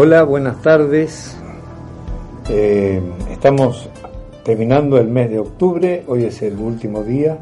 Hola, 0.00 0.22
buenas 0.22 0.62
tardes. 0.62 1.36
Eh, 2.48 3.02
estamos 3.32 3.90
terminando 4.44 4.96
el 4.96 5.08
mes 5.08 5.28
de 5.28 5.40
octubre, 5.40 6.04
hoy 6.06 6.22
es 6.22 6.40
el 6.42 6.56
último 6.56 7.02
día, 7.02 7.36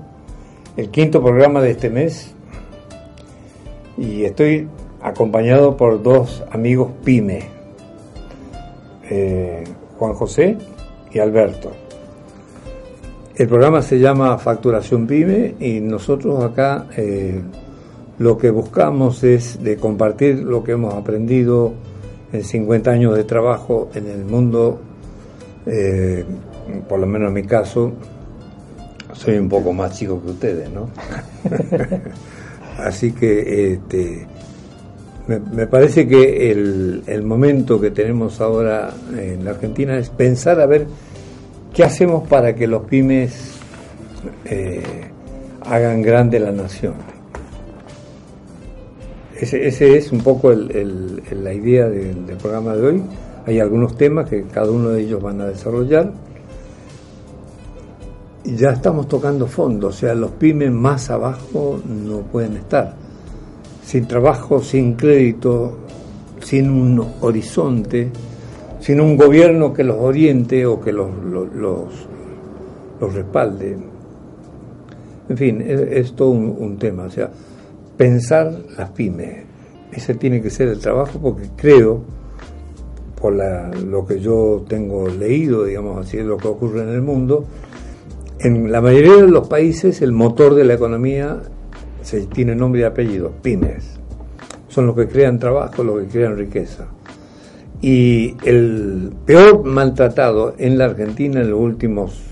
el 0.75 0.89
quinto 0.89 1.23
programa 1.23 1.61
de 1.61 1.73
este 1.73 1.91
mes 1.91 2.35
y 3.99 4.25
estoy 4.25 4.69
acompañado 5.03 5.77
por 5.77 6.03
dos 6.03 6.45
amigos 6.51 6.93
pyme, 7.05 7.41
eh, 9.11 9.63
Juan 9.99 10.15
José 10.15 10.57
y 11.13 11.19
Alberto. 11.19 11.73
El 13.35 13.49
programa 13.49 13.83
se 13.83 13.99
llama 13.99 14.39
Facturación 14.39 15.07
Pyme 15.07 15.57
y 15.61 15.81
nosotros 15.81 16.43
acá 16.43 16.87
eh, 16.97 17.39
lo 18.19 18.39
que 18.39 18.49
buscamos 18.49 19.23
es 19.25 19.63
de 19.63 19.77
compartir 19.77 20.39
lo 20.39 20.65
que 20.65 20.73
hemos 20.73 20.95
aprendido 20.95 21.75
en 21.75 21.96
50 22.33 22.91
años 22.91 23.17
de 23.17 23.25
trabajo 23.25 23.91
en 23.95 24.09
el 24.09 24.25
mundo, 24.25 24.81
eh, 25.67 26.25
por 26.89 26.99
lo 26.99 27.07
menos 27.07 27.29
en 27.29 27.35
mi 27.35 27.43
caso, 27.45 27.93
soy 29.13 29.39
un 29.39 29.49
poco 29.49 29.73
más 29.73 29.97
chico 29.97 30.21
que 30.23 30.31
ustedes, 30.31 30.71
¿no? 30.71 30.91
Así 32.79 33.13
que 33.13 33.73
este, 33.73 34.27
me, 35.27 35.67
parece 35.67 36.07
que 36.07 36.51
el, 36.51 37.03
el, 37.07 37.23
momento 37.23 37.81
que 37.81 37.91
tenemos 37.91 38.41
ahora 38.41 38.93
en 39.17 39.45
la 39.45 39.53
Argentina 39.53 39.97
es 39.97 40.11
pensar 40.11 40.61
a 40.61 40.67
ver 40.67 40.87
qué 41.73 41.85
hacemos 41.85 42.29
para 42.29 42.55
que 42.55 42.67
los 42.67 42.83
pymes 42.83 43.57
eh, 44.45 44.83
hagan 45.63 46.03
grande 46.03 46.39
la 46.39 46.53
nación. 46.53 47.16
Ese, 49.39 49.69
ese 49.69 49.99
es 49.99 50.13
un 50.13 50.21
poco 50.21 50.51
el, 50.51 51.23
la 51.43 51.53
idea 51.53 51.89
del 51.89 52.37
programa 52.41 52.75
de 52.75 52.87
hoy. 52.87 53.03
Hay 53.47 53.61
algunos 53.61 53.97
temas 53.97 54.29
que 54.29 54.45
cada 54.45 54.71
uno 54.71 54.91
de 54.91 55.03
ellos 55.03 55.23
van 55.23 55.41
a 55.43 55.47
desarrollar. 55.47 56.11
Ya 58.45 58.71
estamos 58.71 59.09
tocando 59.09 59.47
fondo, 59.47 59.89
o 59.89 59.93
sea, 59.93 60.15
los 60.15 60.31
pymes 60.33 60.71
más 60.71 61.11
abajo 61.11 61.81
no 61.87 62.21
pueden 62.21 62.57
estar. 62.57 62.95
Sin 63.85 64.07
trabajo, 64.07 64.63
sin 64.63 64.95
crédito, 64.95 65.77
sin 66.41 66.71
un 66.71 67.07
horizonte, 67.21 68.09
sin 68.81 69.01
un 69.01 69.17
gobierno 69.17 69.73
que 69.75 69.85
los 69.85 69.97
oriente 69.99 70.65
o 70.65 70.81
que 70.81 70.93
los, 70.93 71.11
los, 71.25 71.53
los, 73.01 73.15
respalde. 73.15 73.77
En 75.29 75.37
fin, 75.37 75.61
es, 75.61 76.13
todo 76.15 76.31
un, 76.31 76.57
un 76.59 76.79
tema. 76.79 77.05
O 77.05 77.11
sea, 77.11 77.31
pensar 77.97 78.53
las 78.77 78.91
pymes. 78.91 79.45
Ese 79.93 80.15
tiene 80.15 80.43
que 80.43 80.51
ser 80.51 80.69
el 80.69 80.79
trabajo 80.79 81.19
porque 81.21 81.49
creo, 81.57 82.03
por 83.21 83.35
lo 83.35 84.07
que 84.07 84.21
yo 84.21 84.65
tengo 84.69 85.09
leído, 85.09 85.65
digamos 85.65 86.07
así, 86.07 86.19
lo 86.19 86.37
que 86.37 86.49
ocurre 86.49 86.83
en 86.83 86.91
el 86.91 87.03
mundo, 87.03 87.47
en 88.41 88.71
la 88.71 88.81
mayoría 88.81 89.17
de 89.17 89.29
los 89.29 89.49
países 89.49 90.03
el 90.03 90.13
motor 90.13 90.55
de 90.55 90.65
la 90.65 90.75
economía 90.75 91.41
se 92.03 92.27
tiene 92.27 92.55
nombre 92.55 92.83
y 92.83 92.85
apellido, 92.85 93.33
pymes. 93.43 93.99
Son 94.69 94.87
los 94.87 94.95
que 94.95 95.09
crean 95.09 95.39
trabajo, 95.39 95.83
los 95.83 96.03
que 96.03 96.09
crean 96.09 96.37
riqueza. 96.37 96.87
Y 97.81 98.37
el 98.45 99.13
peor 99.25 99.65
maltratado 99.65 100.55
en 100.59 100.77
la 100.77 100.87
Argentina 100.87 101.41
en 101.41 101.51
los 101.51 101.61
últimos, 101.61 102.23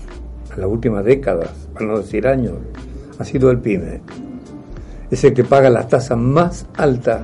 en 0.53 0.61
las 0.61 0.69
últimas 0.69 1.03
décadas, 1.03 1.51
para 1.73 1.87
no 1.87 1.97
decir 1.97 2.27
años, 2.27 2.53
ha 3.17 3.25
sido 3.25 3.49
el 3.49 3.59
pyme 3.59 4.01
es 5.15 5.23
el 5.23 5.33
que 5.33 5.43
paga 5.43 5.69
las 5.69 5.87
tasas 5.87 6.17
más 6.17 6.67
altas 6.77 7.21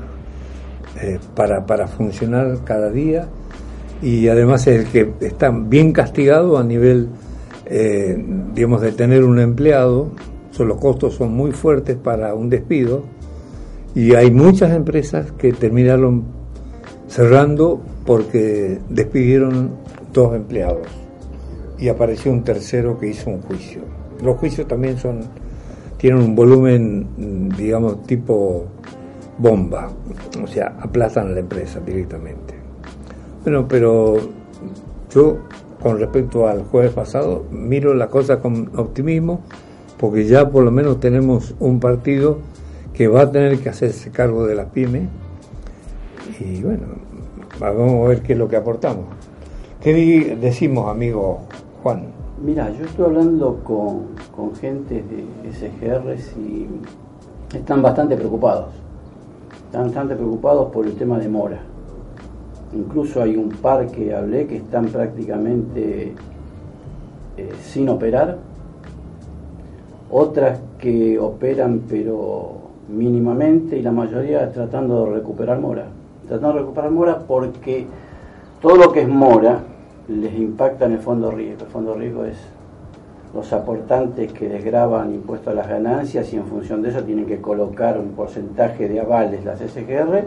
eh, 1.01 1.19
para, 1.35 1.65
para 1.65 1.87
funcionar 1.87 2.57
cada 2.63 2.89
día 2.89 3.27
y 4.01 4.27
además 4.27 4.65
es 4.67 4.85
el 4.85 4.91
que 4.91 5.25
está 5.25 5.49
bien 5.51 5.93
castigado 5.93 6.57
a 6.57 6.63
nivel, 6.63 7.09
eh, 7.65 8.17
digamos, 8.53 8.81
de 8.81 8.91
tener 8.93 9.23
un 9.23 9.39
empleado. 9.39 10.11
Son, 10.51 10.67
los 10.67 10.79
costos 10.79 11.15
son 11.15 11.33
muy 11.33 11.51
fuertes 11.51 11.95
para 11.97 12.33
un 12.33 12.49
despido 12.49 13.03
y 13.93 14.15
hay 14.15 14.31
muchas 14.31 14.71
empresas 14.71 15.31
que 15.33 15.53
terminaron 15.53 16.23
cerrando 17.07 17.81
porque 18.05 18.79
despidieron 18.89 19.71
dos 20.13 20.35
empleados 20.35 20.87
y 21.77 21.89
apareció 21.89 22.31
un 22.31 22.43
tercero 22.43 22.97
que 22.97 23.07
hizo 23.07 23.29
un 23.29 23.41
juicio. 23.41 23.81
Los 24.23 24.37
juicios 24.37 24.67
también 24.67 24.97
son 24.97 25.21
tienen 26.01 26.23
un 26.23 26.35
volumen, 26.35 27.51
digamos, 27.55 28.01
tipo 28.07 28.65
bomba, 29.37 29.91
o 30.43 30.47
sea, 30.47 30.75
aplastan 30.81 31.27
a 31.27 31.29
la 31.29 31.41
empresa 31.41 31.79
directamente. 31.79 32.55
Bueno, 33.43 33.67
pero 33.67 34.17
yo, 35.13 35.37
con 35.79 35.99
respecto 35.99 36.47
al 36.47 36.63
jueves 36.63 36.91
pasado, 36.91 37.45
miro 37.51 37.93
la 37.93 38.07
cosa 38.07 38.39
con 38.39 38.71
optimismo, 38.77 39.41
porque 39.99 40.25
ya 40.25 40.49
por 40.49 40.63
lo 40.63 40.71
menos 40.71 40.99
tenemos 40.99 41.53
un 41.59 41.79
partido 41.79 42.39
que 42.95 43.07
va 43.07 43.21
a 43.21 43.31
tener 43.31 43.59
que 43.59 43.69
hacerse 43.69 44.09
cargo 44.09 44.47
de 44.47 44.55
las 44.55 44.69
pymes, 44.69 45.07
y 46.39 46.63
bueno, 46.63 46.87
vamos 47.59 48.05
a 48.05 48.09
ver 48.09 48.23
qué 48.23 48.33
es 48.33 48.39
lo 48.39 48.47
que 48.47 48.55
aportamos. 48.55 49.05
¿Qué 49.79 50.35
decimos, 50.41 50.89
amigo 50.89 51.41
Juan? 51.83 52.20
Mira, 52.43 52.71
yo 52.71 52.85
estoy 52.85 53.05
hablando 53.05 53.59
con, 53.63 54.15
con 54.35 54.55
gente 54.55 55.03
de 55.03 55.51
SGRs 55.53 56.35
y 56.37 56.67
están 57.55 57.83
bastante 57.83 58.17
preocupados. 58.17 58.69
Están 59.65 59.83
bastante 59.85 60.15
preocupados 60.15 60.71
por 60.71 60.87
el 60.87 60.95
tema 60.95 61.19
de 61.19 61.29
mora. 61.29 61.59
Incluso 62.73 63.21
hay 63.21 63.37
un 63.37 63.49
par 63.49 63.85
que 63.91 64.15
hablé 64.15 64.47
que 64.47 64.57
están 64.57 64.87
prácticamente 64.87 66.15
eh, 67.37 67.51
sin 67.61 67.89
operar. 67.89 68.39
Otras 70.09 70.61
que 70.79 71.19
operan 71.19 71.83
pero 71.87 72.53
mínimamente 72.89 73.77
y 73.77 73.83
la 73.83 73.91
mayoría 73.91 74.51
tratando 74.51 75.05
de 75.05 75.11
recuperar 75.11 75.59
mora. 75.59 75.85
Tratando 76.27 76.53
de 76.53 76.59
recuperar 76.61 76.89
mora 76.89 77.19
porque 77.19 77.85
todo 78.63 78.77
lo 78.77 78.91
que 78.91 79.01
es 79.01 79.07
mora 79.07 79.59
les 80.19 80.33
impacta 80.35 80.85
en 80.85 80.93
el 80.93 80.99
fondo 80.99 81.31
riesgo. 81.31 81.65
El 81.65 81.71
fondo 81.71 81.93
riesgo 81.93 82.25
es 82.25 82.37
los 83.33 83.51
aportantes 83.53 84.33
que 84.33 84.49
desgraban 84.49 85.13
impuestos 85.13 85.53
a 85.53 85.55
las 85.55 85.67
ganancias 85.67 86.31
y 86.33 86.35
en 86.35 86.45
función 86.45 86.81
de 86.81 86.89
eso 86.89 87.03
tienen 87.03 87.25
que 87.25 87.39
colocar 87.39 87.97
un 87.97 88.09
porcentaje 88.09 88.89
de 88.89 88.99
avales 88.99 89.45
las 89.45 89.59
SGR 89.59 90.23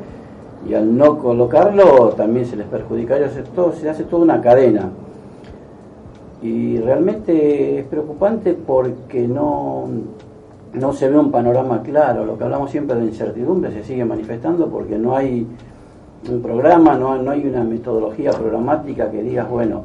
y 0.68 0.74
al 0.74 0.96
no 0.96 1.18
colocarlo 1.18 2.10
también 2.10 2.46
se 2.46 2.56
les 2.56 2.66
perjudica 2.66 3.16
a 3.16 3.28
se 3.28 3.90
hace 3.90 4.04
toda 4.04 4.22
una 4.22 4.40
cadena. 4.40 4.88
Y 6.42 6.78
realmente 6.78 7.80
es 7.80 7.86
preocupante 7.86 8.54
porque 8.54 9.26
no, 9.26 9.86
no 10.72 10.92
se 10.92 11.08
ve 11.08 11.18
un 11.18 11.30
panorama 11.30 11.82
claro, 11.82 12.24
lo 12.24 12.36
que 12.36 12.44
hablamos 12.44 12.70
siempre 12.70 12.96
de 12.96 13.06
incertidumbre 13.06 13.72
se 13.72 13.84
sigue 13.84 14.04
manifestando 14.04 14.68
porque 14.68 14.98
no 14.98 15.16
hay 15.16 15.46
un 16.28 16.42
programa, 16.42 16.94
no, 16.94 17.16
no 17.20 17.30
hay 17.30 17.46
una 17.46 17.64
metodología 17.64 18.30
programática 18.30 19.10
que 19.10 19.22
digas, 19.22 19.48
bueno, 19.48 19.84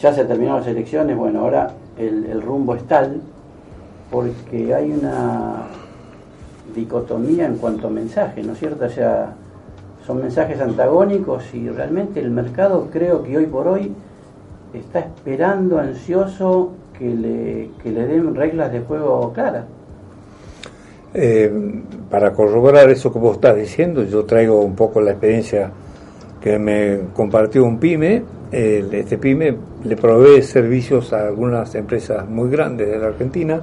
ya 0.00 0.12
se 0.12 0.24
terminaron 0.24 0.60
las 0.60 0.68
elecciones, 0.68 1.16
bueno, 1.16 1.40
ahora 1.40 1.72
el, 1.98 2.40
rumbo 2.40 2.74
es 2.74 2.82
tal, 2.84 3.20
porque 4.10 4.74
hay 4.74 4.92
una 4.92 5.64
dicotomía 6.74 7.46
en 7.46 7.56
cuanto 7.56 7.88
a 7.88 7.90
mensajes, 7.90 8.44
¿no 8.46 8.52
es 8.52 8.58
cierto? 8.58 8.86
O 8.86 8.88
sea, 8.88 9.34
son 10.06 10.18
mensajes 10.18 10.60
antagónicos 10.60 11.54
y 11.54 11.68
realmente 11.68 12.20
el 12.20 12.30
mercado 12.30 12.88
creo 12.90 13.22
que 13.22 13.36
hoy 13.36 13.46
por 13.46 13.68
hoy 13.68 13.92
está 14.72 15.00
esperando 15.00 15.78
ansioso 15.78 16.72
que 16.98 17.14
le, 17.14 17.70
que 17.82 17.90
le 17.90 18.06
den 18.06 18.34
reglas 18.34 18.72
de 18.72 18.80
juego 18.80 19.32
claras. 19.32 19.64
Eh, 21.12 21.50
para 22.08 22.32
corroborar 22.32 22.88
eso 22.88 23.12
que 23.12 23.18
vos 23.18 23.36
estás 23.36 23.56
diciendo, 23.56 24.04
yo 24.04 24.24
traigo 24.24 24.60
un 24.60 24.76
poco 24.76 25.00
la 25.00 25.12
experiencia 25.12 25.70
que 26.40 26.58
me 26.58 27.00
compartió 27.14 27.64
un 27.64 27.78
pyme. 27.78 28.22
este 28.52 29.18
pyme 29.18 29.56
le 29.84 29.96
provee 29.96 30.42
servicios 30.42 31.12
a 31.12 31.26
algunas 31.26 31.74
empresas 31.74 32.28
muy 32.28 32.50
grandes 32.50 32.88
de 32.88 32.98
la 32.98 33.08
Argentina 33.08 33.62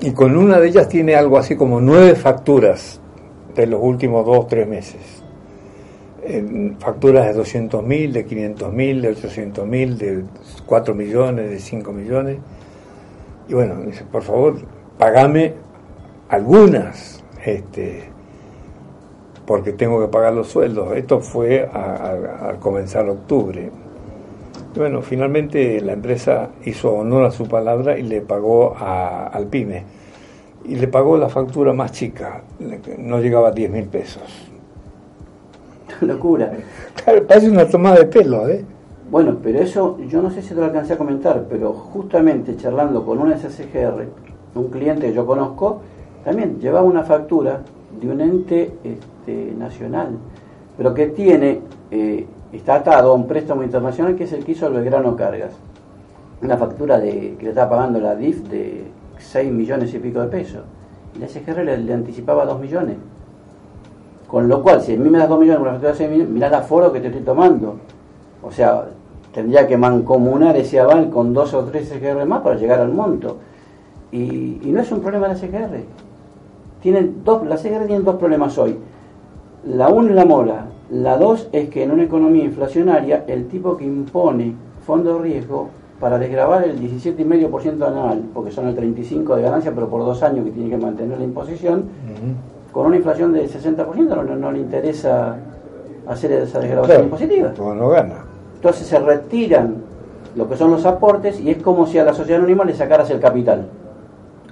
y 0.00 0.12
con 0.12 0.36
una 0.36 0.60
de 0.60 0.68
ellas 0.68 0.88
tiene 0.88 1.16
algo 1.16 1.38
así 1.38 1.56
como 1.56 1.80
nueve 1.80 2.14
facturas 2.14 3.00
de 3.54 3.66
los 3.66 3.80
últimos 3.82 4.24
dos 4.26 4.38
o 4.38 4.46
tres 4.46 4.68
meses. 4.68 5.00
facturas 6.78 7.26
de 7.26 7.32
200 7.32 7.82
mil, 7.82 8.12
de 8.12 8.24
500 8.24 8.72
mil, 8.72 9.02
de 9.02 9.08
800 9.08 9.66
mil, 9.66 9.98
de 9.98 10.24
4 10.66 10.94
millones, 10.94 11.50
de 11.50 11.58
5 11.58 11.92
millones. 11.92 12.38
Y 13.48 13.54
bueno, 13.54 13.76
dice, 13.86 14.04
por 14.10 14.22
favor, 14.22 14.56
pagame 14.98 15.54
algunas, 16.28 17.22
este, 17.44 18.10
porque 19.46 19.72
tengo 19.72 20.00
que 20.00 20.08
pagar 20.08 20.34
los 20.34 20.48
sueldos. 20.48 20.94
Esto 20.96 21.20
fue 21.20 21.66
al 21.66 22.58
comenzar 22.58 23.08
octubre. 23.08 23.70
bueno, 24.76 25.02
finalmente 25.02 25.80
la 25.80 25.92
empresa 25.94 26.50
hizo 26.64 26.92
honor 26.92 27.24
a 27.24 27.30
su 27.30 27.48
palabra 27.48 27.98
y 27.98 28.02
le 28.02 28.20
pagó 28.20 28.76
al 28.78 29.46
PYME. 29.46 29.84
Y 30.64 30.74
le 30.74 30.88
pagó 30.88 31.16
la 31.16 31.30
factura 31.30 31.72
más 31.72 31.92
chica, 31.92 32.42
no 32.98 33.20
llegaba 33.20 33.48
a 33.48 33.52
10 33.52 33.70
mil 33.70 33.86
pesos. 33.86 34.22
una 36.02 36.12
locura. 36.14 36.52
Claro, 37.02 37.26
parece 37.26 37.48
una 37.48 37.66
toma 37.66 37.94
de 37.94 38.04
pelo, 38.04 38.46
¿eh? 38.48 38.64
Bueno, 39.10 39.38
pero 39.42 39.60
eso 39.60 39.96
yo 40.06 40.20
no 40.20 40.30
sé 40.30 40.42
si 40.42 40.50
te 40.50 40.56
lo 40.56 40.64
alcancé 40.64 40.92
a 40.92 40.98
comentar, 40.98 41.46
pero 41.48 41.72
justamente 41.72 42.54
charlando 42.58 43.06
con 43.06 43.18
un 43.18 43.32
SCGR, 43.32 44.04
un 44.54 44.68
cliente 44.68 45.06
que 45.06 45.14
yo 45.14 45.24
conozco, 45.24 45.80
también 46.24 46.58
llevaba 46.60 46.86
una 46.86 47.04
factura 47.04 47.60
de 48.00 48.08
un 48.08 48.20
ente 48.20 48.72
este, 48.84 49.54
nacional, 49.56 50.10
pero 50.76 50.94
que 50.94 51.08
tiene, 51.08 51.60
eh, 51.90 52.26
está 52.52 52.76
atado 52.76 53.12
a 53.12 53.14
un 53.14 53.26
préstamo 53.26 53.62
internacional 53.62 54.14
que 54.14 54.24
es 54.24 54.32
el 54.32 54.44
que 54.44 54.52
hizo 54.52 54.66
el 54.66 54.74
Belgrano 54.74 55.16
Cargas. 55.16 55.52
Una 56.40 56.56
factura 56.56 56.98
de, 56.98 57.34
que 57.36 57.44
le 57.44 57.48
estaba 57.50 57.70
pagando 57.70 58.00
la 58.00 58.14
DIF 58.14 58.42
de 58.48 58.84
6 59.18 59.50
millones 59.50 59.92
y 59.94 59.98
pico 59.98 60.20
de 60.20 60.28
pesos. 60.28 60.62
Y 61.16 61.18
la 61.18 61.28
SGR 61.28 61.64
le, 61.64 61.92
anticipaba 61.92 62.44
2 62.44 62.60
millones. 62.60 62.96
Con 64.28 64.48
lo 64.48 64.62
cual, 64.62 64.82
si 64.82 64.94
a 64.94 64.98
mí 64.98 65.08
me 65.08 65.18
das 65.18 65.28
2 65.28 65.40
millones 65.40 65.60
una 65.60 65.70
factura 65.70 65.92
de 65.92 65.98
6 65.98 66.10
millones, 66.10 66.32
mirá 66.32 66.46
el 66.48 66.54
aforo 66.54 66.92
que 66.92 67.00
te 67.00 67.08
estoy 67.08 67.22
tomando. 67.22 67.76
O 68.42 68.52
sea, 68.52 68.84
tendría 69.32 69.66
que 69.66 69.76
mancomunar 69.76 70.56
ese 70.56 70.78
aval 70.78 71.10
con 71.10 71.32
dos 71.32 71.54
o 71.54 71.64
tres 71.64 71.88
SGR 71.88 72.24
más 72.26 72.42
para 72.42 72.56
llegar 72.56 72.80
al 72.80 72.92
monto. 72.92 73.38
Y, 74.12 74.60
no 74.64 74.80
es 74.80 74.90
un 74.92 75.00
problema 75.00 75.28
la 75.28 75.36
SGR 75.36 75.82
tienen 76.80 77.22
dos, 77.24 77.46
la 77.46 77.56
CGR 77.56 77.86
tiene 77.86 78.00
dos 78.00 78.16
problemas 78.16 78.56
hoy. 78.58 78.78
La 79.64 79.88
uno 79.88 80.10
es 80.10 80.14
la 80.14 80.24
mora, 80.24 80.66
la 80.90 81.16
dos 81.18 81.48
es 81.52 81.68
que 81.68 81.82
en 81.82 81.90
una 81.90 82.04
economía 82.04 82.44
inflacionaria 82.44 83.24
el 83.26 83.48
tipo 83.48 83.76
que 83.76 83.84
impone 83.84 84.54
fondo 84.86 85.14
de 85.14 85.22
riesgo 85.22 85.68
para 86.00 86.18
desgravar 86.18 86.64
el 86.64 86.80
17,5% 86.80 87.86
anual, 87.86 88.22
porque 88.32 88.50
son 88.50 88.68
el 88.68 88.76
35% 88.76 89.34
de 89.34 89.42
ganancia, 89.42 89.72
pero 89.74 89.88
por 89.88 90.04
dos 90.04 90.22
años 90.22 90.44
que 90.44 90.52
tiene 90.52 90.70
que 90.70 90.78
mantener 90.78 91.18
la 91.18 91.24
imposición, 91.24 91.84
con 92.72 92.86
una 92.86 92.96
inflación 92.96 93.32
del 93.32 93.50
60% 93.50 94.38
no, 94.38 94.52
le 94.52 94.60
interesa 94.60 95.36
hacer 96.06 96.32
esa 96.32 96.60
desgrabación 96.60 97.04
impositiva. 97.04 97.52
No 97.58 97.88
gana. 97.88 98.24
Entonces 98.54 98.86
se 98.86 98.98
retiran 98.98 99.76
lo 100.36 100.48
que 100.48 100.56
son 100.56 100.70
los 100.70 100.86
aportes 100.86 101.40
y 101.40 101.50
es 101.50 101.62
como 101.62 101.86
si 101.86 101.98
a 101.98 102.04
la 102.04 102.14
sociedad 102.14 102.38
anónima 102.38 102.64
le 102.64 102.74
sacaras 102.74 103.10
el 103.10 103.20
capital. 103.20 103.66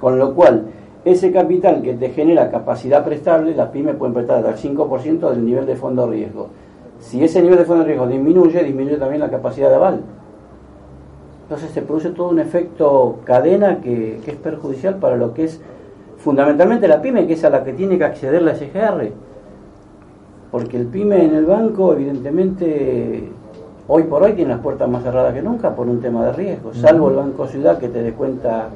Con 0.01 0.19
lo 0.19 0.35
cual, 0.35 0.67
ese 1.07 1.31
capital 1.31 1.83
que 1.83 1.95
te 1.95 2.11
genera 2.11 2.51
capacidad 2.51 3.05
prestable, 3.05 3.55
las 3.55 3.69
pymes 3.69 3.95
pueden 3.95 4.13
prestar 4.13 4.39
hasta 4.39 4.51
el 4.51 4.77
5% 4.77 5.31
del 5.31 5.47
nivel 5.47 5.65
de 5.65 5.77
fondo 5.77 6.05
de 6.05 6.17
riesgo. 6.17 6.49
Si 6.99 7.23
ese 7.23 7.41
nivel 7.41 7.59
de 7.59 7.65
fondo 7.65 7.85
de 7.85 7.91
riesgo 7.91 8.09
disminuye, 8.09 8.65
disminuye 8.65 8.97
también 8.97 9.21
la 9.21 9.31
capacidad 9.31 9.69
de 9.69 9.77
aval. 9.77 10.01
Entonces 11.45 11.71
se 11.71 11.83
produce 11.83 12.11
todo 12.11 12.31
un 12.31 12.41
efecto 12.41 13.21
cadena 13.23 13.81
que, 13.81 14.19
es 14.27 14.35
perjudicial 14.35 14.97
para 14.97 15.17
lo 15.17 15.33
que 15.33 15.45
es 15.45 15.61
fundamentalmente 16.19 16.89
la 16.89 17.01
pyme, 17.01 17.25
que 17.29 17.35
es 17.35 17.45
a 17.45 17.51
la 17.51 17.63
que 17.63 17.73
tiene 17.73 17.99
que 17.99 18.05
acceder 18.05 18.43
la 18.43 18.57
SGR. 18.57 19.13
Porque 20.51 20.77
el 20.77 20.87
pyme 20.87 21.25
en 21.25 21.37
el 21.37 21.47
banco, 21.47 21.93
evidentemente, 21.93 23.29
hoy 23.87 24.03
por 24.03 24.25
hoy 24.25 24.33
tiene 24.33 24.51
las 24.51 24.61
puertas 24.61 24.89
más 24.89 25.05
cerradas 25.05 25.35
que 25.35 25.43
nunca 25.43 25.77
por 25.77 25.87
un 25.87 26.01
tema 26.01 26.27
de 26.27 26.33
riesgo, 26.33 26.75
salvo 26.75 27.11
el 27.11 27.15
Banco 27.15 27.47
Ciudad 27.47 27.79
que 27.79 27.91
te 27.91 28.03
descuenta 28.03 28.71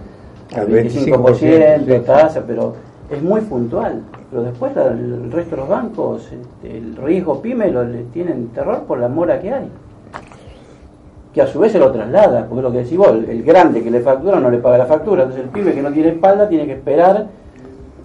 al 0.55 0.69
25%, 0.69 2.05
tasa, 2.05 2.43
pero 2.47 2.75
es 3.11 3.23
muy 3.23 3.41
puntual. 3.43 4.03
Pero 4.31 4.43
después 4.43 4.77
el 4.77 5.31
resto 5.31 5.57
de 5.57 5.63
los 5.63 5.69
bancos, 5.69 6.31
este, 6.33 6.77
el 6.77 6.97
riesgo 6.97 7.41
pyme 7.41 7.71
lo, 7.71 7.85
le 7.85 8.05
tienen 8.05 8.49
terror 8.49 8.85
por 8.85 8.99
la 8.99 9.09
mora 9.09 9.41
que 9.41 9.53
hay. 9.53 9.69
Que 11.35 11.43
a 11.43 11.47
su 11.47 11.61
vez 11.61 11.73
se 11.73 11.79
lo 11.79 11.93
traslada, 11.93 12.47
porque 12.47 12.63
lo 12.63 12.73
que 12.73 12.79
decís 12.79 12.97
vos, 12.97 13.11
el 13.29 13.43
grande 13.43 13.83
que 13.83 13.91
le 13.91 14.01
factura 14.01 14.41
no 14.41 14.51
le 14.51 14.59
paga 14.59 14.79
la 14.79 14.87
factura, 14.87 15.23
entonces 15.23 15.45
el 15.45 15.51
pyme 15.51 15.73
que 15.73 15.83
no 15.83 15.93
tiene 15.93 16.11
espalda 16.11 16.49
tiene 16.49 16.67
que 16.67 16.73
esperar, 16.73 17.27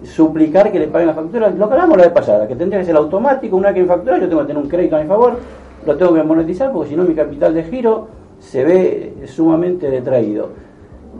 suplicar 0.04 0.70
que 0.70 0.78
le 0.78 0.86
paguen 0.88 1.08
la 1.08 1.14
factura. 1.14 1.50
Lo 1.50 1.68
que 1.68 1.74
hablamos 1.74 1.96
la 1.96 2.04
vez 2.04 2.12
pasada, 2.12 2.46
que 2.46 2.54
tendría 2.54 2.80
que 2.80 2.86
ser 2.86 2.96
automático, 2.96 3.56
una 3.56 3.68
vez 3.68 3.74
que 3.74 3.82
me 3.82 3.88
factura 3.88 4.18
yo 4.18 4.28
tengo 4.28 4.42
que 4.42 4.48
tener 4.48 4.62
un 4.62 4.68
crédito 4.68 4.96
a 4.96 5.00
mi 5.00 5.08
favor, 5.08 5.38
lo 5.84 5.96
tengo 5.96 6.14
que 6.14 6.22
monetizar 6.22 6.72
porque 6.72 6.90
si 6.90 6.96
no 6.96 7.04
mi 7.04 7.14
capital 7.14 7.54
de 7.54 7.64
giro 7.64 8.08
se 8.38 8.64
ve 8.64 9.14
sumamente 9.26 9.88
detraído 9.88 10.65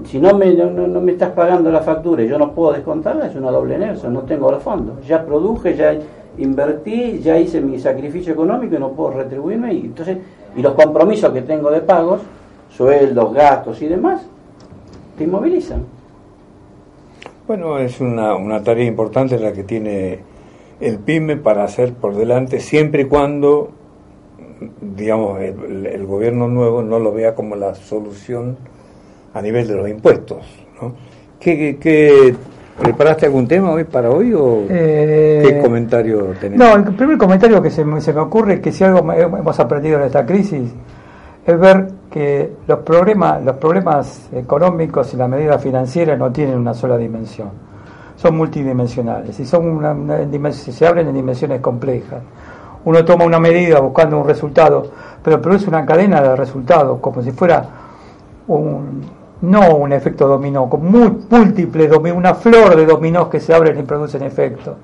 si 0.04 0.18
no 0.18 0.36
me, 0.36 0.52
no, 0.52 1.00
me 1.00 1.12
estás 1.12 1.30
pagando 1.30 1.70
la 1.70 1.80
factura 1.80 2.22
y 2.22 2.28
yo 2.28 2.38
no 2.38 2.52
puedo 2.52 2.72
descontarla, 2.72 3.26
es 3.26 3.34
una 3.34 3.50
doble 3.50 3.78
Nelson, 3.78 4.12
no 4.12 4.22
tengo 4.22 4.50
los 4.50 4.62
fondos. 4.62 5.06
Ya 5.06 5.24
produje, 5.24 5.76
ya 5.76 5.96
invertí, 6.38 7.20
ya 7.20 7.38
hice 7.38 7.60
mi 7.60 7.78
sacrificio 7.78 8.32
económico 8.32 8.76
y 8.76 8.78
no 8.78 8.90
puedo 8.90 9.12
retribuirme. 9.12 9.72
Y, 9.74 9.80
entonces, 9.86 10.18
y 10.56 10.62
los 10.62 10.74
compromisos 10.74 11.32
que 11.32 11.42
tengo 11.42 11.70
de 11.70 11.80
pagos, 11.80 12.20
sueldos, 12.70 13.32
gastos 13.32 13.80
y 13.82 13.86
demás, 13.86 14.26
te 15.16 15.24
inmovilizan. 15.24 15.84
Bueno, 17.46 17.78
es 17.78 18.00
una, 18.00 18.34
una 18.34 18.62
tarea 18.62 18.86
importante 18.86 19.38
la 19.38 19.52
que 19.52 19.64
tiene 19.64 20.18
el 20.80 20.98
PYME 20.98 21.36
para 21.36 21.64
hacer 21.64 21.94
por 21.94 22.14
delante, 22.14 22.60
siempre 22.60 23.02
y 23.02 23.04
cuando, 23.06 23.70
digamos, 24.80 25.40
el 25.40 26.04
gobierno 26.06 26.48
nuevo 26.48 26.82
no 26.82 26.98
lo 26.98 27.12
vea 27.12 27.34
como 27.34 27.56
la 27.56 27.74
solución 27.74 28.56
a 29.36 29.42
nivel 29.42 29.68
de 29.68 29.74
los 29.74 29.88
impuestos. 29.88 30.38
¿no? 30.80 30.94
¿Qué, 31.38 32.34
preparaste 32.80 33.26
algún 33.26 33.46
tema 33.46 33.70
hoy 33.70 33.84
para 33.84 34.10
hoy 34.10 34.34
o 34.34 34.64
eh, 34.68 35.42
qué 35.46 35.58
comentario 35.60 36.34
tenés? 36.40 36.58
No, 36.58 36.74
el 36.74 36.84
primer 36.94 37.18
comentario 37.18 37.60
que 37.62 37.70
se 37.70 37.84
me, 37.84 38.00
se 38.00 38.12
me 38.12 38.20
ocurre 38.20 38.54
es 38.54 38.60
que 38.60 38.72
si 38.72 38.84
algo 38.84 39.12
hemos 39.12 39.60
aprendido 39.60 39.98
en 39.98 40.04
esta 40.06 40.24
crisis 40.24 40.72
es 41.46 41.60
ver 41.60 41.88
que 42.10 42.52
los 42.66 42.78
problemas, 42.80 43.42
los 43.44 43.56
problemas 43.56 44.28
económicos 44.32 45.12
y 45.12 45.16
las 45.16 45.28
medidas 45.28 45.62
financieras 45.62 46.18
no 46.18 46.32
tienen 46.32 46.58
una 46.58 46.74
sola 46.74 46.96
dimensión, 46.96 47.50
son 48.16 48.36
multidimensionales 48.36 49.38
y 49.38 49.44
son 49.44 49.66
una, 49.66 49.94
se 50.50 50.86
abren 50.86 51.08
en 51.08 51.14
dimensiones 51.14 51.60
complejas. 51.60 52.22
Uno 52.84 53.04
toma 53.04 53.24
una 53.24 53.38
medida 53.38 53.80
buscando 53.80 54.18
un 54.18 54.26
resultado, 54.26 54.90
pero 55.22 55.42
produce 55.42 55.68
una 55.68 55.84
cadena 55.84 56.20
de 56.22 56.36
resultados, 56.36 57.00
como 57.00 57.20
si 57.22 57.32
fuera 57.32 57.64
un, 58.48 59.02
no 59.42 59.76
un 59.76 59.92
efecto 59.92 60.26
dominó, 60.26 60.68
con 60.68 60.86
múltiples 60.90 61.90
dominó, 61.90 62.16
una 62.16 62.34
flor 62.34 62.76
de 62.76 62.86
dominós 62.86 63.28
que 63.28 63.40
se 63.40 63.54
abren 63.54 63.78
y 63.78 63.82
producen 63.82 64.22
efecto. 64.22 64.76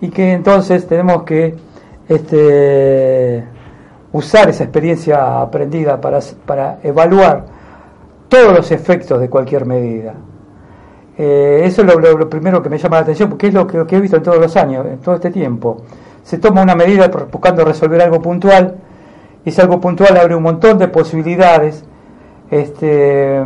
Y 0.00 0.08
que 0.08 0.32
entonces 0.32 0.86
tenemos 0.86 1.22
que 1.22 1.54
este, 2.08 3.44
usar 4.12 4.48
esa 4.48 4.64
experiencia 4.64 5.40
aprendida 5.40 6.00
para, 6.00 6.18
para 6.44 6.78
evaluar 6.82 7.44
todos 8.28 8.52
los 8.52 8.70
efectos 8.70 9.20
de 9.20 9.30
cualquier 9.30 9.64
medida. 9.66 10.14
Eh, 11.16 11.62
eso 11.64 11.82
es 11.82 11.86
lo, 11.86 12.28
primero 12.28 12.60
que 12.60 12.68
me 12.68 12.78
llama 12.78 12.96
la 12.96 13.02
atención, 13.02 13.28
porque 13.28 13.48
es 13.48 13.54
lo 13.54 13.66
que, 13.66 13.78
lo 13.78 13.86
que 13.86 13.96
he 13.96 14.00
visto 14.00 14.16
en 14.16 14.22
todos 14.22 14.38
los 14.38 14.56
años, 14.56 14.84
en 14.86 14.98
todo 14.98 15.14
este 15.14 15.30
tiempo. 15.30 15.82
Se 16.24 16.38
toma 16.38 16.62
una 16.62 16.74
medida 16.74 17.08
buscando 17.30 17.64
resolver 17.64 18.02
algo 18.02 18.20
puntual, 18.20 18.76
y 19.44 19.50
ese 19.50 19.62
algo 19.62 19.80
puntual 19.80 20.16
abre 20.16 20.34
un 20.34 20.42
montón 20.42 20.78
de 20.78 20.88
posibilidades 20.88 21.84
este, 22.50 23.42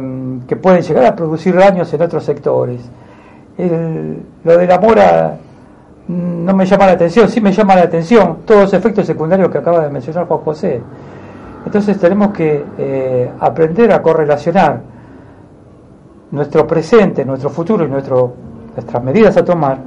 que 0.46 0.56
pueden 0.56 0.82
llegar 0.82 1.06
a 1.06 1.16
producir 1.16 1.54
daños 1.54 1.92
en 1.92 2.02
otros 2.02 2.24
sectores. 2.24 2.80
lo 3.58 4.56
de 4.58 4.66
la 4.66 4.78
mora 4.78 5.38
no 6.08 6.54
me 6.54 6.64
llama 6.64 6.86
la 6.86 6.92
atención, 6.92 7.28
sí 7.28 7.40
me 7.40 7.52
llama 7.52 7.76
la 7.76 7.82
atención 7.82 8.38
todos 8.46 8.62
los 8.62 8.74
efectos 8.74 9.06
secundarios 9.06 9.50
que 9.50 9.58
acaba 9.58 9.80
de 9.80 9.90
mencionar 9.90 10.26
Juan 10.26 10.40
José. 10.40 10.80
Entonces 11.66 11.98
tenemos 11.98 12.32
que 12.32 12.64
eh, 12.78 13.30
aprender 13.40 13.92
a 13.92 14.00
correlacionar 14.00 14.80
nuestro 16.30 16.66
presente, 16.66 17.24
nuestro 17.24 17.50
futuro 17.50 17.84
y 17.84 17.88
nuestro, 17.88 18.32
nuestras 18.74 19.02
medidas 19.02 19.36
a 19.36 19.44
tomar 19.44 19.78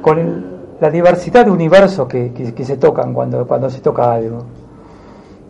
con 0.00 0.52
la 0.80 0.90
diversidad 0.90 1.44
de 1.44 1.50
universos 1.50 2.08
que, 2.08 2.32
que, 2.32 2.64
se 2.64 2.76
tocan 2.76 3.12
cuando, 3.12 3.46
cuando 3.46 3.68
se 3.70 3.80
toca 3.80 4.12
algo. 4.12 4.44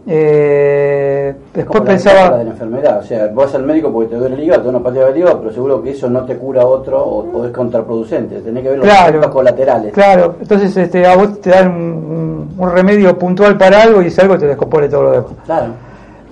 Eh, 0.04 1.32
después 1.54 1.82
pensaba. 1.82 2.38
de 2.38 2.44
la 2.44 2.50
enfermedad, 2.50 2.99
o 2.99 3.02
sea, 3.04 3.28
vas 3.28 3.54
al 3.54 3.62
médico 3.62 3.92
porque 3.92 4.11
te 4.11 4.16
duele 4.16 4.35
el 4.35 4.42
hígado, 4.42 4.62
te 4.62 4.68
una 4.68 4.82
patilla 4.82 5.06
del 5.06 5.18
hígado, 5.18 5.38
pero 5.40 5.52
seguro 5.52 5.82
que 5.82 5.90
eso 5.90 6.11
no 6.11 6.25
te 6.25 6.37
cura 6.37 6.66
otro 6.66 7.00
o, 7.02 7.47
es 7.47 7.52
contraproducente. 7.52 8.40
Tenés 8.40 8.62
que 8.64 8.71
ver 8.71 8.78
los 8.78 8.88
efectos 8.88 9.30
colaterales. 9.30 9.92
Claro, 9.92 10.37
entonces 10.40 10.76
este, 10.76 11.06
a 11.06 11.16
vos 11.16 11.40
te 11.40 11.50
dan 11.50 11.71
un, 11.71 12.73
remedio 12.73 13.16
puntual 13.18 13.56
para 13.56 13.82
algo 13.82 14.02
y 14.02 14.06
ese 14.06 14.23
algo 14.23 14.38
te 14.38 14.47
descompone 14.47 14.88
todo 14.88 15.04
lo 15.04 15.11
demás. 15.12 15.32
Claro. 15.44 15.73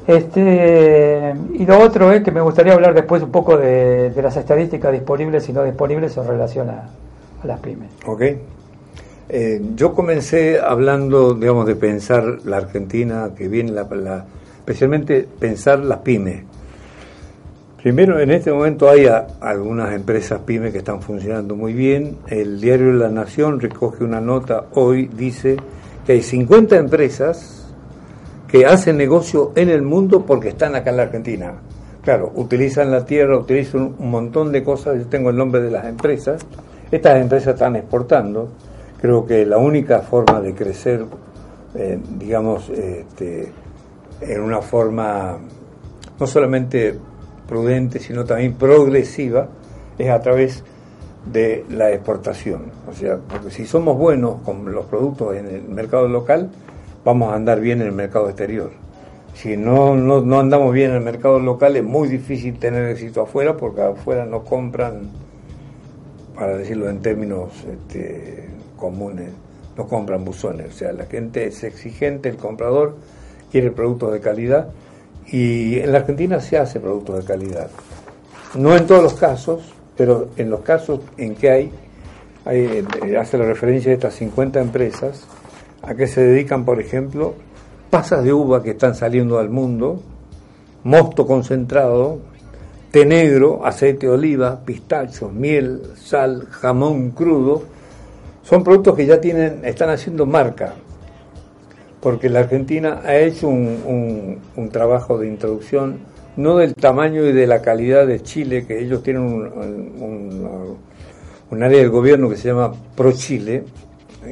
Este, 0.07 1.35
y 1.55 1.65
lo 1.65 1.79
otro 1.79 2.13
es 2.13 2.23
que 2.23 2.33
me 2.33 2.41
gustaría 2.41 2.73
hablar 2.73 2.95
después 2.95 3.23
un 3.23 3.31
poco 3.31 3.57
de, 3.57 4.13
las 4.21 4.37
estadísticas 4.37 4.93
disponibles 4.93 5.49
y 5.49 5.53
no 5.53 5.63
disponibles 5.63 6.17
en 6.17 6.27
relación 6.27 6.71
a, 6.71 6.89
a 7.43 7.47
las 7.47 7.61
pymes. 7.61 7.91
Ok. 8.07 8.23
Eh, 9.33 9.63
yo 9.77 9.95
comencé 9.95 10.59
hablando, 10.59 11.35
digamos, 11.35 11.65
de 11.65 11.77
pensar 11.77 12.41
la 12.45 12.57
Argentina, 12.57 13.31
que 13.37 13.47
viene 13.47 13.71
la, 13.71 14.25
especialmente 14.59 15.25
pensar 15.39 15.79
las 15.79 15.99
pymes. 15.99 16.43
Primero, 17.81 18.19
en 18.19 18.33
este 18.33 18.53
momento 18.53 18.91
hay 18.91 19.07
algunas 19.41 19.95
empresas 19.95 20.41
pymes 20.41 20.73
que 20.73 20.79
están 20.79 21.01
funcionando 21.01 21.55
muy 21.55 21.75
bien. 21.75 22.17
El 22.27 22.61
diario 22.61 22.93
La 22.93 23.09
Nación 23.09 23.61
recoge 23.61 24.03
una 24.03 24.21
nota 24.21 24.65
hoy, 24.75 25.09
dice 25.17 25.57
que 26.05 26.15
hay 26.15 26.23
50 26.23 26.77
empresas 26.77 27.73
que 28.49 28.67
hacen 28.67 28.97
negocio 28.97 29.53
en 29.55 29.69
el 29.69 29.83
mundo 29.83 30.27
porque 30.27 30.49
están 30.49 30.75
acá 30.75 30.91
en 30.91 30.97
la 30.97 31.05
Argentina. 31.05 31.53
Claro, 32.03 32.33
utilizan 32.35 32.91
la 32.91 33.05
tierra, 33.05 33.39
utilizan 33.39 33.95
un 33.97 34.11
montón 34.11 34.51
de 34.51 34.65
cosas, 34.65 34.99
yo 34.99 35.07
tengo 35.07 35.31
el 35.31 35.37
nombre 35.37 35.61
de 35.61 35.71
las 35.71 35.87
empresas. 35.87 36.45
Estas 36.91 37.21
empresas 37.21 37.55
están 37.55 37.77
exportando 37.77 38.49
Creo 39.01 39.27
que 39.27 39.47
la 39.47 39.59
única 39.59 40.01
forma 40.01 40.41
de 40.41 40.55
crecer 40.55 41.07
eh, 41.75 42.01
digamos, 42.19 42.69
este, 42.69 43.53
en 44.21 44.41
una 44.41 44.61
forma 44.61 45.39
no 46.19 46.27
solamente 46.27 46.99
prudente, 47.47 48.01
sino 48.01 48.25
también 48.25 48.55
progresiva, 48.55 49.49
es 49.97 50.11
a 50.11 50.21
través 50.21 50.65
de 51.33 51.65
la 51.71 51.93
exportación. 51.93 52.65
O 52.91 52.93
sea, 52.93 53.19
porque 53.19 53.51
si 53.51 53.67
somos 53.67 53.97
buenos 53.97 54.43
con 54.43 54.73
los 54.73 54.87
productos 54.87 55.37
en 55.37 55.47
el 55.47 55.63
mercado 55.63 56.09
local, 56.09 56.51
vamos 57.05 57.33
a 57.33 57.37
andar 57.37 57.61
bien 57.61 57.81
en 57.81 57.89
el 57.89 57.93
mercado 57.93 58.29
exterior. 58.29 58.71
Si 59.35 59.57
no, 59.57 59.95
no, 59.95 60.41
andamos 60.41 60.75
bien 60.75 60.91
en 60.91 60.97
el 60.97 61.03
mercado 61.03 61.39
local, 61.39 61.77
es 61.77 61.85
muy 61.85 62.09
difícil 62.09 62.59
tener 62.59 62.91
éxito 62.91 63.23
afuera, 63.23 63.57
porque 63.57 63.83
afuera 63.83 64.27
no 64.27 64.43
compran, 64.43 65.09
para 66.35 66.57
decirlo 66.57 66.91
en 66.91 67.01
términos 67.01 67.51
este, 67.71 68.49
comunes, 68.81 69.31
no 69.77 69.87
compran 69.87 70.25
buzones. 70.25 70.75
O 70.75 70.77
sea, 70.77 70.93
la 70.93 71.07
gente 71.07 71.47
es 71.47 71.63
exigente, 71.63 72.29
el 72.29 72.37
comprador 72.37 72.97
quiere 73.53 73.71
productos 73.71 74.13
de 74.13 74.21
calidad 74.21 74.69
y 75.29 75.79
en 75.79 75.93
la 75.93 75.99
Argentina 75.99 76.41
se 76.41 76.59
hace 76.59 76.81
productos 76.81 77.19
de 77.19 77.25
calidad. 77.25 77.71
No 78.57 78.77
en 78.77 78.87
todos 78.87 79.03
los 79.03 79.15
casos, 79.15 79.73
pero 79.97 80.31
en 80.37 80.51
los 80.51 80.61
casos 80.61 81.01
en 81.17 81.37
que 81.37 81.51
hay, 81.51 81.71
hay 82.45 82.85
eh, 83.05 83.17
hace 83.17 83.39
la 83.39 83.45
referencia 83.45 83.91
de 83.91 83.95
estas 83.95 84.15
50 84.15 84.61
empresas 84.61 85.25
a 85.83 85.95
que 85.95 86.07
se 86.07 86.23
dedican, 86.23 86.65
por 86.65 86.81
ejemplo, 86.81 87.35
pasas 87.91 88.25
de 88.25 88.33
uva 88.33 88.63
que 88.63 88.71
están 88.71 88.95
saliendo 88.95 89.39
al 89.39 89.51
mundo, 89.51 90.01
mosto 90.85 91.27
concentrado, 91.27 92.19
té 92.91 93.05
negro, 93.05 93.65
aceite 93.65 94.07
de 94.07 94.13
oliva, 94.13 94.61
pistachos, 94.65 95.33
miel, 95.33 95.83
sal, 95.97 96.49
jamón 96.51 97.11
crudo, 97.11 97.63
son 98.51 98.65
productos 98.65 98.97
que 98.97 99.07
ya 99.07 99.21
tienen, 99.21 99.65
están 99.65 99.91
haciendo 99.91 100.27
marca, 100.27 100.75
porque 102.01 102.29
la 102.29 102.41
Argentina 102.41 103.01
ha 103.05 103.17
hecho 103.17 103.47
un, 103.47 104.41
trabajo 104.73 105.19
de 105.19 105.29
introducción, 105.29 106.01
no 106.37 106.57
del 106.57 106.75
tamaño 106.75 107.25
y 107.25 107.33
de 107.33 107.47
la 107.47 107.63
calidad 107.63 108.09
de 108.09 108.21
Chile, 108.25 108.67
que 108.67 108.81
ellos 108.81 109.05
tienen 109.05 109.23
un, 109.23 110.77
un 111.49 111.63
área 111.63 111.79
del 111.79 111.91
gobierno 111.91 112.29
que 112.29 112.37
se 112.37 112.49
llama 112.49 112.73
Pro 112.97 113.13
Chile, 113.13 113.63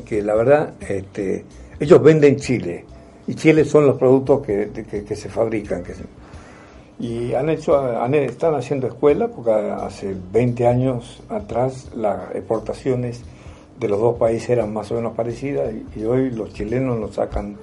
que 0.04 0.20
la 0.20 0.34
verdad, 0.34 0.74
este, 0.80 1.44
ellos 1.78 2.02
venden 2.02 2.38
Chile, 2.38 2.86
y 3.28 3.34
Chile 3.34 3.64
son 3.64 3.86
los 3.86 3.96
productos 3.98 4.44
que, 4.44 4.70
que, 5.06 5.14
se 5.14 5.28
fabrican. 5.28 5.84
Que 5.84 5.92
y 6.98 7.34
han 7.34 7.50
hecho, 7.50 7.78
han, 7.78 8.14
están 8.16 8.56
haciendo 8.56 8.88
escuela, 8.88 9.28
porque 9.28 9.52
hace 9.52 10.16
20 10.32 10.66
años 10.66 11.22
atrás 11.28 11.88
las 11.94 12.34
exportaciones 12.34 13.22
de 13.78 13.88
los 13.88 14.00
dos 14.00 14.16
países 14.16 14.50
eran 14.50 14.72
más 14.72 14.90
o 14.90 14.94
menos 14.94 15.14
parecidas 15.14 15.72
y, 15.94 16.04
hoy 16.04 16.30
los 16.30 16.52
chilenos 16.52 16.98
nos 16.98 17.14
sacan 17.14 17.56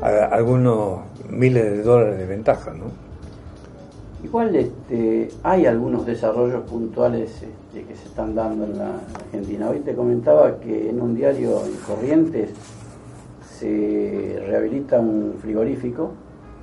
algunos 0.00 1.00
miles 1.28 1.64
de 1.64 1.82
dólares 1.82 2.18
de 2.18 2.26
ventaja, 2.26 2.72
¿no? 2.72 2.86
Igual 4.22 4.54
este, 4.54 5.28
hay 5.42 5.66
algunos 5.66 6.04
desarrollos 6.04 6.62
puntuales 6.62 7.42
este, 7.42 7.84
que 7.86 7.96
se 7.96 8.08
están 8.08 8.34
dando 8.34 8.64
en 8.64 8.78
la 8.78 9.00
Argentina. 9.14 9.68
Hoy 9.70 9.80
te 9.80 9.94
comentaba 9.94 10.60
que 10.60 10.90
en 10.90 11.00
un 11.00 11.14
diario 11.14 11.64
en 11.64 11.74
Corrientes 11.86 12.50
se 13.58 14.42
rehabilita 14.46 15.00
un 15.00 15.36
frigorífico 15.40 16.12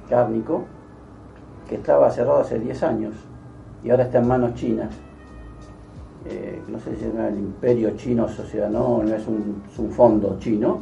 cárnico 0.08 0.66
que 1.68 1.76
estaba 1.76 2.10
cerrado 2.12 2.40
hace 2.40 2.60
10 2.60 2.84
años 2.84 3.16
y 3.84 3.90
ahora 3.90 4.04
está 4.04 4.20
en 4.20 4.28
manos 4.28 4.56
chinas 4.56 4.90
eh, 6.30 6.62
no 6.68 6.80
sé 6.80 6.96
si 6.96 7.06
es 7.06 7.16
el 7.16 7.38
imperio 7.38 7.92
chino, 7.96 8.28
sociedad, 8.28 8.70
no, 8.70 9.02
no 9.04 9.16
es 9.16 9.26
un, 9.28 9.62
fondo 9.92 10.38
chino, 10.40 10.80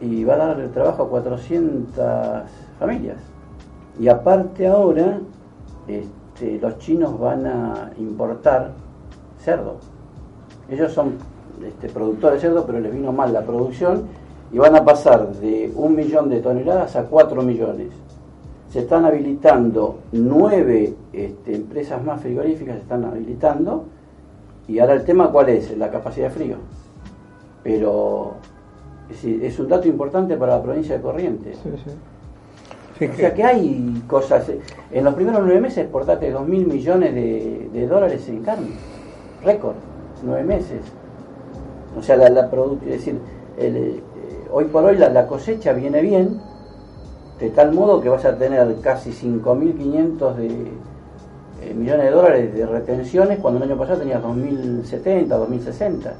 y 0.00 0.24
va 0.24 0.34
a 0.34 0.36
dar 0.38 0.60
el 0.60 0.70
trabajo 0.70 1.04
a 1.04 1.08
400 1.08 2.42
familias. 2.78 3.18
Y 4.00 4.08
aparte 4.08 4.66
ahora, 4.66 5.18
este, 5.86 6.58
los 6.58 6.78
chinos 6.78 7.18
van 7.18 7.46
a 7.46 7.90
importar 7.98 8.72
cerdo. 9.38 9.76
Ellos 10.70 10.92
son 10.92 11.14
este, 11.64 11.88
productores 11.88 12.40
de 12.40 12.48
cerdo, 12.48 12.64
pero 12.64 12.80
les 12.80 12.92
vino 12.92 13.12
mal 13.12 13.32
la 13.32 13.42
producción 13.42 14.04
y 14.52 14.58
van 14.58 14.74
a 14.76 14.84
pasar 14.84 15.32
de 15.34 15.72
un 15.74 15.94
millón 15.94 16.28
de 16.28 16.40
toneladas 16.40 16.96
a 16.96 17.04
cuatro 17.04 17.42
millones. 17.42 17.88
Se 18.72 18.80
están 18.80 19.04
habilitando 19.04 19.98
nueve 20.12 20.94
este, 21.12 21.54
empresas 21.54 22.02
más 22.02 22.22
frigoríficas, 22.22 22.76
se 22.76 22.82
están 22.82 23.04
habilitando, 23.04 23.84
y 24.66 24.78
ahora 24.78 24.94
el 24.94 25.04
tema 25.04 25.30
cuál 25.30 25.50
es, 25.50 25.76
la 25.76 25.90
capacidad 25.90 26.28
de 26.28 26.34
frío. 26.34 26.56
Pero 27.62 28.34
es, 29.10 29.58
un 29.58 29.68
dato 29.68 29.88
importante 29.88 30.36
para 30.36 30.56
la 30.56 30.62
provincia 30.62 30.96
de 30.96 31.02
Corrientes. 31.02 31.58
o 33.00 33.14
sea 33.14 33.34
que 33.34 33.44
hay 33.44 34.02
cosas. 34.06 34.50
En 34.90 35.04
los 35.04 35.14
primeros 35.14 35.42
nueve 35.42 35.60
meses 35.60 35.78
exportaste 35.78 36.30
dos 36.30 36.48
mil 36.48 36.66
millones 36.66 37.14
de, 37.14 37.86
dólares 37.86 38.26
en 38.28 38.42
carne. 38.42 38.70
Récord, 39.44 39.76
nueve 40.24 40.44
meses. 40.44 40.80
O 41.98 42.02
sea, 42.02 42.16
la, 42.16 42.30
la 42.30 42.48
es 42.86 42.90
decir, 42.90 43.18
eh, 43.58 44.00
hoy 44.50 44.64
por 44.64 44.84
hoy 44.84 44.96
la, 44.96 45.26
cosecha 45.26 45.72
viene 45.72 46.00
bien, 46.00 46.40
de 47.42 47.50
tal 47.50 47.72
modo 47.72 48.00
que 48.00 48.08
vas 48.08 48.24
a 48.24 48.38
tener 48.38 48.76
casi 48.80 49.10
5.500 49.10 50.34
de 50.36 50.46
eh, 50.46 51.74
millones 51.74 52.04
de 52.04 52.10
dólares 52.12 52.54
de 52.54 52.66
retenciones 52.66 53.40
cuando 53.40 53.58
el 53.58 53.68
año 53.68 53.76
pasado 53.76 53.98
tenía 53.98 54.22
2.070, 54.22 55.26
2.060, 55.26 56.12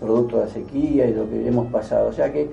producto 0.00 0.38
de 0.38 0.46
la 0.46 0.50
sequía 0.50 1.06
y 1.06 1.14
lo 1.14 1.30
que 1.30 1.46
hemos 1.46 1.70
pasado. 1.70 2.08
O 2.08 2.12
sea 2.12 2.32
que 2.32 2.50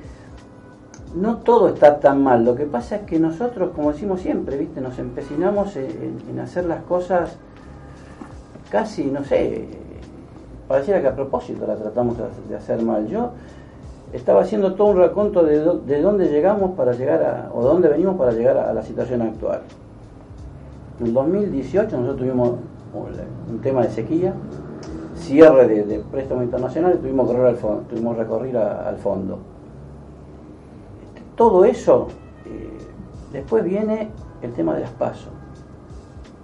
no 1.16 1.38
todo 1.38 1.70
está 1.70 2.00
tan 2.00 2.22
mal. 2.22 2.46
Lo 2.46 2.56
que 2.56 2.66
pasa 2.66 2.98
es 2.98 3.02
que 3.02 3.18
nosotros, 3.18 3.72
como 3.76 3.92
decimos 3.92 4.22
siempre, 4.22 4.58
¿viste? 4.58 4.80
nos 4.80 5.00
empecinamos 5.00 5.76
en, 5.76 6.40
hacer 6.40 6.66
las 6.66 6.84
cosas 6.84 7.36
casi, 8.70 9.06
no 9.06 9.24
sé, 9.24 9.66
pareciera 10.68 11.02
que 11.02 11.08
a 11.08 11.16
propósito 11.16 11.66
la 11.66 11.78
tratamos 11.78 12.16
de 12.48 12.56
hacer 12.56 12.84
mal. 12.84 13.08
Yo 13.08 13.32
estaba 14.16 14.42
haciendo 14.42 14.76
todo 14.76 14.88
un 14.88 14.98
raconto 14.98 15.44
de, 15.44 15.60
de 15.60 16.02
dónde 16.02 16.30
llegamos 16.30 16.72
para 16.72 16.94
llegar 16.94 17.22
a, 17.22 17.52
o 17.54 17.62
dónde 17.62 17.90
venimos 17.90 18.16
para 18.16 18.32
llegar 18.32 18.58
a, 18.58 18.74
la 18.74 18.82
situación 18.82 19.22
actual. 19.22 19.62
En 21.00 21.14
2018 21.14 21.98
nosotros 21.98 22.18
tuvimos 22.18 22.52
un 23.50 23.60
tema 23.60 23.84
de 23.84 23.90
sequía, 23.90 24.34
cierre 25.16 25.68
de, 25.68 26.00
préstamos 26.00 26.46
internacionales, 26.46 27.02
tuvimos 27.02 27.28
que 27.28 27.34
recorrer 27.34 27.54
al 27.54 27.58
fondo. 27.58 27.84
Tuvimos 27.90 28.18
recorrer 28.18 28.58
al 28.58 28.98
fondo. 28.98 29.40
Todo 31.36 31.66
eso, 31.66 32.08
eh, 32.46 32.70
después 33.34 33.66
viene 33.66 34.12
el 34.42 34.54
tema 34.54 34.76
de 34.76 34.82
las 34.82 34.92
pasos. 34.92 35.30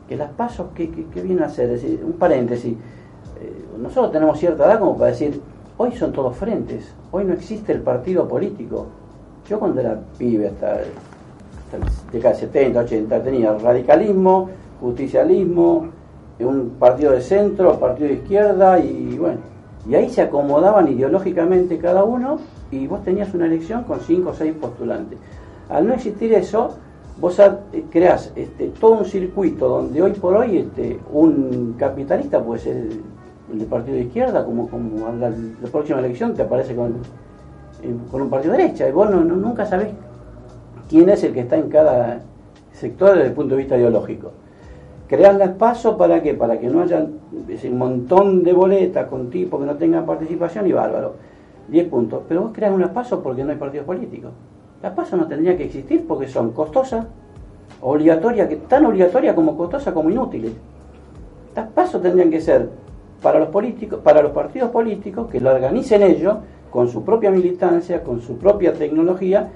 Que 0.09 0.17
las 0.17 0.31
pasos, 0.31 0.67
¿qué, 0.75 0.87
viene 1.23 1.43
a 1.43 1.45
hacer? 1.45 1.69
Es 1.69 1.81
decir, 1.81 2.03
un 2.03 2.13
paréntesis. 2.13 2.73
Eh, 3.39 3.65
nosotros 3.81 4.11
tenemos 4.11 4.37
cierta 4.37 4.65
edad 4.65 4.79
como 4.79 4.97
para 4.97 5.11
decir, 5.11 5.39
Hoy 5.83 5.93
son 5.93 6.13
todos 6.13 6.37
frentes, 6.37 6.93
hoy 7.11 7.23
no 7.23 7.33
existe 7.33 7.71
el 7.71 7.81
partido 7.81 8.27
político. 8.27 8.85
Yo 9.49 9.57
cuando 9.57 9.81
era 9.81 9.99
pibe, 10.15 10.49
hasta, 10.49 10.73
hasta 10.73 11.77
la 11.79 11.87
década 12.11 12.35
70, 12.35 12.79
80, 12.81 13.23
tenía 13.23 13.57
radicalismo, 13.57 14.47
justicialismo, 14.79 15.87
un 16.39 16.69
partido 16.77 17.13
de 17.13 17.21
centro, 17.21 17.79
partido 17.79 18.09
de 18.09 18.13
izquierda 18.13 18.77
y 18.77 19.17
bueno, 19.17 19.39
y 19.89 19.95
ahí 19.95 20.07
se 20.11 20.21
acomodaban 20.21 20.87
ideológicamente 20.87 21.79
cada 21.79 22.03
uno 22.03 22.37
y 22.69 22.85
vos 22.85 23.03
tenías 23.03 23.33
una 23.33 23.47
elección 23.47 23.83
con 23.83 24.01
cinco 24.01 24.29
o 24.29 24.33
seis 24.35 24.53
postulantes. 24.53 25.17
Al 25.67 25.87
no 25.87 25.95
existir 25.95 26.31
eso, 26.35 26.75
vos 27.19 27.41
creás 27.89 28.31
este, 28.35 28.67
todo 28.79 28.99
un 28.99 29.05
circuito 29.05 29.67
donde 29.67 29.99
hoy 29.99 30.11
por 30.11 30.35
hoy 30.35 30.59
este, 30.59 30.99
un 31.11 31.73
capitalista 31.75 32.39
puede 32.39 32.59
ser 32.59 32.87
el 33.53 33.65
partido 33.65 33.97
de 33.97 34.03
izquierda, 34.03 34.45
como, 34.45 34.69
como 34.69 35.11
la, 35.19 35.29
la 35.29 35.69
próxima 35.71 35.99
elección 35.99 36.33
te 36.33 36.43
aparece 36.43 36.75
con, 36.75 36.91
eh, 37.83 37.95
con 38.09 38.21
un 38.21 38.29
partido 38.29 38.53
de 38.53 38.59
derecha, 38.59 38.87
y 38.87 38.91
vos 38.91 39.09
no, 39.09 39.21
nunca 39.21 39.65
sabés 39.65 39.89
quién 40.89 41.09
es 41.09 41.23
el 41.23 41.33
que 41.33 41.41
está 41.41 41.57
en 41.57 41.69
cada 41.69 42.21
sector 42.73 43.15
desde 43.15 43.27
el 43.27 43.33
punto 43.33 43.55
de 43.55 43.61
vista 43.61 43.77
ideológico. 43.77 44.31
Crear 45.07 45.41
el 45.41 45.51
paso 45.51 45.97
para 45.97 46.21
qué? 46.21 46.33
Para 46.33 46.57
que 46.57 46.67
no 46.67 46.81
haya 46.81 47.05
ese 47.49 47.69
montón 47.69 48.43
de 48.43 48.53
boletas 48.53 49.07
con 49.07 49.29
tipos 49.29 49.59
que 49.59 49.65
no 49.65 49.75
tengan 49.75 50.05
participación 50.05 50.67
y 50.67 50.71
bárbaro. 50.71 51.15
10 51.67 51.87
puntos. 51.89 52.23
Pero 52.27 52.43
vos 52.43 52.51
creas 52.53 52.73
un 52.73 52.81
paso 52.89 53.21
porque 53.21 53.43
no 53.43 53.51
hay 53.51 53.57
partidos 53.57 53.85
políticos. 53.85 54.31
Las 54.81 54.93
pasos 54.93 55.19
no 55.19 55.27
tendría 55.27 55.57
que 55.57 55.65
existir 55.65 56.05
porque 56.07 56.27
son 56.27 56.51
costosas, 56.51 57.05
obligatorias, 57.81 58.49
tan 58.67 58.85
obligatorias 58.85 59.35
como 59.35 59.57
costosas 59.57 59.93
como 59.93 60.09
inútiles. 60.09 60.53
Las 61.55 61.67
pasos 61.69 62.01
tendrían 62.01 62.29
que 62.29 62.41
ser 62.41 62.69
para 63.21 63.39
los 63.39 63.49
políticos, 63.49 63.99
para 64.03 64.21
los 64.21 64.31
partidos 64.31 64.71
políticos 64.71 65.29
que 65.29 65.39
lo 65.39 65.51
organicen 65.51 66.01
ellos 66.03 66.37
con 66.69 66.87
su 66.87 67.03
propia 67.03 67.31
militancia, 67.31 68.03
con 68.03 68.21
su 68.21 68.37
propia 68.37 68.73
tecnología 68.73 69.49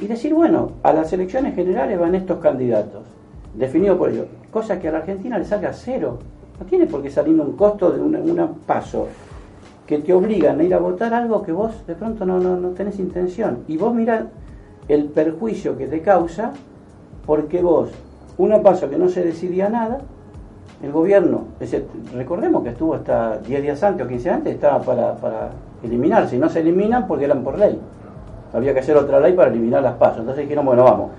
y 0.00 0.06
decir, 0.06 0.34
bueno, 0.34 0.72
a 0.82 0.92
las 0.92 1.12
elecciones 1.12 1.54
generales 1.54 1.98
van 1.98 2.14
estos 2.14 2.38
candidatos, 2.38 3.02
definidos 3.54 3.98
por 3.98 4.10
ellos, 4.10 4.26
cosa 4.50 4.78
que 4.78 4.88
a 4.88 4.92
la 4.92 4.98
Argentina 4.98 5.38
le 5.38 5.44
salga 5.44 5.72
cero, 5.72 6.18
no 6.58 6.66
tiene 6.66 6.86
por 6.86 7.02
qué 7.02 7.10
salir 7.10 7.40
un 7.40 7.52
costo 7.52 7.90
de 7.90 8.00
un 8.00 8.54
paso 8.66 9.08
que 9.86 9.98
te 9.98 10.12
obligan 10.12 10.60
a 10.60 10.62
ir 10.62 10.74
a 10.74 10.78
votar 10.78 11.14
algo 11.14 11.42
que 11.42 11.52
vos 11.52 11.86
de 11.86 11.94
pronto 11.94 12.26
no, 12.26 12.38
no, 12.38 12.56
no 12.56 12.70
tenés 12.70 12.98
intención. 12.98 13.64
Y 13.68 13.78
vos 13.78 13.94
mirás 13.94 14.24
el 14.86 15.04
perjuicio 15.04 15.78
que 15.78 15.86
te 15.86 16.02
causa 16.02 16.52
porque 17.24 17.62
vos, 17.62 17.90
una 18.36 18.60
paso 18.60 18.90
que 18.90 18.98
no 18.98 19.08
se 19.08 19.24
decidía 19.24 19.70
nada, 19.70 20.00
el 20.82 20.92
gobierno, 20.92 21.44
recordemos 22.14 22.62
que 22.62 22.70
estuvo 22.70 22.94
hasta 22.94 23.38
10 23.38 23.62
días 23.62 23.82
antes 23.82 24.06
o 24.06 24.08
15 24.08 24.30
antes, 24.30 24.54
estaba 24.54 24.80
para, 24.80 25.14
para 25.16 25.50
eliminarse, 25.82 26.36
y 26.36 26.38
no 26.38 26.48
se 26.48 26.60
eliminan 26.60 27.06
porque 27.06 27.24
eran 27.24 27.42
por 27.42 27.58
ley. 27.58 27.78
Había 28.52 28.72
que 28.72 28.80
hacer 28.80 28.96
otra 28.96 29.20
ley 29.20 29.32
para 29.32 29.50
eliminar 29.50 29.82
las 29.82 29.94
pasos. 29.94 30.20
Entonces 30.20 30.44
dijeron, 30.44 30.64
bueno, 30.64 30.84
vamos. 30.84 31.10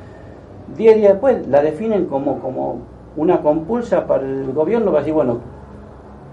10 0.77 0.95
días 0.95 1.11
después 1.13 1.47
la 1.47 1.61
definen 1.61 2.05
como, 2.05 2.39
como 2.39 2.79
una 3.17 3.41
compulsa 3.41 4.07
para 4.07 4.23
el 4.23 4.51
gobierno 4.53 4.87
para 4.87 4.99
decir, 4.99 5.13
bueno, 5.13 5.39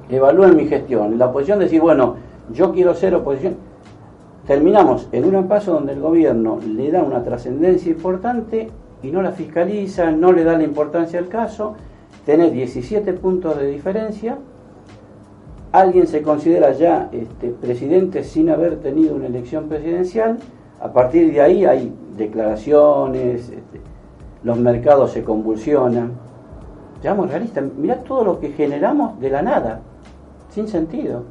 evalúen 0.08 0.56
mi 0.56 0.66
gestión. 0.66 1.18
La 1.18 1.26
oposición 1.26 1.58
decir, 1.58 1.80
bueno, 1.80 2.16
yo 2.52 2.72
quiero 2.72 2.94
ser 2.94 3.14
oposición. 3.14 3.56
Terminamos 4.46 5.08
en 5.10 5.34
un 5.34 5.48
paso 5.48 5.72
donde 5.72 5.94
el 5.94 6.00
gobierno 6.00 6.60
le 6.64 6.92
da 6.92 7.02
una 7.02 7.24
trascendencia 7.24 7.90
importante 7.90 8.70
y 9.02 9.10
no 9.10 9.20
la 9.20 9.32
fiscaliza, 9.32 10.12
no 10.12 10.32
le 10.32 10.44
da 10.44 10.56
la 10.56 10.62
importancia 10.62 11.18
al 11.18 11.28
caso, 11.28 11.74
tenés 12.26 12.52
17 12.52 13.12
puntos 13.14 13.56
de 13.56 13.68
diferencia, 13.68 14.36
alguien 15.70 16.08
se 16.08 16.22
considera 16.22 16.72
ya 16.72 17.08
este, 17.12 17.50
presidente 17.50 18.24
sin 18.24 18.50
haber 18.50 18.80
tenido 18.80 19.14
una 19.14 19.26
elección 19.26 19.68
presidencial, 19.68 20.38
a 20.80 20.92
partir 20.92 21.32
de 21.32 21.40
ahí 21.40 21.64
hay 21.64 21.94
declaraciones, 22.16 23.48
este, 23.48 23.80
los 24.42 24.58
mercados 24.58 25.12
se 25.12 25.22
convulsionan. 25.22 26.12
Seamos 27.00 27.30
realistas, 27.30 27.64
mirá 27.76 28.02
todo 28.02 28.24
lo 28.24 28.40
que 28.40 28.50
generamos 28.50 29.18
de 29.20 29.30
la 29.30 29.42
nada, 29.42 29.80
sin 30.50 30.66
sentido. 30.66 31.22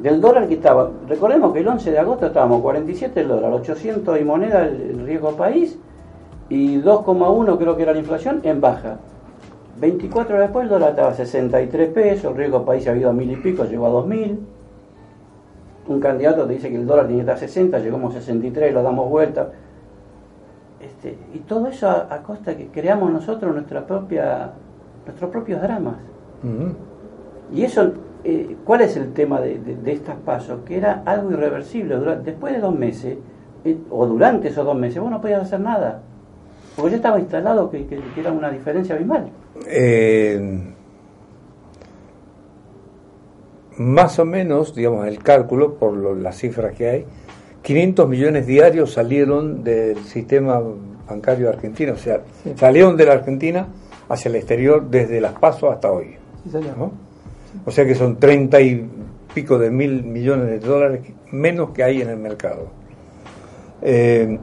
Del 0.00 0.20
dólar 0.20 0.48
que 0.48 0.54
estaba, 0.54 0.90
recordemos 1.06 1.52
que 1.52 1.60
el 1.60 1.68
11 1.68 1.92
de 1.92 1.98
agosto 1.98 2.26
estábamos 2.26 2.60
47 2.60 3.20
el 3.20 3.28
dólar, 3.28 3.52
800 3.52 4.20
y 4.20 4.24
moneda 4.24 4.66
el 4.66 5.06
riesgo 5.06 5.36
país, 5.36 5.78
y 6.48 6.78
2,1 6.78 7.56
creo 7.56 7.76
que 7.76 7.82
era 7.84 7.92
la 7.92 8.00
inflación 8.00 8.40
en 8.42 8.60
baja. 8.60 8.98
24 9.82 10.36
horas 10.36 10.46
después 10.46 10.62
el 10.62 10.70
dólar 10.70 10.90
estaba 10.90 11.08
a 11.08 11.14
63 11.14 11.88
pesos, 11.88 12.36
riesgo 12.36 12.64
país 12.64 12.86
ha 12.86 12.92
habido 12.92 13.10
a 13.10 13.12
mil 13.12 13.32
y 13.32 13.34
pico, 13.34 13.64
llegó 13.64 13.86
a 13.86 13.90
2000. 13.90 14.38
Un 15.88 16.00
candidato 16.00 16.46
te 16.46 16.52
dice 16.52 16.70
que 16.70 16.76
el 16.76 16.86
dólar 16.86 17.08
tiene 17.08 17.24
que 17.24 17.32
estar 17.32 17.34
a 17.34 17.48
60, 17.48 17.78
llegamos 17.80 18.14
a 18.14 18.20
63, 18.20 18.72
lo 18.72 18.84
damos 18.84 19.10
vuelta. 19.10 19.50
Este, 20.80 21.18
y 21.34 21.40
todo 21.40 21.66
eso 21.66 21.90
a, 21.90 22.22
costa 22.22 22.56
que 22.56 22.68
creamos 22.68 23.10
nosotros 23.10 23.52
nuestra 23.52 23.84
propia, 23.84 24.52
nuestros 25.04 25.30
propios 25.32 25.60
dramas. 25.60 25.96
Y 27.52 27.64
eso, 27.64 27.92
eh, 28.22 28.56
¿cuál 28.64 28.82
es 28.82 28.96
el 28.96 29.12
tema 29.12 29.40
de, 29.40 29.58
de, 29.58 29.92
estas 29.92 30.14
pasos? 30.16 30.60
Que 30.64 30.76
era 30.76 31.02
algo 31.04 31.32
irreversible. 31.32 31.96
después 32.24 32.54
de 32.54 32.60
dos 32.60 32.74
meses, 32.74 33.18
eh, 33.64 33.78
o 33.90 34.06
durante 34.06 34.46
esos 34.46 34.64
dos 34.64 34.76
meses, 34.76 35.02
vos 35.02 35.10
no 35.10 35.20
podías 35.20 35.42
hacer 35.42 35.58
nada 35.58 36.02
porque 36.76 36.92
ya 36.92 36.96
estaba 36.96 37.18
instalado 37.18 37.70
que, 37.70 37.86
era 38.16 38.32
una 38.32 38.50
diferencia 38.50 38.94
abismal. 38.94 39.28
Eh, 39.66 40.60
más 43.78 44.18
o 44.18 44.24
menos, 44.24 44.74
digamos, 44.74 45.06
el 45.06 45.18
cálculo, 45.22 45.74
por 45.74 45.96
las 46.16 46.36
cifras 46.36 46.74
que 46.74 46.88
hay, 46.88 47.06
500 47.62 48.08
millones 48.08 48.46
diarios 48.46 48.92
salieron 48.92 49.62
del 49.62 49.98
sistema 50.04 50.60
bancario 51.08 51.48
argentino, 51.48 51.94
o 51.94 51.96
sea, 51.96 52.20
salieron 52.56 52.96
de 52.96 53.06
la 53.06 53.12
Argentina 53.12 53.68
hacia 54.08 54.28
el 54.28 54.36
exterior 54.36 54.88
desde 54.90 55.20
las 55.20 55.32
pasos 55.32 55.72
hasta 55.72 55.90
hoy. 55.90 56.16
O 57.64 57.70
sea 57.70 57.86
que 57.86 57.94
son 57.94 58.18
30 58.18 58.60
y 58.60 58.90
pico 59.34 59.58
de 59.58 59.70
mil 59.70 60.02
millones 60.02 60.46
de 60.46 60.58
dólares 60.58 61.00
menos 61.30 61.70
que 61.70 61.82
hay 61.82 62.02
en 62.02 62.10
el 62.10 62.18
mercado. 62.18 62.68
Eh, 63.80 64.38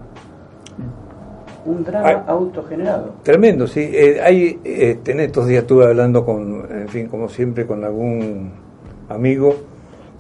un 1.65 1.83
drama 1.83 2.23
autogenerado. 2.27 3.15
Tremendo, 3.23 3.67
sí. 3.67 3.89
Eh, 3.91 4.19
hay, 4.21 4.59
este, 4.63 5.11
en 5.11 5.19
estos 5.21 5.47
días 5.47 5.63
estuve 5.63 5.85
hablando 5.85 6.25
con, 6.25 6.67
en 6.71 6.87
fin, 6.89 7.07
como 7.07 7.29
siempre, 7.29 7.65
con 7.65 7.83
algún 7.83 8.51
amigo 9.09 9.55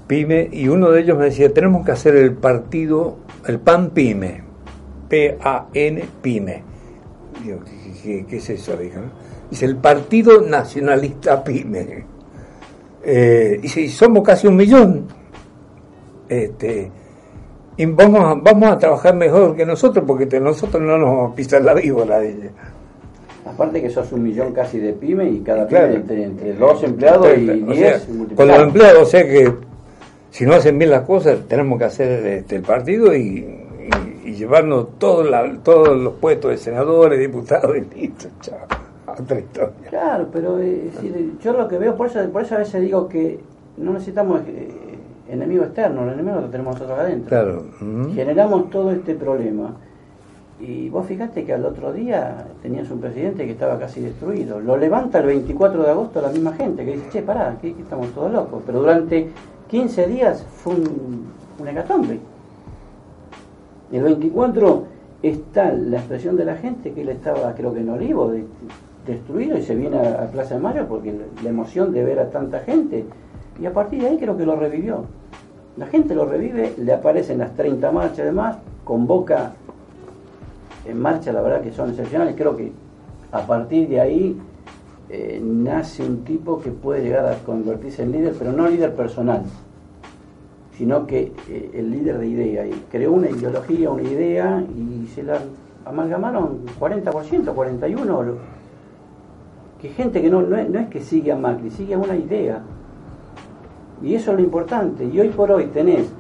pyme 0.07 0.49
y 0.51 0.67
uno 0.67 0.89
de 0.89 1.01
ellos 1.01 1.17
me 1.17 1.25
decía, 1.25 1.53
tenemos 1.53 1.85
que 1.85 1.91
hacer 1.91 2.15
el 2.15 2.33
partido, 2.33 3.17
el 3.45 3.59
PAN 3.59 3.91
pyme, 3.91 4.43
P-A-N 5.07 6.03
pyme. 6.21 6.63
Digo, 7.43 7.59
¿qué, 8.03 8.25
es 8.37 8.49
eso? 8.49 8.73
Dice, 9.49 9.65
el 9.65 9.77
Partido 9.77 10.41
Nacionalista 10.41 11.43
pyme. 11.43 12.05
Eh, 13.03 13.61
y 13.63 13.87
somos 13.89 14.23
casi 14.23 14.47
un 14.47 14.55
millón. 14.55 15.07
Este, 16.27 16.91
y 17.79 17.85
vamos 17.85 18.19
a, 18.19 18.33
vamos 18.33 18.71
a 18.71 18.77
trabajar 18.77 19.15
mejor 19.15 19.55
que 19.55 19.65
nosotros 19.65 20.03
porque 20.05 20.37
nosotros 20.37 20.83
no 20.83 20.97
nos 20.97 21.09
vamos 21.09 21.31
a 21.31 21.35
pisar 21.35 21.61
la 21.61 21.73
víbora 21.73 22.19
de 22.19 22.31
ella. 22.31 22.49
Aparte 23.45 23.81
que 23.81 23.89
sos 23.89 24.11
un 24.11 24.23
millón 24.23 24.51
casi 24.51 24.79
de 24.79 24.91
pyme 24.91 25.29
y 25.29 25.39
cada 25.39 25.65
pyme 25.65 25.95
entre, 25.95 26.55
dos 26.55 26.83
empleados 26.83 27.37
y 27.37 27.45
diez. 27.45 28.05
con 28.35 28.49
los 28.49 28.59
empleados, 28.59 29.03
o 29.03 29.05
sea 29.05 29.23
que 29.23 29.53
si 30.29 30.45
no 30.45 30.55
hacen 30.55 30.77
bien 30.77 30.91
las 30.91 31.03
cosas, 31.03 31.39
tenemos 31.47 31.79
que 31.79 31.85
hacer 31.85 32.25
este, 32.27 32.57
el 32.57 32.63
partido 32.63 33.15
y, 33.15 33.47
llevarnos 34.25 34.99
todos 34.99 35.27
todos 35.63 35.97
los 35.97 36.13
puestos 36.15 36.51
de 36.51 36.57
senadores, 36.57 37.17
diputados 37.17 37.77
y 37.77 37.99
listo, 37.99 38.27
chao. 38.41 38.57
Claro, 39.89 40.27
pero 40.31 40.59
eh, 40.59 40.91
yo 41.41 41.53
lo 41.53 41.67
que 41.67 41.77
veo, 41.77 41.95
por 41.95 42.07
eso, 42.07 42.29
por 42.29 42.43
eso 42.43 42.55
a 42.55 42.59
veces 42.59 42.81
digo 42.81 43.07
que 43.07 43.39
no 43.77 43.93
necesitamos 43.93 44.41
eh, 44.47 44.69
enemigo 45.29 45.63
externo, 45.63 46.03
el 46.03 46.13
enemigo 46.13 46.41
lo 46.41 46.47
tenemos 46.47 46.75
nosotros 46.75 46.99
adentro. 46.99 47.29
Claro. 47.29 47.65
Generamos 48.13 48.69
todo 48.69 48.91
este 48.91 49.15
problema. 49.15 49.75
Y 50.59 50.89
vos 50.89 51.05
fijaste 51.05 51.45
que 51.45 51.53
al 51.53 51.65
otro 51.65 51.93
día 51.93 52.45
tenías 52.61 52.91
un 52.91 52.99
presidente 52.99 53.45
que 53.45 53.51
estaba 53.51 53.79
casi 53.79 54.01
destruido. 54.01 54.59
Lo 54.59 54.75
levanta 54.75 55.19
el 55.19 55.27
24 55.27 55.83
de 55.83 55.89
agosto 55.89 56.21
la 56.21 56.29
misma 56.29 56.53
gente 56.53 56.83
que 56.83 56.93
dice, 56.93 57.09
che, 57.09 57.21
pará, 57.21 57.57
que, 57.61 57.69
estamos 57.69 58.09
todos 58.09 58.31
locos. 58.31 58.61
Pero 58.65 58.79
durante 58.79 59.29
15 59.69 60.07
días 60.07 60.43
fue 60.43 60.73
un, 60.73 61.27
un 61.59 61.67
hecatombe. 61.67 62.19
El 63.91 64.03
24 64.03 64.83
está 65.23 65.71
la 65.71 65.97
expresión 65.97 66.35
de 66.35 66.45
la 66.45 66.55
gente 66.55 66.91
que 66.91 67.01
él 67.01 67.09
estaba, 67.09 67.53
creo 67.55 67.73
que 67.73 67.79
en 67.79 67.89
Olivo, 67.89 68.33
destruido 69.07 69.57
y 69.57 69.61
se 69.63 69.75
viene 69.75 69.97
a, 69.97 70.23
a 70.23 70.27
Plaza 70.27 70.55
de 70.55 70.61
Mayo 70.61 70.85
porque 70.87 71.13
la 71.43 71.49
emoción 71.49 71.93
de 71.93 72.03
ver 72.03 72.19
a 72.19 72.29
tanta 72.29 72.59
gente. 72.59 73.05
Y 73.61 73.65
a 73.65 73.73
partir 73.73 74.01
de 74.01 74.09
ahí 74.09 74.17
creo 74.17 74.37
que 74.37 74.45
lo 74.45 74.55
revivió. 74.55 75.05
La 75.77 75.87
gente 75.87 76.15
lo 76.15 76.25
revive, 76.25 76.73
le 76.77 76.93
aparecen 76.93 77.39
las 77.39 77.53
30 77.55 77.91
marchas 77.91 78.19
además, 78.19 78.57
convoca 78.83 79.53
en 80.85 80.99
marcha, 80.99 81.31
la 81.31 81.41
verdad 81.41 81.61
que 81.61 81.71
son 81.71 81.89
excepcionales. 81.89 82.35
Creo 82.35 82.55
que 82.55 82.71
a 83.31 83.41
partir 83.41 83.87
de 83.87 83.99
ahí 84.01 84.37
eh, 85.09 85.39
nace 85.43 86.03
un 86.03 86.23
tipo 86.23 86.59
que 86.59 86.71
puede 86.71 87.03
llegar 87.03 87.25
a 87.25 87.35
convertirse 87.39 88.03
en 88.03 88.11
líder, 88.11 88.35
pero 88.37 88.51
no 88.51 88.67
líder 88.67 88.93
personal, 88.93 89.43
sino 90.77 91.05
que 91.05 91.33
eh, 91.47 91.71
el 91.73 91.91
líder 91.91 92.17
de 92.17 92.27
idea. 92.27 92.67
Y 92.67 92.85
creó 92.91 93.13
una 93.13 93.29
ideología, 93.29 93.89
una 93.89 94.03
idea, 94.03 94.63
y 94.75 95.07
se 95.07 95.23
la 95.23 95.39
amalgamaron 95.85 96.65
40%, 96.79 97.53
41%. 97.53 98.35
Que 99.81 99.89
gente 99.89 100.21
que 100.21 100.29
no, 100.29 100.41
no, 100.41 100.57
es, 100.57 100.69
no 100.69 100.79
es 100.79 100.89
que 100.89 101.01
sigue 101.01 101.31
a 101.31 101.37
Macri, 101.37 101.69
sigue 101.69 101.93
a 101.93 101.97
una 101.97 102.15
idea. 102.15 102.61
Y 104.01 104.15
eso 104.15 104.31
es 104.31 104.37
lo 104.37 104.43
importante. 104.43 105.05
Y 105.05 105.19
hoy 105.19 105.29
por 105.29 105.51
hoy 105.51 105.65
tenés 105.65 106.11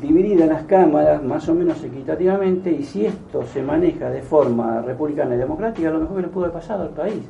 divididas 0.00 0.48
las 0.48 0.62
cámaras 0.64 1.22
más 1.22 1.48
o 1.48 1.54
menos 1.54 1.82
equitativamente 1.82 2.70
y 2.70 2.82
si 2.82 3.06
esto 3.06 3.44
se 3.46 3.62
maneja 3.62 4.10
de 4.10 4.22
forma 4.22 4.82
republicana 4.82 5.34
y 5.34 5.38
democrática, 5.38 5.90
lo 5.90 6.00
mejor 6.00 6.16
que 6.16 6.22
le 6.22 6.28
pudo 6.28 6.44
haber 6.44 6.54
pasado 6.54 6.82
al 6.82 6.90
país. 6.90 7.22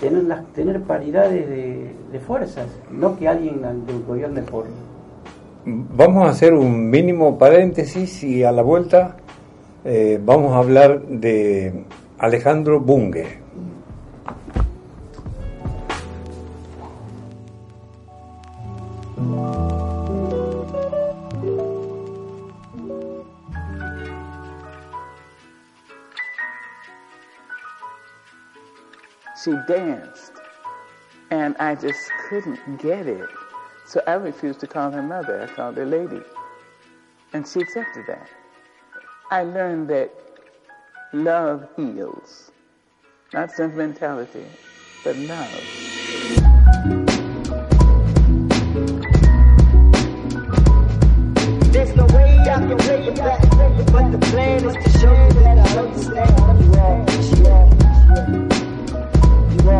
Tener, 0.00 0.24
las, 0.24 0.44
tener 0.52 0.80
paridades 0.82 1.48
de, 1.48 2.20
fuerzas, 2.20 2.66
no 2.90 3.16
que 3.16 3.26
alguien 3.26 3.62
gobierne 4.06 4.42
por... 4.42 4.66
Vamos 5.64 6.26
a 6.26 6.30
hacer 6.30 6.54
un 6.54 6.88
mínimo 6.88 7.36
paréntesis 7.36 8.22
y 8.22 8.44
a 8.44 8.52
la 8.52 8.62
vuelta 8.62 9.16
eh, 9.84 10.20
vamos 10.24 10.52
a 10.52 10.58
hablar 10.58 11.02
de 11.02 11.84
Alejandro 12.18 12.80
Bunge. 12.80 13.40
She 29.48 29.56
danced. 29.66 30.32
And 31.30 31.56
I 31.58 31.74
just 31.74 32.10
couldn't 32.28 32.80
get 32.80 33.06
it. 33.06 33.28
So 33.86 34.02
I 34.06 34.14
refused 34.14 34.60
to 34.60 34.66
call 34.66 34.90
her 34.90 35.02
mother. 35.02 35.42
I 35.42 35.46
called 35.54 35.76
her 35.76 35.86
lady. 35.86 36.22
And 37.32 37.46
she 37.46 37.60
accepted 37.60 38.06
that. 38.06 38.28
I 39.30 39.44
learned 39.44 39.88
that 39.88 40.10
love 41.12 41.68
heals. 41.76 42.50
Not 43.32 43.50
sentimentality, 43.52 44.46
but 45.04 45.16
love. 45.16 45.64
no 51.94 52.06
way 52.06 52.38
I 52.38 52.44
can 52.44 52.76
back, 53.14 53.40
but 53.92 54.10
the 54.10 54.18
plan 54.30 54.64
is 54.64 54.74
to 54.74 54.98
show 54.98 55.12
you 55.12 55.32
that 55.40 55.58
I 55.58 55.78
understand. 55.78 56.38
You. 57.38 58.58
You 58.58 58.67
You. 59.68 59.74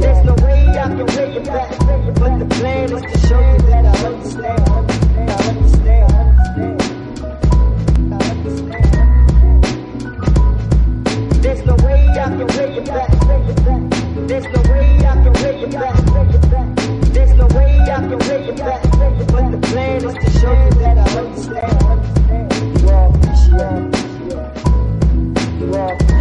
There's 0.00 0.24
no 0.24 0.34
way 0.44 0.68
I 0.68 0.86
can 0.86 1.06
pay 1.06 1.34
you 1.34 1.40
back, 1.40 1.68
but 2.14 2.38
the 2.38 2.46
plan 2.48 2.92
is 2.92 3.02
to 3.02 3.18
show 3.26 3.40
you 3.40 3.58
that 3.66 3.84
I 3.84 3.88
understand. 4.06 4.62
I 4.68 5.32
understand. 5.50 6.12
I 8.12 8.16
understand. 8.30 8.94
There's 11.42 11.62
no 11.66 11.74
way 11.84 12.00
I 12.08 12.12
can 12.14 12.46
pay 12.46 12.74
you 12.76 12.82
back. 12.82 13.10
There's 14.28 14.46
no 14.46 14.60
way 14.70 14.86
I 14.98 15.14
can 15.24 15.32
pay 15.34 15.54
you 15.60 15.66
back. 15.66 15.96
There's 17.12 17.34
no 17.34 17.46
way 17.48 17.80
I 17.80 17.84
can 17.98 18.18
pay 18.20 18.46
you 18.46 18.52
back. 18.52 18.82
But 18.92 19.50
the 19.50 19.58
plan 19.66 20.04
is 20.04 20.14
to 20.14 20.30
show 20.38 20.52
you 20.52 20.70
that 20.78 20.98
I 20.98 21.00
understand. 21.18 22.00
You 22.80 22.88
all 22.90 23.10
appreciate. 23.12 23.90
You 25.60 25.74
all 25.74 26.13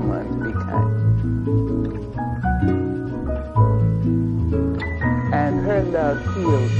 someone 0.00 0.42
be 0.42 0.52
kind. 0.52 0.90
And 5.34 5.60
her 5.66 5.82
love 5.82 6.18
heals 6.34 6.79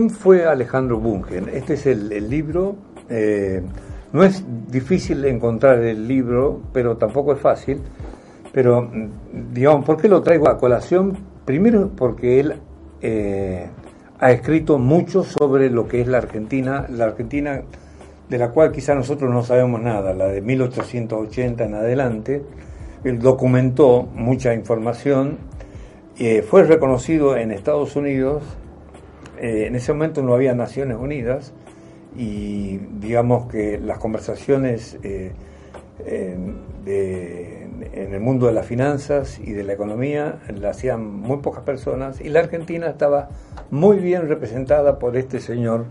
¿quién 0.00 0.08
fue 0.08 0.46
Alejandro 0.46 0.98
Bunge? 0.98 1.42
Este 1.52 1.74
es 1.74 1.84
el, 1.84 2.30
libro. 2.30 2.74
eh, 3.10 3.60
no 4.14 4.24
es 4.24 4.42
difícil 4.70 5.22
encontrar 5.26 5.80
el 5.80 6.08
libro, 6.08 6.62
pero 6.72 6.96
tampoco 6.96 7.34
es 7.34 7.38
fácil. 7.38 7.82
Pero, 8.50 8.80
mm, 8.82 9.52
digamos, 9.52 9.84
¿por 9.84 9.98
qué 9.98 10.08
lo 10.08 10.22
traigo 10.22 10.48
a 10.48 10.56
colación? 10.56 11.18
Primero 11.44 11.90
porque 11.94 12.40
él 12.40 12.54
eh, 13.02 13.66
ha 14.18 14.30
escrito 14.32 14.78
mucho 14.78 15.22
sobre 15.22 15.68
lo 15.68 15.86
que 15.86 16.00
es 16.00 16.08
la 16.08 16.16
Argentina, 16.16 16.86
la 16.88 17.04
Argentina 17.04 17.60
de 18.30 18.38
la 18.38 18.48
cual 18.52 18.72
quizá 18.72 18.94
nosotros 18.94 19.30
no 19.30 19.44
sabemos 19.44 19.82
nada, 19.82 20.14
la 20.14 20.28
de 20.28 20.40
1880 20.40 21.62
en 21.62 21.74
adelante. 21.74 22.42
Documentó 23.04 24.08
mucha 24.14 24.54
información, 24.54 25.36
eh, 26.18 26.40
fue 26.40 26.64
reconocido 26.64 27.36
en 27.36 27.50
Estados 27.50 27.96
Unidos, 27.96 28.42
eh, 29.40 29.66
en 29.66 29.74
ese 29.76 29.92
momento 29.92 30.22
no 30.22 30.34
había 30.34 30.54
Naciones 30.54 30.96
Unidas 30.98 31.52
y 32.16 32.78
digamos 33.00 33.46
que 33.50 33.78
las 33.78 33.98
conversaciones 33.98 34.98
eh, 35.02 35.32
en, 36.06 36.56
de- 36.84 37.68
en 37.92 38.14
el 38.14 38.20
mundo 38.20 38.46
de 38.46 38.52
las 38.52 38.66
finanzas 38.66 39.38
y 39.38 39.52
de 39.52 39.64
la 39.64 39.72
economía 39.72 40.40
la 40.58 40.70
hacían 40.70 41.04
muy 41.04 41.38
pocas 41.38 41.62
personas 41.64 42.20
y 42.20 42.28
la 42.28 42.40
Argentina 42.40 42.88
estaba 42.88 43.28
muy 43.70 43.98
bien 43.98 44.28
representada 44.28 44.98
por 44.98 45.16
este 45.16 45.40
señor 45.40 45.84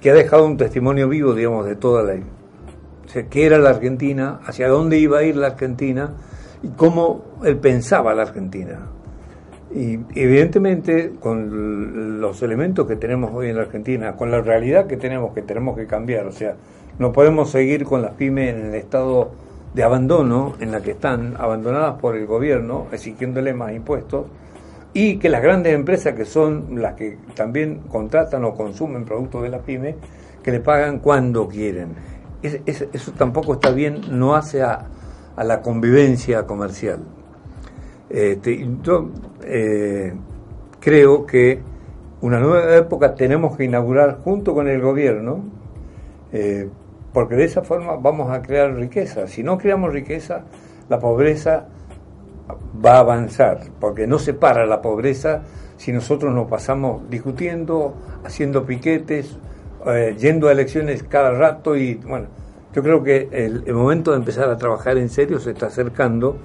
que 0.00 0.10
ha 0.10 0.14
dejado 0.14 0.44
un 0.46 0.56
testimonio 0.56 1.08
vivo, 1.08 1.34
digamos, 1.34 1.66
de 1.66 1.76
toda 1.76 2.02
la... 2.02 2.14
O 2.14 3.08
sea, 3.08 3.26
qué 3.28 3.46
era 3.46 3.58
la 3.58 3.70
Argentina, 3.70 4.40
hacia 4.44 4.68
dónde 4.68 4.98
iba 4.98 5.18
a 5.18 5.22
ir 5.22 5.36
la 5.36 5.48
Argentina 5.48 6.14
y 6.62 6.68
cómo 6.68 7.24
él 7.44 7.56
pensaba 7.58 8.14
la 8.14 8.22
Argentina. 8.22 8.80
Y 9.74 9.98
evidentemente 10.14 11.14
con 11.18 12.20
los 12.20 12.40
elementos 12.42 12.86
que 12.86 12.94
tenemos 12.94 13.32
hoy 13.34 13.48
en 13.50 13.56
la 13.56 13.62
Argentina, 13.62 14.12
con 14.14 14.30
la 14.30 14.40
realidad 14.40 14.86
que 14.86 14.96
tenemos, 14.96 15.34
que 15.34 15.42
tenemos 15.42 15.76
que 15.76 15.86
cambiar, 15.86 16.26
o 16.26 16.32
sea, 16.32 16.54
no 17.00 17.12
podemos 17.12 17.50
seguir 17.50 17.84
con 17.84 18.00
las 18.00 18.12
pymes 18.12 18.54
en 18.54 18.66
el 18.66 18.74
estado 18.76 19.32
de 19.74 19.82
abandono 19.82 20.54
en 20.60 20.70
la 20.70 20.80
que 20.80 20.92
están, 20.92 21.34
abandonadas 21.38 21.98
por 22.00 22.14
el 22.16 22.24
gobierno, 22.26 22.86
exigiéndole 22.92 23.52
más 23.52 23.72
impuestos, 23.72 24.26
y 24.92 25.16
que 25.18 25.28
las 25.28 25.42
grandes 25.42 25.74
empresas 25.74 26.14
que 26.14 26.24
son 26.24 26.80
las 26.80 26.94
que 26.94 27.18
también 27.34 27.80
contratan 27.88 28.44
o 28.44 28.54
consumen 28.54 29.04
productos 29.04 29.42
de 29.42 29.48
la 29.48 29.58
pyme, 29.58 29.96
que 30.44 30.52
le 30.52 30.60
pagan 30.60 31.00
cuando 31.00 31.48
quieren. 31.48 31.88
Es- 32.44 32.60
es- 32.64 32.86
eso 32.92 33.10
tampoco 33.18 33.54
está 33.54 33.72
bien, 33.72 34.02
no 34.12 34.36
hace 34.36 34.62
a 34.62 34.86
la 35.36 35.62
convivencia 35.62 36.46
comercial. 36.46 37.00
Este, 38.10 38.68
yo 38.82 39.10
eh, 39.44 40.12
creo 40.80 41.26
que 41.26 41.60
una 42.20 42.38
nueva 42.38 42.76
época 42.76 43.14
tenemos 43.14 43.56
que 43.56 43.64
inaugurar 43.64 44.20
junto 44.22 44.54
con 44.54 44.68
el 44.68 44.80
gobierno, 44.80 45.44
eh, 46.32 46.68
porque 47.12 47.36
de 47.36 47.44
esa 47.44 47.62
forma 47.62 47.96
vamos 47.96 48.30
a 48.30 48.42
crear 48.42 48.74
riqueza. 48.74 49.26
Si 49.26 49.42
no 49.42 49.58
creamos 49.58 49.92
riqueza, 49.92 50.44
la 50.88 50.98
pobreza 50.98 51.66
va 52.84 52.96
a 52.96 52.98
avanzar, 53.00 53.60
porque 53.80 54.06
no 54.06 54.18
se 54.18 54.34
para 54.34 54.66
la 54.66 54.82
pobreza 54.82 55.42
si 55.76 55.92
nosotros 55.92 56.34
nos 56.34 56.48
pasamos 56.48 57.02
discutiendo, 57.10 57.94
haciendo 58.24 58.64
piquetes, 58.64 59.36
eh, 59.86 60.16
yendo 60.18 60.48
a 60.48 60.52
elecciones 60.52 61.02
cada 61.02 61.30
rato 61.32 61.76
y 61.76 61.94
bueno, 61.94 62.26
yo 62.74 62.82
creo 62.82 63.02
que 63.02 63.28
el, 63.32 63.64
el 63.66 63.74
momento 63.74 64.12
de 64.12 64.18
empezar 64.18 64.48
a 64.48 64.56
trabajar 64.56 64.98
en 64.98 65.08
serio 65.08 65.38
se 65.40 65.50
está 65.50 65.66
acercando 65.66 66.38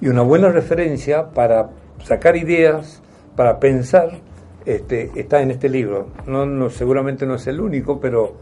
y 0.00 0.08
una 0.08 0.22
buena 0.22 0.48
referencia 0.48 1.30
para 1.30 1.70
sacar 2.02 2.36
ideas, 2.36 3.02
para 3.36 3.58
pensar, 3.58 4.20
este, 4.64 5.10
está 5.14 5.42
en 5.42 5.50
este 5.50 5.68
libro. 5.68 6.08
No, 6.26 6.46
no, 6.46 6.70
seguramente 6.70 7.26
no 7.26 7.34
es 7.34 7.46
el 7.46 7.60
único, 7.60 8.00
pero 8.00 8.34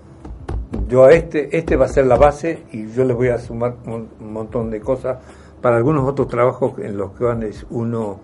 yo 0.88 1.04
a 1.04 1.12
este, 1.12 1.56
este 1.56 1.76
va 1.76 1.86
a 1.86 1.88
ser 1.88 2.06
la 2.06 2.16
base 2.16 2.64
y 2.72 2.90
yo 2.92 3.04
le 3.04 3.14
voy 3.14 3.28
a 3.28 3.38
sumar 3.38 3.76
un, 3.86 4.08
montón 4.20 4.70
de 4.70 4.80
cosas 4.80 5.18
para 5.60 5.76
algunos 5.76 6.08
otros 6.08 6.28
trabajos 6.28 6.78
en 6.78 6.96
los 6.96 7.12
cuales 7.12 7.66
uno 7.70 8.20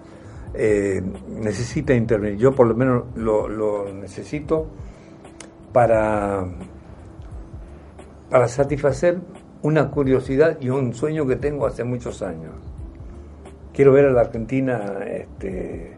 eh, 0.55 1.03
necesita 1.41 1.95
intervenir. 1.95 2.39
Yo 2.39 2.55
por 2.55 2.67
lo 2.67 2.75
menos 2.75 3.05
lo, 3.17 3.49
lo 3.49 3.93
necesito 3.93 4.67
para, 5.73 6.47
para 8.31 8.49
satisfacer 8.49 9.19
una 9.63 9.91
curiosidad 9.91 10.59
y 10.61 10.71
un 10.71 10.95
sueño 10.95 11.27
que 11.27 11.37
tengo 11.37 11.67
hace 11.67 11.85
muchos 11.85 12.23
años. 12.23 12.68
Quiero 13.79 13.93
ver 13.93 14.07
a 14.07 14.11
la 14.11 14.23
Argentina, 14.23 15.05
este, 15.07 15.93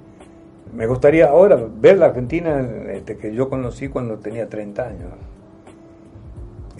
me 0.77 0.87
gustaría 0.87 1.31
ahora 1.31 1.57
ver 1.57 1.97
la 1.97 2.09
Argentina 2.09 2.61
este, 2.91 3.17
que 3.17 3.33
yo 3.33 3.49
conocí 3.49 3.89
cuando 3.89 4.19
tenía 4.19 4.51
30 4.51 4.87
años 4.87 5.13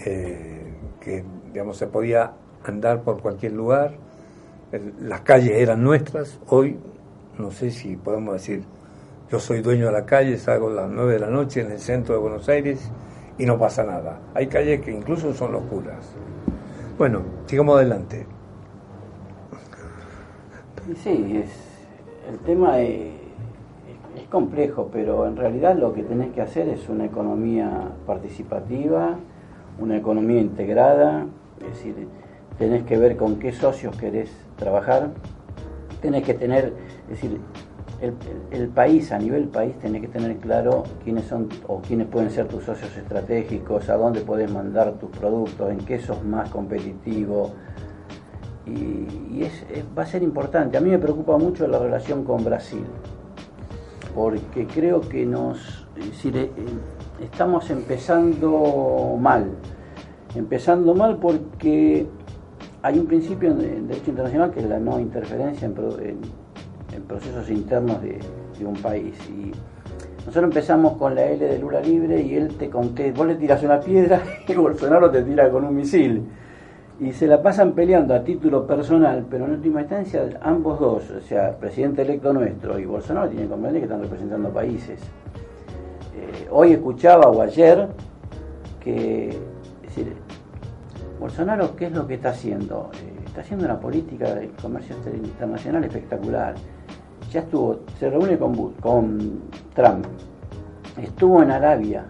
eh, 0.05 0.61
que 0.99 1.23
digamos 1.51 1.77
se 1.77 1.87
podía 1.87 2.33
andar 2.63 3.01
por 3.01 3.19
cualquier 3.19 3.53
lugar, 3.53 3.93
las 4.99 5.21
calles 5.21 5.53
eran 5.53 5.83
nuestras, 5.83 6.39
hoy 6.45 6.77
no 7.39 7.49
sé 7.49 7.71
si 7.71 7.95
podemos 7.95 8.35
decir, 8.35 8.61
yo 9.31 9.39
soy 9.39 9.63
dueño 9.63 9.87
de 9.87 9.93
la 9.93 10.05
calle, 10.05 10.37
salgo 10.37 10.67
a 10.67 10.73
las 10.83 10.89
9 10.91 11.13
de 11.13 11.19
la 11.19 11.31
noche 11.31 11.61
en 11.61 11.71
el 11.71 11.79
centro 11.79 12.13
de 12.13 12.21
Buenos 12.21 12.47
Aires 12.47 12.91
y 13.39 13.47
no 13.47 13.57
pasa 13.57 13.83
nada. 13.83 14.19
Hay 14.35 14.45
calles 14.45 14.81
que 14.81 14.91
incluso 14.91 15.33
son 15.33 15.55
oscuras. 15.55 16.13
Bueno, 16.99 17.23
sigamos 17.47 17.77
adelante. 17.77 18.27
Sí, 21.03 21.37
es, 21.37 21.49
el 22.29 22.39
tema 22.39 22.79
es, 22.79 23.11
complejo, 24.29 24.89
pero 24.91 25.27
en 25.27 25.35
realidad 25.35 25.75
lo 25.77 25.93
que 25.93 26.03
tenés 26.03 26.31
que 26.31 26.41
hacer 26.41 26.69
es 26.69 26.87
una 26.89 27.05
economía 27.05 27.89
participativa, 28.07 29.17
una 29.77 29.97
economía 29.97 30.39
integrada, 30.41 31.25
es 31.59 31.67
decir, 31.67 32.07
tenés 32.57 32.83
que 32.83 32.97
ver 32.97 33.17
con 33.17 33.37
qué 33.37 33.51
socios 33.51 33.95
querés 33.97 34.31
trabajar, 34.57 35.09
tenés 36.01 36.23
que 36.23 36.33
tener, 36.33 36.73
es 37.03 37.09
decir, 37.09 37.39
el, 37.99 38.13
el- 38.51 38.69
país, 38.69 39.11
a 39.11 39.19
nivel 39.19 39.49
país, 39.49 39.77
tenés 39.79 40.01
que 40.01 40.07
tener 40.07 40.37
claro 40.37 40.83
quiénes 41.03 41.25
son 41.25 41.49
o 41.67 41.81
quiénes 41.81 42.07
pueden 42.07 42.31
ser 42.31 42.47
tus 42.47 42.63
socios 42.63 42.95
estratégicos, 42.97 43.89
a 43.89 43.97
dónde 43.97 44.21
podés 44.21 44.49
mandar 44.51 44.93
tus 44.93 45.11
productos, 45.11 45.69
en 45.71 45.79
qué 45.79 45.99
sos 45.99 46.23
más 46.23 46.49
competitivo, 46.49 47.51
y, 48.65 49.37
y 49.37 49.43
es- 49.43 49.65
es- 49.73 49.85
va 49.97 50.03
a 50.03 50.05
ser 50.05 50.23
importante. 50.23 50.77
A 50.77 50.81
mí 50.81 50.89
me 50.89 50.99
preocupa 50.99 51.37
mucho 51.37 51.67
la 51.67 51.79
relación 51.79 52.23
con 52.23 52.43
Brasil, 52.43 52.83
porque 54.15 54.67
creo 54.67 55.01
que 55.01 55.25
nos, 55.25 55.87
eh, 55.97 56.11
eh, 56.35 56.49
estamos 57.23 57.69
empezando 57.69 59.17
mal. 59.19 59.45
Empezando 60.35 60.93
mal 60.95 61.17
porque 61.17 62.05
hay 62.81 62.99
un 62.99 63.05
principio 63.05 63.51
en 63.51 63.87
derecho 63.87 64.09
internacional 64.11 64.51
que 64.51 64.61
es 64.61 64.65
la 64.65 64.79
no 64.79 64.99
interferencia 64.99 65.65
en, 65.67 65.75
en- 66.01 66.19
en 66.95 67.03
procesos 67.03 67.49
internos 67.49 68.01
de, 68.01 68.19
un 68.65 68.75
país. 68.75 69.15
Y 69.29 69.51
nosotros 70.19 70.43
empezamos 70.43 70.97
con 70.97 71.15
la 71.15 71.23
L 71.25 71.43
de 71.43 71.57
Lula 71.57 71.81
libre 71.81 72.21
y 72.21 72.35
él 72.35 72.49
te 72.57 72.69
conté, 72.69 73.11
vos 73.11 73.25
le 73.25 73.35
tiras 73.35 73.63
una 73.63 73.79
piedra 73.79 74.21
y 74.47 74.53
Bolsonaro 74.53 75.09
te 75.09 75.23
tira 75.23 75.49
con 75.49 75.63
un 75.65 75.73
misil. 75.75 76.21
Y 77.01 77.13
se 77.13 77.25
la 77.25 77.41
pasan 77.41 77.71
peleando 77.71 78.13
a 78.13 78.23
título 78.23 78.67
personal, 78.67 79.25
pero 79.27 79.45
en 79.45 79.53
última 79.53 79.81
instancia 79.81 80.23
ambos 80.39 80.79
dos, 80.79 81.09
o 81.09 81.19
sea, 81.21 81.57
presidente 81.57 82.03
electo 82.03 82.31
nuestro 82.31 82.77
y 82.77 82.85
Bolsonaro 82.85 83.27
tienen 83.27 83.47
que 83.47 83.53
comprender 83.53 83.81
que 83.81 83.85
están 83.85 84.03
representando 84.03 84.49
países. 84.49 84.99
Eh, 86.15 86.47
hoy 86.51 86.73
escuchaba 86.73 87.27
o 87.27 87.41
ayer 87.41 87.87
que 88.79 89.35
decir, 89.81 90.13
Bolsonaro, 91.19 91.75
¿qué 91.75 91.87
es 91.87 91.91
lo 91.91 92.05
que 92.05 92.13
está 92.13 92.29
haciendo? 92.29 92.91
Eh, 92.93 93.23
está 93.25 93.41
haciendo 93.41 93.65
una 93.65 93.79
política 93.79 94.35
de 94.35 94.49
comercio 94.61 94.95
internacional 95.11 95.83
espectacular. 95.83 96.53
Ya 97.31 97.39
estuvo, 97.39 97.79
se 97.99 98.11
reúne 98.11 98.37
con 98.37 99.41
Trump, 99.73 100.05
estuvo 101.01 101.41
en 101.41 101.49
Arabia, 101.49 102.05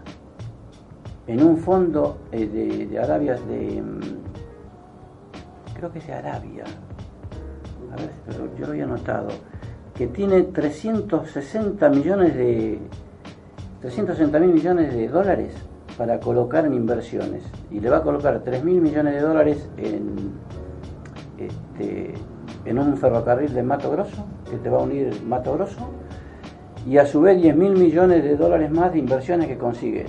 en 1.28 1.42
un 1.42 1.56
fondo 1.56 2.18
eh, 2.34 2.46
de, 2.46 2.88
de 2.88 3.00
Arabia, 3.00 3.36
de, 3.36 3.82
mm, 3.82 4.31
creo 5.82 5.92
que 5.94 5.98
es 5.98 6.10
Arabia, 6.10 6.64
a 7.92 7.96
ver, 7.96 8.12
pero 8.28 8.56
yo 8.56 8.68
lo 8.68 8.72
había 8.74 8.86
notado, 8.86 9.30
que 9.96 10.06
tiene 10.06 10.44
360 10.44 11.90
millones 11.90 12.36
de 12.36 12.78
360 13.80 14.40
mil 14.40 14.54
millones 14.54 14.94
de 14.94 15.08
dólares 15.08 15.54
para 15.98 16.20
colocar 16.20 16.68
en 16.68 16.76
inversiones. 16.76 17.44
Y 17.72 17.80
le 17.80 17.90
va 17.90 17.98
a 17.98 18.02
colocar 18.04 18.40
3 18.44 18.64
mil 18.64 18.80
millones 18.80 19.16
de 19.16 19.22
dólares 19.22 19.68
en, 19.78 20.34
este, 21.40 22.14
en 22.66 22.78
un 22.78 22.96
ferrocarril 22.96 23.52
de 23.52 23.64
Mato 23.64 23.90
Grosso, 23.90 24.24
que 24.52 24.58
te 24.58 24.70
va 24.70 24.78
a 24.78 24.84
unir 24.84 25.20
Mato 25.24 25.54
Grosso, 25.54 25.90
y 26.88 27.00
a 27.00 27.08
su 27.08 27.22
vez 27.22 27.42
10 27.42 27.56
mil 27.56 27.72
millones 27.72 28.24
de 28.24 28.38
dólares 28.38 28.70
más 28.70 28.94
de 28.94 29.00
inversiones 29.00 29.48
que 29.48 29.58
consigue. 29.58 30.06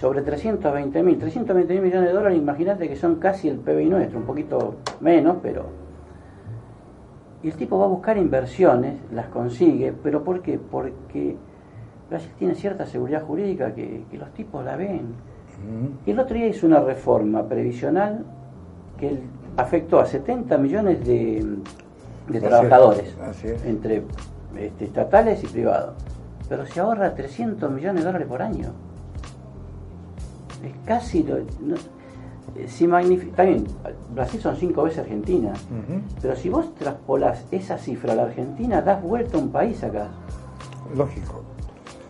Sobre 0.00 0.22
320 0.22 1.02
mil, 1.02 1.18
320 1.18 1.72
mil 1.74 1.82
millones 1.82 2.08
de 2.08 2.14
dólares, 2.14 2.38
imagínate 2.38 2.88
que 2.88 2.96
son 2.96 3.16
casi 3.16 3.48
el 3.48 3.56
PBI 3.56 3.86
nuestro, 3.86 4.18
un 4.18 4.26
poquito 4.26 4.76
menos, 5.00 5.36
pero... 5.42 5.64
Y 7.42 7.48
el 7.48 7.54
tipo 7.54 7.78
va 7.78 7.84
a 7.84 7.88
buscar 7.88 8.18
inversiones, 8.18 8.98
las 9.12 9.26
consigue, 9.28 9.94
pero 10.02 10.24
¿por 10.24 10.42
qué? 10.42 10.58
Porque 10.58 11.36
Brasil 12.10 12.30
tiene 12.38 12.54
cierta 12.54 12.86
seguridad 12.86 13.22
jurídica 13.22 13.74
que, 13.74 14.04
que 14.10 14.18
los 14.18 14.32
tipos 14.32 14.64
la 14.64 14.76
ven. 14.76 15.14
Y 16.04 16.10
el 16.10 16.18
otro 16.18 16.36
día 16.36 16.48
hizo 16.48 16.66
una 16.66 16.80
reforma 16.80 17.48
previsional 17.48 18.24
que 18.98 19.18
afectó 19.56 20.00
a 20.00 20.06
70 20.06 20.58
millones 20.58 21.06
de, 21.06 21.56
de 22.28 22.40
trabajadores, 22.40 23.16
así 23.22 23.48
es. 23.48 23.64
entre 23.64 24.02
este, 24.58 24.84
estatales 24.84 25.42
y 25.44 25.46
privados. 25.46 25.94
Pero 26.48 26.66
se 26.66 26.80
ahorra 26.80 27.14
300 27.14 27.70
millones 27.70 28.02
de 28.02 28.06
dólares 28.06 28.28
por 28.28 28.42
año. 28.42 28.72
Es 30.66 30.74
casi 30.84 31.22
lo. 31.22 31.36
no- 31.60 31.76
eh, 32.56 32.66
si 32.68 32.86
bien, 33.44 33.64
Brasil 34.14 34.40
son 34.40 34.56
cinco 34.56 34.82
veces 34.84 35.00
Argentina, 35.00 35.52
pero 36.22 36.34
si 36.36 36.48
vos 36.48 36.74
traspolás 36.74 37.44
esa 37.50 37.76
cifra 37.76 38.12
a 38.12 38.16
la 38.16 38.22
Argentina, 38.24 38.80
das 38.82 39.02
vuelta 39.02 39.36
a 39.36 39.40
un 39.40 39.50
país 39.50 39.82
acá. 39.84 40.08
Lógico. 40.96 41.42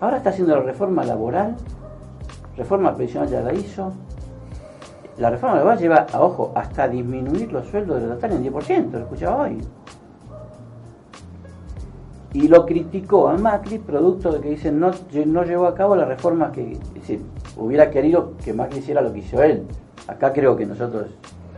Ahora 0.01 0.19
está 0.19 0.31
haciendo 0.31 0.55
la 0.55 0.62
reforma 0.62 1.05
laboral, 1.05 1.57
reforma 2.57 2.95
previsional 2.95 3.29
ya 3.29 3.40
la 3.40 3.53
hizo. 3.55 3.92
La 5.19 5.31
reforma 5.31 5.57
laboral 5.57 5.79
lleva, 5.79 6.07
a 6.12 6.21
ojo, 6.21 6.53
hasta 6.55 6.87
disminuir 6.87 7.51
los 7.51 7.66
sueldos 7.69 7.97
de 8.01 8.07
los 8.07 8.16
estatales 8.16 8.37
en 8.47 8.53
10%, 8.53 8.90
lo 8.92 8.99
escuchaba 9.05 9.42
hoy. 9.45 9.59
Y 12.35 12.49
lo 12.49 12.66
criticó 12.66 13.29
a 13.29 13.38
Macri, 13.38 13.79
producto 13.79 14.31
de 14.31 14.40
que 14.40 14.51
dicen 14.51 14.79
no, 14.79 14.90
no 15.27 15.45
llevó 15.45 15.66
a 15.66 15.75
cabo 15.75 15.97
la 15.97 16.05
reforma 16.05 16.53
que 16.53 16.73
es 16.73 16.95
decir, 16.95 17.23
hubiera 17.57 17.90
querido 17.90 18.35
que 18.45 18.53
Macri 18.53 18.79
hiciera 18.79 19.01
lo 19.01 19.12
que 19.12 19.21
hizo 19.21 19.42
él. 19.42 19.64
Acá 20.07 20.33
creo 20.33 20.57
que 20.57 20.66
nosotros, 20.66 21.07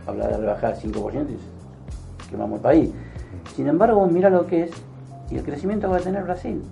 hablar 0.07 0.31
de 0.31 0.37
rebajar 0.37 0.75
5% 0.75 1.27
y 1.29 2.29
quemamos 2.29 2.57
el 2.57 2.61
país. 2.61 2.91
Sin 3.55 3.67
embargo, 3.67 4.05
mira 4.07 4.29
lo 4.29 4.47
que 4.47 4.63
es 4.63 4.71
y 5.29 5.37
el 5.37 5.43
crecimiento 5.43 5.87
que 5.87 5.91
va 5.91 5.97
a 5.97 6.01
tener 6.01 6.23
Brasil. 6.23 6.63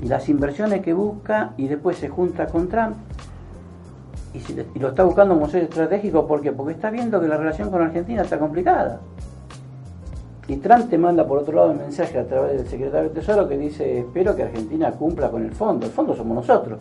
Y 0.00 0.06
las 0.06 0.28
inversiones 0.28 0.82
que 0.82 0.92
busca 0.92 1.52
y 1.56 1.68
después 1.68 1.98
se 1.98 2.08
junta 2.08 2.46
con 2.46 2.68
Trump 2.68 2.96
y, 4.32 4.80
lo 4.80 4.88
está 4.88 5.04
buscando 5.04 5.34
como 5.34 5.46
socio 5.46 5.62
estratégico 5.62 6.26
¿por 6.26 6.42
porque 6.56 6.72
está 6.72 6.90
viendo 6.90 7.20
que 7.20 7.28
la 7.28 7.36
relación 7.36 7.70
con 7.70 7.82
Argentina 7.82 8.22
está 8.22 8.38
complicada. 8.38 9.00
Y 10.48 10.56
Trump 10.56 10.90
te 10.90 10.98
manda 10.98 11.26
por 11.26 11.38
otro 11.38 11.54
lado 11.54 11.70
un 11.70 11.78
mensaje 11.78 12.18
a 12.18 12.26
través 12.26 12.58
del 12.58 12.68
secretario 12.68 13.08
de 13.08 13.14
Tesoro 13.14 13.48
que 13.48 13.56
dice 13.56 14.00
espero 14.00 14.34
que 14.34 14.42
Argentina 14.42 14.90
cumpla 14.90 15.30
con 15.30 15.44
el 15.44 15.52
fondo. 15.52 15.86
El 15.86 15.92
fondo 15.92 16.14
somos 16.16 16.34
nosotros 16.34 16.78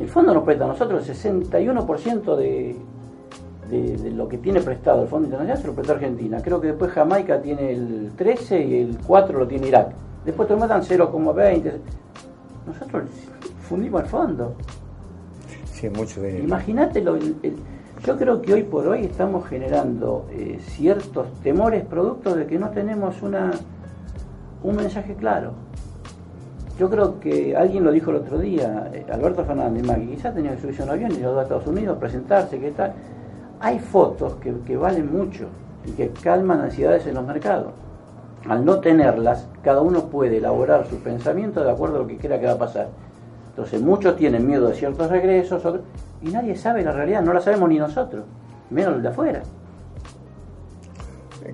el 0.00 0.08
fondo 0.08 0.34
nos 0.34 0.44
presta 0.44 0.64
a 0.64 0.68
nosotros 0.68 1.08
el 1.08 1.16
61% 1.16 2.36
de, 2.36 2.76
de, 3.70 3.96
de 3.96 4.10
lo 4.10 4.28
que 4.28 4.38
tiene 4.38 4.60
prestado 4.60 5.02
el 5.02 5.08
Fondo 5.08 5.26
Internacional 5.26 5.60
se 5.60 5.66
lo 5.66 5.74
prestó 5.74 5.92
Argentina. 5.94 6.40
Creo 6.42 6.60
que 6.60 6.68
después 6.68 6.90
Jamaica 6.92 7.40
tiene 7.40 7.72
el 7.72 8.12
13 8.16 8.62
y 8.62 8.82
el 8.82 8.98
4 9.06 9.38
lo 9.38 9.46
tiene 9.46 9.68
Irak. 9.68 9.92
Después 10.24 10.48
te 10.48 10.56
matan 10.56 10.82
0,20. 10.82 11.72
Nosotros 12.66 13.04
fundimos 13.68 14.02
el 14.02 14.08
fondo. 14.08 14.54
Sí, 15.72 15.88
mucho 15.88 16.22
dinero. 16.22 16.44
Imagínate, 16.44 17.02
yo 17.02 18.16
creo 18.16 18.40
que 18.40 18.54
hoy 18.54 18.62
por 18.62 18.86
hoy 18.86 19.04
estamos 19.04 19.46
generando 19.46 20.26
eh, 20.30 20.58
ciertos 20.60 21.32
temores 21.42 21.84
producto 21.84 22.34
de 22.34 22.46
que 22.46 22.58
no 22.58 22.70
tenemos 22.70 23.22
una 23.22 23.50
un 24.62 24.76
mensaje 24.76 25.14
claro. 25.14 25.52
Yo 26.82 26.90
creo 26.90 27.20
que 27.20 27.56
alguien 27.56 27.84
lo 27.84 27.92
dijo 27.92 28.10
el 28.10 28.16
otro 28.16 28.38
día, 28.38 28.90
eh, 28.92 29.06
Alberto 29.12 29.44
Fernández 29.44 29.86
Magui, 29.86 30.16
quizás 30.16 30.34
tenía 30.34 30.50
que 30.50 30.62
subirse 30.62 30.82
a 30.82 30.86
un 30.86 30.90
avión 30.90 31.12
y 31.12 31.18
ir 31.18 31.26
a 31.26 31.42
Estados 31.42 31.68
Unidos, 31.68 31.96
presentarse, 31.96 32.58
qué 32.58 32.72
tal. 32.72 32.92
Hay 33.60 33.78
fotos 33.78 34.34
que, 34.40 34.52
que 34.66 34.76
valen 34.76 35.16
mucho 35.16 35.46
y 35.86 35.92
que 35.92 36.08
calman 36.08 36.60
ansiedades 36.60 37.06
en 37.06 37.14
los 37.14 37.24
mercados. 37.24 37.72
Al 38.48 38.64
no 38.64 38.80
tenerlas, 38.80 39.46
cada 39.62 39.80
uno 39.80 40.06
puede 40.06 40.38
elaborar 40.38 40.84
su 40.88 40.96
pensamiento 40.96 41.62
de 41.62 41.70
acuerdo 41.70 41.98
a 41.98 41.98
lo 42.00 42.08
que 42.08 42.16
quiera 42.16 42.40
que 42.40 42.46
va 42.46 42.54
a 42.54 42.58
pasar. 42.58 42.88
Entonces 43.50 43.80
muchos 43.80 44.16
tienen 44.16 44.44
miedo 44.44 44.66
de 44.66 44.74
ciertos 44.74 45.08
regresos 45.08 45.64
otros- 45.64 45.84
y 46.20 46.30
nadie 46.30 46.56
sabe 46.56 46.82
la 46.82 46.90
realidad, 46.90 47.22
no 47.22 47.32
la 47.32 47.40
sabemos 47.40 47.68
ni 47.68 47.78
nosotros, 47.78 48.24
menos 48.70 48.94
los 48.94 49.02
de 49.04 49.08
afuera. 49.08 49.42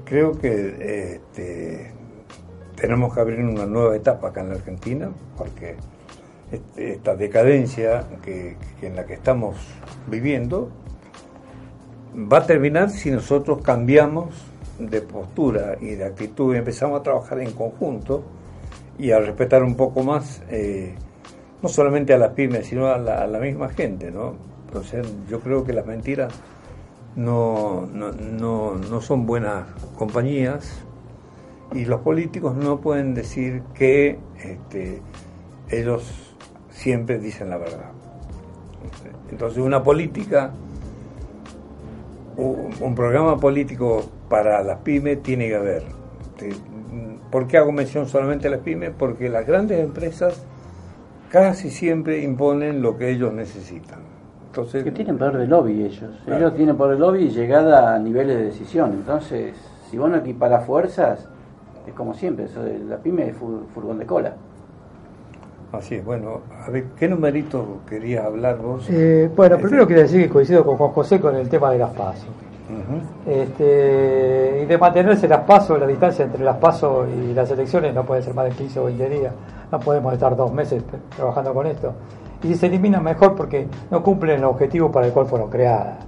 Creo 0.04 0.32
que 0.38 1.16
este, 1.16 1.97
tenemos 2.80 3.12
que 3.14 3.20
abrir 3.20 3.40
una 3.40 3.66
nueva 3.66 3.96
etapa 3.96 4.28
acá 4.28 4.40
en 4.40 4.50
la 4.50 4.54
Argentina, 4.56 5.10
porque 5.36 5.76
este, 6.50 6.92
esta 6.94 7.16
decadencia 7.16 8.04
que, 8.22 8.56
en 8.80 8.96
la 8.96 9.04
que 9.04 9.14
estamos 9.14 9.56
viviendo 10.06 10.70
va 12.14 12.38
a 12.38 12.46
terminar 12.46 12.90
si 12.90 13.10
nosotros 13.10 13.60
cambiamos 13.62 14.34
de 14.78 15.02
postura 15.02 15.76
y 15.80 15.96
de 15.96 16.04
actitud 16.04 16.54
y 16.54 16.58
empezamos 16.58 17.00
a 17.00 17.02
trabajar 17.02 17.40
en 17.40 17.52
conjunto 17.52 18.22
y 18.98 19.10
a 19.10 19.18
respetar 19.18 19.62
un 19.62 19.76
poco 19.76 20.02
más 20.02 20.42
eh, 20.48 20.94
no 21.60 21.68
solamente 21.68 22.14
a 22.14 22.18
las 22.18 22.32
pymes 22.32 22.66
sino 22.66 22.86
a 22.86 22.96
la, 22.96 23.22
a 23.22 23.26
la 23.26 23.40
misma 23.40 23.68
gente 23.68 24.10
no 24.10 24.34
entonces 24.66 25.06
yo 25.28 25.40
creo 25.40 25.64
que 25.64 25.72
las 25.72 25.84
mentiras 25.84 26.32
no, 27.14 27.86
no, 27.92 28.12
no, 28.12 28.76
no 28.76 29.00
son 29.00 29.26
buenas 29.26 29.66
compañías 29.96 30.82
y 31.72 31.84
los 31.84 32.00
políticos 32.00 32.54
no 32.56 32.80
pueden 32.80 33.14
decir 33.14 33.62
que 33.74 34.18
este, 34.42 35.02
ellos 35.70 36.34
siempre 36.70 37.18
dicen 37.18 37.50
la 37.50 37.58
verdad 37.58 37.90
entonces 39.30 39.58
una 39.58 39.82
política 39.82 40.50
un 42.36 42.94
programa 42.94 43.36
político 43.36 44.04
para 44.28 44.62
las 44.62 44.78
pymes 44.78 45.22
tiene 45.24 45.48
que 45.48 45.56
haber. 45.56 45.82
Te- 46.36 46.52
¿Por 47.32 47.48
qué 47.48 47.58
hago 47.58 47.72
mención 47.72 48.06
solamente 48.06 48.46
a 48.46 48.50
las 48.52 48.60
pymes? 48.60 48.92
Porque 48.96 49.28
las 49.28 49.44
grandes 49.44 49.80
empresas 49.80 50.40
casi 51.30 51.68
siempre 51.70 52.22
imponen 52.22 52.80
lo 52.80 52.96
que 52.96 53.10
ellos 53.10 53.32
necesitan. 53.32 53.98
Entonces, 54.46 54.84
Que 54.84 54.92
tienen 54.92 55.18
poder 55.18 55.36
de 55.36 55.46
lobby 55.48 55.82
ellos. 55.82 56.10
Claro. 56.24 56.38
Ellos 56.38 56.54
tienen 56.56 56.76
poder 56.76 56.94
de 56.94 57.00
lobby 57.00 57.24
y 57.24 57.30
llegada 57.30 57.96
a 57.96 57.98
niveles 57.98 58.38
de 58.38 58.44
decisión. 58.44 58.92
Entonces, 58.92 59.54
si 59.90 59.98
vos 59.98 60.08
no 60.08 60.16
equiparás 60.18 60.64
fuerzas, 60.64 61.28
es 61.88 61.94
como 61.94 62.14
siempre, 62.14 62.44
eso 62.46 62.62
de 62.62 62.78
la 62.78 62.96
pyme 62.98 63.28
es 63.30 63.36
fu- 63.36 63.62
furgón 63.74 63.98
de 63.98 64.06
cola. 64.06 64.32
así 65.72 65.96
es. 65.96 66.04
Bueno, 66.04 66.40
a 66.66 66.70
ver, 66.70 66.84
¿qué 66.98 67.08
numerito 67.08 67.78
querías 67.88 68.24
hablar 68.24 68.58
vos? 68.58 68.88
Eh, 68.90 69.30
bueno, 69.36 69.56
Este, 69.56 69.66
primero 69.68 69.86
quiero 69.86 70.02
decir 70.02 70.22
que 70.22 70.28
coincido 70.30 70.64
con 70.64 70.76
Juan 70.76 70.90
José 70.92 71.20
con 71.20 71.34
el 71.36 71.48
tema 71.48 71.70
de 71.70 71.78
las 71.78 71.90
pasos. 71.90 72.28
este, 73.26 74.60
y 74.62 74.66
de 74.66 74.78
mantenerse 74.78 75.26
las 75.28 75.40
pasos, 75.44 75.78
la 75.80 75.86
distancia 75.86 76.24
entre 76.24 76.44
las 76.44 76.56
pasos 76.58 77.08
y 77.08 77.32
las 77.34 77.50
elecciones 77.50 77.94
no 77.94 78.04
puede 78.04 78.22
ser 78.22 78.34
más 78.34 78.44
de 78.46 78.50
15 78.52 78.80
o 78.80 78.84
20 78.84 79.08
días, 79.08 79.32
no 79.70 79.80
podemos 79.80 80.12
estar 80.12 80.34
dos 80.36 80.52
meses 80.52 80.82
trabajando 81.16 81.52
con 81.54 81.66
esto. 81.66 81.92
Y 82.42 82.54
se 82.54 82.66
elimina 82.66 83.00
mejor 83.00 83.34
porque 83.34 83.66
no 83.90 84.02
cumplen 84.02 84.38
el 84.38 84.44
objetivo 84.44 84.90
para 84.92 85.06
el 85.06 85.12
cual 85.12 85.26
fueron 85.26 85.50
creadas, 85.50 85.98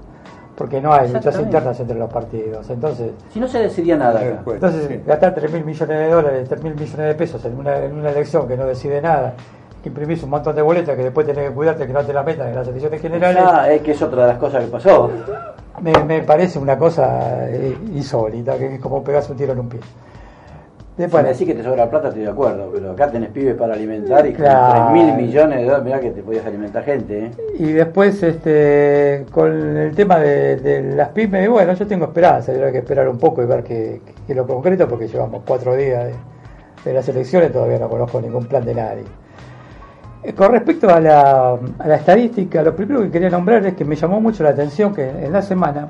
porque 0.61 0.79
no 0.79 0.92
hay 0.92 1.11
luchas 1.11 1.40
internas 1.40 1.81
entre 1.81 1.96
los 1.96 2.12
partidos. 2.12 2.68
Entonces, 2.68 3.12
Si 3.33 3.40
no 3.40 3.49
se 3.49 3.61
decidía 3.61 3.96
nada 3.96 4.20
acá. 4.20 4.42
Entonces 4.46 4.88
sí. 4.88 5.01
gastar 5.07 5.35
3 5.35 5.51
mil 5.55 5.64
millones 5.64 5.99
de 5.99 6.09
dólares, 6.11 6.46
3 6.51 6.62
mil 6.62 6.75
millones 6.75 7.07
de 7.07 7.14
pesos 7.14 7.42
en 7.46 7.59
una, 7.59 7.79
en 7.79 7.94
una 7.94 8.11
elección 8.11 8.46
que 8.46 8.59
no 8.59 8.66
decide 8.66 9.01
nada, 9.01 9.33
que 9.83 9.88
imprimís 9.88 10.23
un 10.23 10.29
montón 10.29 10.55
de 10.55 10.61
boletas 10.61 10.94
que 10.99 11.05
después 11.05 11.27
tenés 11.27 11.49
que 11.49 11.55
cuidarte 11.55 11.87
que 11.87 11.94
no 11.94 12.05
te 12.05 12.12
la 12.12 12.23
metan 12.23 12.49
en 12.49 12.57
las 12.57 12.68
elecciones 12.68 13.01
generales. 13.01 13.42
Ah, 13.42 13.73
es 13.73 13.81
que 13.81 13.92
es 13.92 14.03
otra 14.03 14.20
de 14.20 14.29
las 14.29 14.38
cosas 14.38 14.62
que 14.62 14.70
pasó. 14.70 15.11
Me, 15.81 15.94
me 16.05 16.20
parece 16.25 16.59
una 16.59 16.77
cosa 16.77 17.49
eh, 17.49 17.75
insólita, 17.94 18.59
que 18.59 18.75
es 18.75 18.81
como 18.81 19.03
pegarse 19.03 19.33
un 19.33 19.38
tiro 19.38 19.55
en 19.55 19.61
un 19.61 19.68
pie. 19.70 19.81
Me 21.09 21.23
decís 21.23 21.47
que 21.47 21.55
te 21.55 21.63
sobra 21.63 21.89
plata, 21.89 22.09
estoy 22.09 22.25
de 22.25 22.31
acuerdo, 22.31 22.71
pero 22.75 22.91
acá 22.93 23.11
tenés 23.11 23.31
pibes 23.31 23.55
para 23.55 23.75
alimentar 23.75 24.27
y 24.27 24.33
Claro. 24.35 24.85
con 24.85 24.93
3 24.95 25.05
mil 25.07 25.15
millones 25.17 25.59
de 25.59 25.65
dólares, 25.65 25.85
mirá 25.85 26.01
que 26.01 26.11
te 26.11 26.23
podías 26.23 26.45
alimentar 26.47 26.85
gente, 26.85 27.27
¿eh? 27.27 27.31
y 27.59 27.73
después 27.73 28.23
este, 28.23 29.25
con 29.31 29.77
el 29.77 29.95
tema 29.95 30.19
de, 30.19 30.57
de 30.57 30.95
las 30.95 31.09
pymes, 31.11 31.49
bueno, 31.49 31.73
yo 31.73 31.87
tengo 31.87 32.05
esperanza, 32.07 32.53
hay 32.53 32.73
que 32.73 32.79
esperar 32.79 33.09
un 33.09 33.19
poco 33.19 33.43
y 33.43 33.47
ver 33.47 33.63
qué 33.63 34.01
qué 34.27 34.33
es 34.33 34.37
lo 34.37 34.47
concreto, 34.47 34.87
porque 34.89 35.09
llevamos 35.09 35.43
cuatro 35.47 35.75
días 35.75 36.05
de, 36.05 36.15
de 36.85 36.93
las 36.95 37.09
elecciones, 37.09 37.53
todavía 37.53 37.79
no 37.79 37.89
conozco 37.89 38.21
ningún 38.21 38.45
plan 38.47 38.65
de 38.65 38.75
nadie. 38.75 39.05
Eh, 40.23 40.35
Con 40.35 40.53
respecto 40.53 40.89
a 40.91 41.01
la, 41.01 41.53
a 41.79 41.89
la 41.89 41.95
estadística, 41.97 42.63
lo 42.63 42.77
primero 42.77 43.01
que 43.03 43.11
quería 43.11 43.31
nombrar 43.31 43.65
es 43.67 43.75
que 43.75 43.85
me 43.87 43.97
llamó 43.97 44.21
mucho 44.21 44.43
la 44.43 44.51
atención 44.51 44.95
que 44.95 45.09
en 45.09 45.33
la 45.33 45.41
semana 45.41 45.89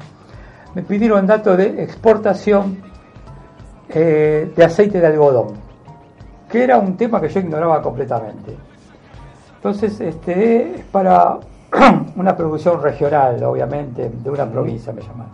me 0.74 0.82
pidieron 0.82 1.26
datos 1.26 1.56
de 1.56 1.82
exportación 1.82 2.89
eh, 3.92 4.52
de 4.54 4.64
aceite 4.64 5.00
de 5.00 5.06
algodón, 5.06 5.54
que 6.48 6.64
era 6.64 6.78
un 6.78 6.96
tema 6.96 7.20
que 7.20 7.28
yo 7.28 7.40
ignoraba 7.40 7.82
completamente. 7.82 8.56
Entonces, 9.56 10.00
este 10.00 10.74
es 10.78 10.84
para 10.86 11.38
una 12.16 12.36
producción 12.36 12.82
regional, 12.82 13.42
obviamente, 13.44 14.08
de 14.08 14.30
una 14.30 14.46
provincia, 14.46 14.92
me 14.92 15.02
llamaron. 15.02 15.32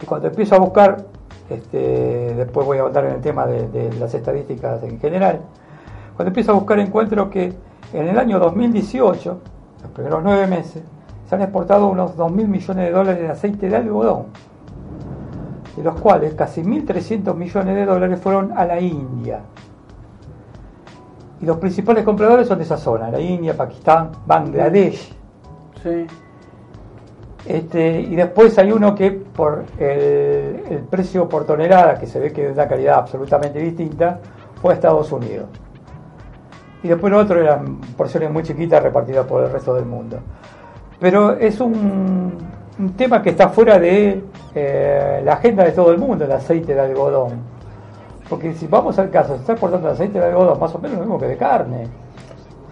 Y 0.00 0.06
cuando 0.06 0.28
empiezo 0.28 0.54
a 0.56 0.58
buscar, 0.58 1.04
este, 1.48 2.34
después 2.34 2.66
voy 2.66 2.78
a 2.78 2.82
hablar 2.82 3.06
en 3.06 3.12
el 3.14 3.20
tema 3.20 3.46
de, 3.46 3.68
de 3.68 3.92
las 3.94 4.14
estadísticas 4.14 4.82
en 4.82 4.98
general, 4.98 5.40
cuando 6.16 6.28
empiezo 6.28 6.52
a 6.52 6.54
buscar 6.54 6.78
encuentro 6.78 7.28
que 7.28 7.52
en 7.92 8.08
el 8.08 8.18
año 8.18 8.38
2018, 8.38 9.38
los 9.82 9.92
primeros 9.92 10.22
nueve 10.22 10.46
meses, 10.46 10.82
se 11.28 11.34
han 11.34 11.42
exportado 11.42 11.86
unos 11.86 12.16
2.000 12.16 12.46
millones 12.46 12.86
de 12.86 12.90
dólares 12.90 13.22
de 13.22 13.28
aceite 13.28 13.68
de 13.68 13.76
algodón, 13.76 14.26
de 15.76 15.82
los 15.82 16.00
cuales 16.00 16.34
casi 16.34 16.62
1.300 16.62 17.34
millones 17.34 17.74
de 17.74 17.84
dólares 17.84 18.20
fueron 18.20 18.52
a 18.56 18.64
la 18.64 18.80
India. 18.80 19.40
Y 21.40 21.46
los 21.46 21.56
principales 21.58 22.04
compradores 22.04 22.48
son 22.48 22.58
de 22.58 22.64
esa 22.64 22.76
zona, 22.76 23.10
la 23.10 23.20
India, 23.20 23.56
Pakistán, 23.56 24.10
Bangladesh. 24.26 25.12
Sí. 25.82 26.06
Este, 27.46 28.00
y 28.00 28.16
después 28.16 28.56
hay 28.58 28.72
uno 28.72 28.94
que 28.94 29.10
por 29.10 29.64
el, 29.78 30.62
el 30.70 30.84
precio 30.88 31.28
por 31.28 31.44
tonelada, 31.44 31.98
que 31.98 32.06
se 32.06 32.18
ve 32.18 32.32
que 32.32 32.42
es 32.42 32.46
de 32.48 32.52
una 32.54 32.68
calidad 32.68 32.98
absolutamente 33.00 33.58
distinta, 33.58 34.20
fue 34.62 34.72
a 34.72 34.74
Estados 34.76 35.12
Unidos. 35.12 35.48
Y 36.82 36.88
después 36.88 37.10
lo 37.10 37.18
otro 37.18 37.40
eran 37.40 37.80
porciones 37.96 38.30
muy 38.30 38.42
chiquitas 38.42 38.82
repartidas 38.82 39.26
por 39.26 39.44
el 39.44 39.50
resto 39.50 39.74
del 39.74 39.86
mundo. 39.86 40.20
Pero 41.00 41.32
es 41.32 41.60
un, 41.60 42.32
un 42.78 42.92
tema 42.94 43.22
que 43.22 43.30
está 43.30 43.48
fuera 43.50 43.78
de 43.78 44.22
eh, 44.54 45.22
la 45.24 45.34
agenda 45.34 45.64
de 45.64 45.72
todo 45.72 45.92
el 45.92 45.98
mundo, 45.98 46.24
el 46.24 46.32
aceite 46.32 46.74
de 46.74 46.80
algodón. 46.80 47.32
Porque 48.28 48.54
si 48.54 48.66
vamos 48.66 48.98
al 48.98 49.10
caso, 49.10 49.34
se 49.34 49.40
está 49.40 49.52
exportando 49.52 49.88
aceite 49.88 50.18
de 50.18 50.24
algodón 50.26 50.58
más 50.58 50.74
o 50.74 50.78
menos 50.78 50.96
lo 50.98 51.04
mismo 51.04 51.18
que 51.20 51.26
de 51.26 51.36
carne. 51.36 51.88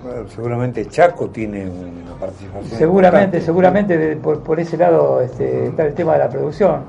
Bueno, 0.02 0.28
seguramente 0.28 0.86
Chaco 0.86 1.28
tiene 1.28 1.68
una 1.68 2.14
participación. 2.18 2.78
Seguramente, 2.78 3.40
seguramente 3.40 3.96
de- 3.96 4.16
por, 4.16 4.40
por 4.40 4.58
ese 4.58 4.76
lado 4.76 5.20
este, 5.20 5.66
está 5.66 5.84
el 5.84 5.94
tema 5.94 6.14
de 6.14 6.18
la 6.18 6.28
producción. 6.28 6.80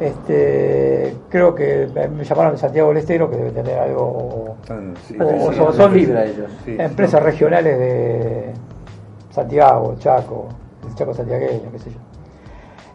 Este, 0.00 1.14
creo 1.28 1.54
que 1.54 1.88
me 1.92 2.06
me 2.08 2.24
llamaron 2.24 2.52
de 2.52 2.58
Santiago 2.58 2.88
del 2.88 2.98
Estero, 2.98 3.28
que 3.28 3.36
debe 3.36 3.50
tener 3.50 3.78
algo, 3.78 4.56
Están- 4.62 4.94
sí, 5.06 5.16
O- 5.20 5.28
sí, 5.28 5.34
o 5.40 5.50
sí, 5.52 5.58
son- 5.58 5.74
son 5.74 5.96
ellos. 5.96 6.50
sí, 6.64 6.76
empresas 6.78 7.20
no. 7.20 7.26
regionales 7.26 7.78
de 7.78 8.52
Santiago, 9.30 9.96
Chaco, 9.98 10.46
el 10.88 10.94
Chaco 10.94 11.12
santiagueño, 11.12 11.70
qué 11.72 11.78
sé 11.80 11.90
yo. 11.90 11.98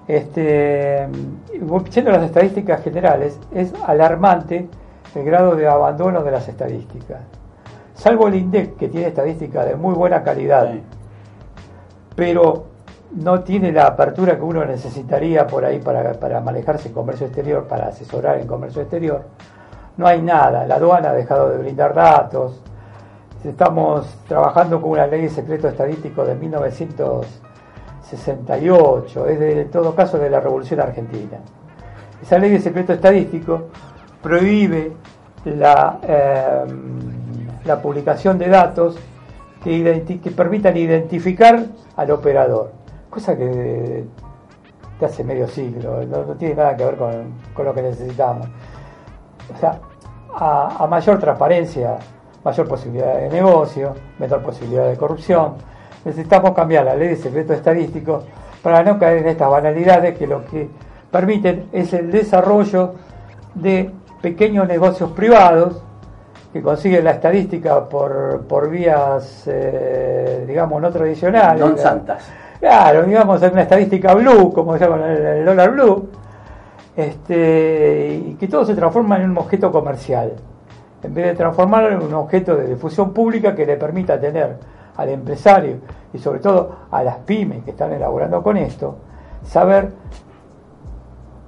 Este, 0.07 1.03
a 1.03 2.11
las 2.11 2.23
estadísticas 2.23 2.83
generales, 2.83 3.39
es 3.53 3.73
alarmante 3.85 4.67
el 5.15 5.23
grado 5.23 5.55
de 5.55 5.67
abandono 5.67 6.23
de 6.23 6.31
las 6.31 6.47
estadísticas. 6.47 7.19
Salvo 7.93 8.27
el 8.27 8.35
INDEC, 8.35 8.75
que 8.75 8.89
tiene 8.89 9.07
estadísticas 9.07 9.67
de 9.67 9.75
muy 9.75 9.93
buena 9.93 10.23
calidad, 10.23 10.71
Sí. 10.71 10.83
pero 12.15 12.65
no 13.15 13.41
tiene 13.41 13.71
la 13.71 13.87
apertura 13.87 14.35
que 14.35 14.41
uno 14.41 14.65
necesitaría 14.65 15.45
por 15.45 15.63
ahí 15.63 15.79
para, 15.79 16.13
para 16.13 16.41
manejarse 16.41 16.87
en 16.89 16.93
comercio 16.93 17.27
exterior, 17.27 17.67
para 17.67 17.87
asesorar 17.87 18.39
en 18.39 18.47
comercio 18.47 18.81
exterior. 18.81 19.23
No 19.97 20.07
hay 20.07 20.21
nada, 20.21 20.65
la 20.65 20.75
aduana 20.75 21.11
ha 21.11 21.13
dejado 21.13 21.49
de 21.49 21.59
brindar 21.59 21.93
datos, 21.93 22.59
estamos 23.43 24.07
trabajando 24.27 24.81
con 24.81 24.91
una 24.91 25.05
ley 25.05 25.21
de 25.23 25.29
secreto 25.29 25.67
estadístico 25.67 26.25
de 26.25 26.35
1968, 28.15 29.27
es 29.27 29.39
de 29.39 29.61
en 29.61 29.71
todo 29.71 29.95
caso 29.95 30.17
de 30.17 30.29
la 30.29 30.39
Revolución 30.39 30.79
Argentina. 30.79 31.39
Esa 32.21 32.37
ley 32.37 32.51
de 32.51 32.59
secreto 32.59 32.93
estadístico 32.93 33.69
prohíbe 34.21 34.93
la, 35.45 35.99
eh, 36.03 36.65
la 37.65 37.81
publicación 37.81 38.37
de 38.37 38.47
datos 38.47 38.97
que, 39.63 40.33
permitan 40.35 40.75
identificar 40.77 41.65
al 41.95 42.11
operador, 42.11 42.71
cosa 43.09 43.37
que 43.37 43.45
de, 43.45 44.05
hace 45.01 45.23
medio 45.23 45.47
siglo, 45.49 46.05
no, 46.05 46.23
no 46.23 46.33
tiene 46.35 46.55
nada 46.55 46.77
que 46.77 46.85
ver 46.85 46.95
con, 46.95 47.33
con 47.53 47.65
lo 47.65 47.73
que 47.73 47.81
necesitamos. 47.81 48.47
O 49.53 49.59
sea, 49.59 49.79
a, 50.33 50.83
a 50.83 50.87
mayor 50.87 51.19
transparencia, 51.19 51.97
mayor 52.43 52.67
posibilidad 52.69 53.15
de 53.15 53.29
negocio, 53.29 53.93
menor 54.17 54.41
posibilidad 54.41 54.87
de 54.87 54.95
corrupción, 54.95 55.55
necesitamos 56.05 56.53
cambiar 56.53 56.85
la 56.85 56.95
ley 56.95 57.09
de 57.09 57.15
secreto 57.15 57.53
estadístico 57.53 58.23
para 58.61 58.83
no 58.83 58.97
caer 58.97 59.19
en 59.19 59.27
estas 59.27 59.49
banalidades 59.49 60.17
que 60.17 60.27
lo 60.27 60.45
que 60.45 60.69
permiten 61.11 61.65
es 61.71 61.93
el 61.93 62.11
desarrollo 62.11 62.95
de 63.53 63.91
pequeños 64.21 64.67
negocios 64.67 65.11
privados 65.11 65.83
que 66.53 66.61
consiguen 66.61 67.03
la 67.03 67.11
estadística 67.11 67.89
por, 67.89 68.45
por 68.47 68.69
vías, 68.69 69.43
eh, 69.47 70.45
digamos, 70.47 70.79
no 70.81 70.91
tradicionales. 70.91 71.59
Non 71.59 71.77
santas. 71.77 72.29
Claro, 72.61 73.03
digamos, 73.03 73.41
hay 73.41 73.49
una 73.51 73.63
estadística 73.63 74.13
blue, 74.13 74.53
como 74.53 74.77
se 74.77 74.85
llama 74.85 75.11
el, 75.11 75.41
el 75.41 75.45
dólar 75.45 75.71
blue, 75.71 76.09
este, 76.95 78.21
y 78.23 78.35
que 78.35 78.47
todo 78.47 78.63
se 78.63 78.75
transforma 78.75 79.17
en 79.17 79.31
un 79.31 79.37
objeto 79.37 79.71
comercial, 79.71 80.33
en 81.01 81.13
vez 81.13 81.25
de 81.25 81.33
transformarlo 81.33 81.89
en 81.89 82.01
un 82.03 82.13
objeto 82.13 82.55
de 82.55 82.67
difusión 82.67 83.11
pública 83.11 83.55
que 83.55 83.65
le 83.65 83.75
permita 83.75 84.19
tener 84.19 84.55
al 84.97 85.09
empresario 85.09 85.77
y 86.13 86.19
sobre 86.19 86.39
todo 86.39 86.75
a 86.91 87.03
las 87.03 87.17
pymes 87.17 87.63
que 87.63 87.71
están 87.71 87.91
elaborando 87.93 88.43
con 88.43 88.57
esto, 88.57 88.95
saber 89.43 89.89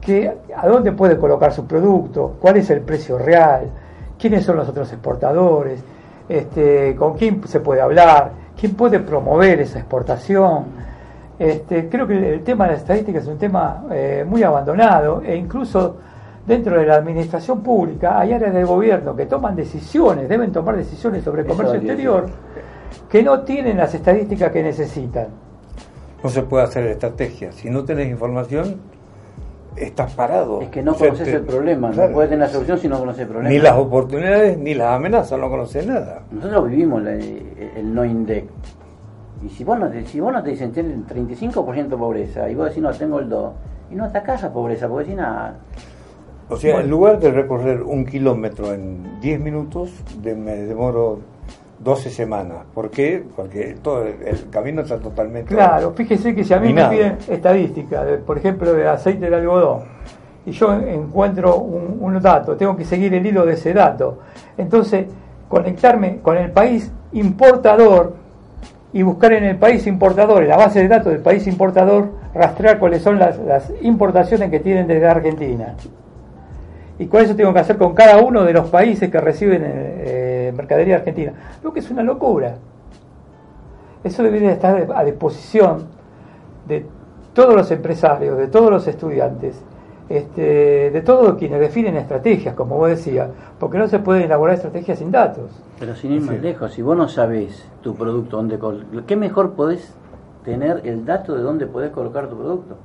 que, 0.01 0.31
a 0.55 0.67
dónde 0.67 0.91
puede 0.91 1.17
colocar 1.17 1.53
su 1.53 1.65
producto, 1.65 2.35
cuál 2.39 2.57
es 2.57 2.69
el 2.69 2.81
precio 2.81 3.17
real, 3.17 3.69
quiénes 4.17 4.45
son 4.45 4.57
los 4.57 4.67
otros 4.67 4.91
exportadores, 4.91 5.83
este, 6.27 6.95
con 6.95 7.15
quién 7.15 7.47
se 7.47 7.59
puede 7.59 7.81
hablar, 7.81 8.31
quién 8.59 8.73
puede 8.75 8.99
promover 8.99 9.61
esa 9.61 9.79
exportación. 9.79 10.65
Este, 11.37 11.89
creo 11.89 12.07
que 12.07 12.33
el 12.33 12.43
tema 12.43 12.65
de 12.65 12.71
la 12.71 12.77
estadística 12.77 13.19
es 13.19 13.27
un 13.27 13.37
tema 13.37 13.83
eh, 13.91 14.25
muy 14.27 14.41
abandonado 14.41 15.21
e 15.21 15.35
incluso 15.35 15.97
dentro 16.47 16.79
de 16.79 16.85
la 16.85 16.95
administración 16.95 17.61
pública 17.61 18.19
hay 18.19 18.33
áreas 18.33 18.53
del 18.53 18.65
gobierno 18.65 19.15
que 19.15 19.25
toman 19.25 19.55
decisiones, 19.55 20.29
deben 20.29 20.51
tomar 20.51 20.77
decisiones 20.77 21.23
sobre 21.23 21.41
Eso 21.41 21.51
comercio 21.51 21.77
exterior 21.77 22.25
que 23.16 23.24
no 23.24 23.43
tienen 23.43 23.78
las 23.78 23.95
estadísticas 23.95 24.51
que 24.51 24.61
necesitan. 24.61 25.28
No 26.22 26.30
se 26.30 26.41
puede 26.41 26.66
hacer 26.66 26.86
estrategia. 26.88 27.49
Si 27.53 27.70
no 27.70 27.86
tenés 27.86 28.09
información, 28.09 28.76
estás 29.78 30.13
parado. 30.16 30.59
Es 30.59 30.68
que 30.68 30.84
no 30.84 30.91
O 30.91 30.95
sea, 30.95 31.07
conoces 31.07 31.28
te- 31.30 31.36
el 31.36 31.43
problema, 31.43 31.91
claro. 31.91 32.09
no 32.09 32.13
puedes 32.16 32.30
tener 32.30 32.45
la 32.45 32.51
solución 32.53 32.78
si 32.78 32.89
no 32.89 32.99
conoces 32.99 33.22
el 33.22 33.28
problema. 33.30 33.49
Ni 33.49 33.59
las 33.59 33.78
oportunidades 33.78 34.57
ni 34.57 34.74
las 34.74 34.89
amenazas, 34.97 35.39
no 35.39 35.49
conoces 35.49 35.88
nada. 35.88 36.24
Nosotros 36.30 36.68
vivimos 36.70 37.03
la- 37.03 37.13
el 37.13 37.95
no 37.95 38.03
INDEC. 38.03 38.49
Y 39.45 39.49
si 39.49 39.63
vos 39.63 39.80
no 39.80 39.88
te, 39.88 40.05
si 40.07 40.20
vos 40.20 40.34
no 40.34 40.43
te 40.43 40.49
dicen 40.49 40.74
tienen 40.74 41.05
35% 41.07 41.95
de 41.95 41.97
pobreza 41.97 42.49
y 42.49 42.55
vos 42.55 42.68
decís 42.68 42.84
no, 42.84 42.91
tengo 42.91 43.20
el 43.20 43.30
2, 43.30 43.53
y 43.91 43.95
no 43.95 44.03
atacás 44.03 44.43
a 44.43 44.51
pobreza, 44.51 44.89
porque 44.89 45.05
decís 45.05 45.22
nada. 45.22 45.55
O 46.49 46.57
sea, 46.57 46.74
Bueno. 46.74 46.84
en 46.86 46.91
lugar 46.91 47.20
de 47.20 47.32
recorrer 47.32 47.82
un 47.82 48.05
kilómetro 48.05 48.74
en 48.74 49.22
10 49.22 49.39
minutos, 49.39 49.91
de- 50.22 50.36
me 50.36 50.55
demoro 50.57 51.20
12 51.80 52.09
semanas. 52.09 52.59
¿Por 52.73 52.89
qué? 52.89 53.23
Porque 53.36 53.76
todo 53.82 54.03
el, 54.03 54.49
camino 54.49 54.82
está 54.82 54.97
totalmente... 54.97 55.53
Claro, 55.53 55.93
fíjese 55.93 56.34
que 56.34 56.43
si 56.43 56.53
a 56.53 56.59
mí 56.59 56.73
me 56.73 56.86
piden 56.86 57.17
estadística, 57.28 58.03
de, 58.03 58.17
por 58.17 58.38
ejemplo, 58.38 58.73
de 58.73 58.88
aceite 58.88 59.30
de 59.30 59.36
algodón, 59.36 59.84
y 60.45 60.51
yo 60.51 60.73
encuentro 60.73 61.57
un, 61.57 61.97
un 62.01 62.21
dato, 62.21 62.55
tengo 62.55 62.76
que 62.76 62.86
seguir 62.86 63.13
el 63.13 63.26
hilo 63.26 63.45
de 63.45 63.53
ese 63.53 63.73
dato. 63.73 64.19
Entonces, 64.57 65.07
conectarme 65.49 66.19
con 66.21 66.38
el 66.38 66.51
país 66.51 66.91
importador 67.13 68.15
y 68.93 69.01
buscar 69.01 69.34
en 69.34 69.43
el 69.43 69.57
país 69.57 69.86
importador, 69.88 70.43
en 70.43 70.49
la 70.49 70.57
base 70.57 70.82
de 70.82 70.88
datos 70.88 71.11
del 71.11 71.21
país 71.21 71.45
importador, 71.47 72.11
rastrear 72.34 72.80
cuáles 72.80 73.01
son 73.01 73.19
las, 73.19 73.38
las 73.39 73.71
importaciones 73.82 74.49
que 74.49 74.59
tienen 74.59 74.88
desde 74.88 75.07
Argentina. 75.07 75.76
Y 76.97 77.07
con 77.07 77.21
eso 77.21 77.36
tengo 77.36 77.53
que 77.53 77.59
hacer 77.59 77.78
con 77.78 77.93
cada 77.93 78.17
uno 78.19 78.43
de 78.45 78.53
los 78.53 78.69
países 78.69 79.09
que 79.09 79.19
reciben 79.19 79.63
eh, 79.65 80.34
mercadería 80.56 80.97
argentina. 80.97 81.34
Lo 81.64 81.74
que 81.74 81.80
es 81.80 81.89
una 81.91 82.03
locura. 82.03 82.56
Eso 84.03 84.24
debería 84.24 84.51
estar 84.51 84.91
a 84.95 85.03
disposición 85.03 85.86
de 86.68 86.86
todos 87.34 87.56
los 87.56 87.70
empresarios, 87.72 88.38
de 88.38 88.47
todos 88.47 88.72
los 88.72 88.88
estudiantes, 88.88 89.62
este, 90.08 90.91
de 90.91 91.01
todos 91.01 91.36
quienes 91.36 91.60
definen 91.60 91.97
estrategias, 91.97 92.56
como 92.56 92.78
vos 92.78 92.89
decías, 92.89 93.30
porque 93.60 93.78
no 93.78 93.88
se 93.88 93.99
pueden 93.99 94.24
elaborar 94.24 94.56
estrategias 94.56 94.99
sin 94.99 95.12
datos. 95.12 95.51
Pero 95.80 95.95
sin 95.95 96.14
ir 96.14 96.22
más 96.22 96.39
lejos, 96.41 96.74
si 96.74 96.82
vos 96.82 96.95
no 96.95 97.08
sabés 97.08 97.68
tu 97.82 97.95
producto, 97.95 98.38
dónde 98.38 98.60
¿qué 99.06 99.16
mejor 99.16 99.53
podés 99.53 99.93
tener 100.43 100.82
el 100.86 101.06
dato 101.06 101.36
de 101.36 101.41
dónde 101.41 101.66
podés 101.66 101.91
colocar 101.91 102.30
tu 102.30 102.38
producto? 102.38 102.76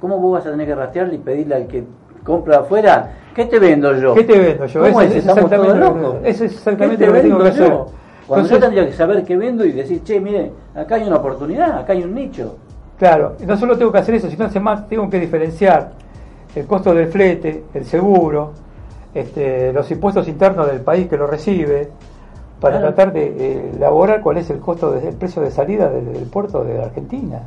¿Cómo 0.00 0.18
vos 0.18 0.32
vas 0.38 0.46
a 0.46 0.50
tener 0.50 0.66
que 0.66 0.74
rastrearle 0.74 1.16
y 1.16 1.18
pedirle 1.18 1.54
al 1.54 1.66
que 1.66 1.84
compra 2.24 2.58
afuera, 2.60 3.12
¿qué 3.34 3.44
te 3.46 3.58
vendo 3.58 3.94
yo? 3.96 4.14
¿Qué 4.14 4.24
te 4.24 4.38
vendo 4.38 4.66
yo? 4.66 4.82
¿Cómo 4.82 5.00
es? 5.00 5.10
es 5.10 5.16
Estamos 5.26 5.50
todos 5.50 5.76
locos. 5.78 6.16
eso 6.24 6.44
es 6.44 6.52
exactamente 6.52 7.04
¿Qué 7.04 7.04
te 7.04 7.06
lo 7.06 7.12
que 7.14 7.20
tengo 7.28 7.42
que 7.42 7.48
hacer. 7.48 7.68
yo? 7.68 7.86
Cuando 8.26 8.46
Entonces- 8.46 8.50
yo 8.50 8.60
tendría 8.60 8.86
que 8.86 8.92
saber 8.92 9.24
qué 9.24 9.36
vendo 9.36 9.64
y 9.64 9.72
decir, 9.72 10.02
che, 10.04 10.20
mire, 10.20 10.52
acá 10.74 10.94
hay 10.94 11.02
una 11.04 11.16
oportunidad, 11.16 11.78
acá 11.78 11.92
hay 11.92 12.02
un 12.04 12.14
nicho. 12.14 12.56
Claro, 12.98 13.34
no 13.44 13.56
solo 13.56 13.76
tengo 13.76 13.90
que 13.90 13.98
hacer 13.98 14.14
eso, 14.14 14.30
sino 14.30 14.44
además 14.44 14.88
tengo 14.88 15.10
que 15.10 15.18
diferenciar 15.18 15.92
el 16.54 16.66
costo 16.66 16.94
del 16.94 17.08
flete, 17.08 17.64
el 17.74 17.84
seguro, 17.84 18.52
este, 19.12 19.72
los 19.72 19.90
impuestos 19.90 20.28
internos 20.28 20.66
del 20.68 20.80
país 20.80 21.08
que 21.08 21.16
lo 21.16 21.26
recibe, 21.26 21.88
para 22.60 22.78
Claro. 22.78 22.94
tratar 22.94 23.12
de 23.12 23.24
eh, 23.26 23.72
elaborar 23.74 24.20
cuál 24.22 24.36
es 24.36 24.48
el 24.50 24.60
costo 24.60 24.92
del 24.92 25.14
precio 25.16 25.42
de 25.42 25.50
salida 25.50 25.88
del, 25.90 26.12
del 26.12 26.24
puerto 26.26 26.62
de 26.62 26.80
Argentina. 26.80 27.40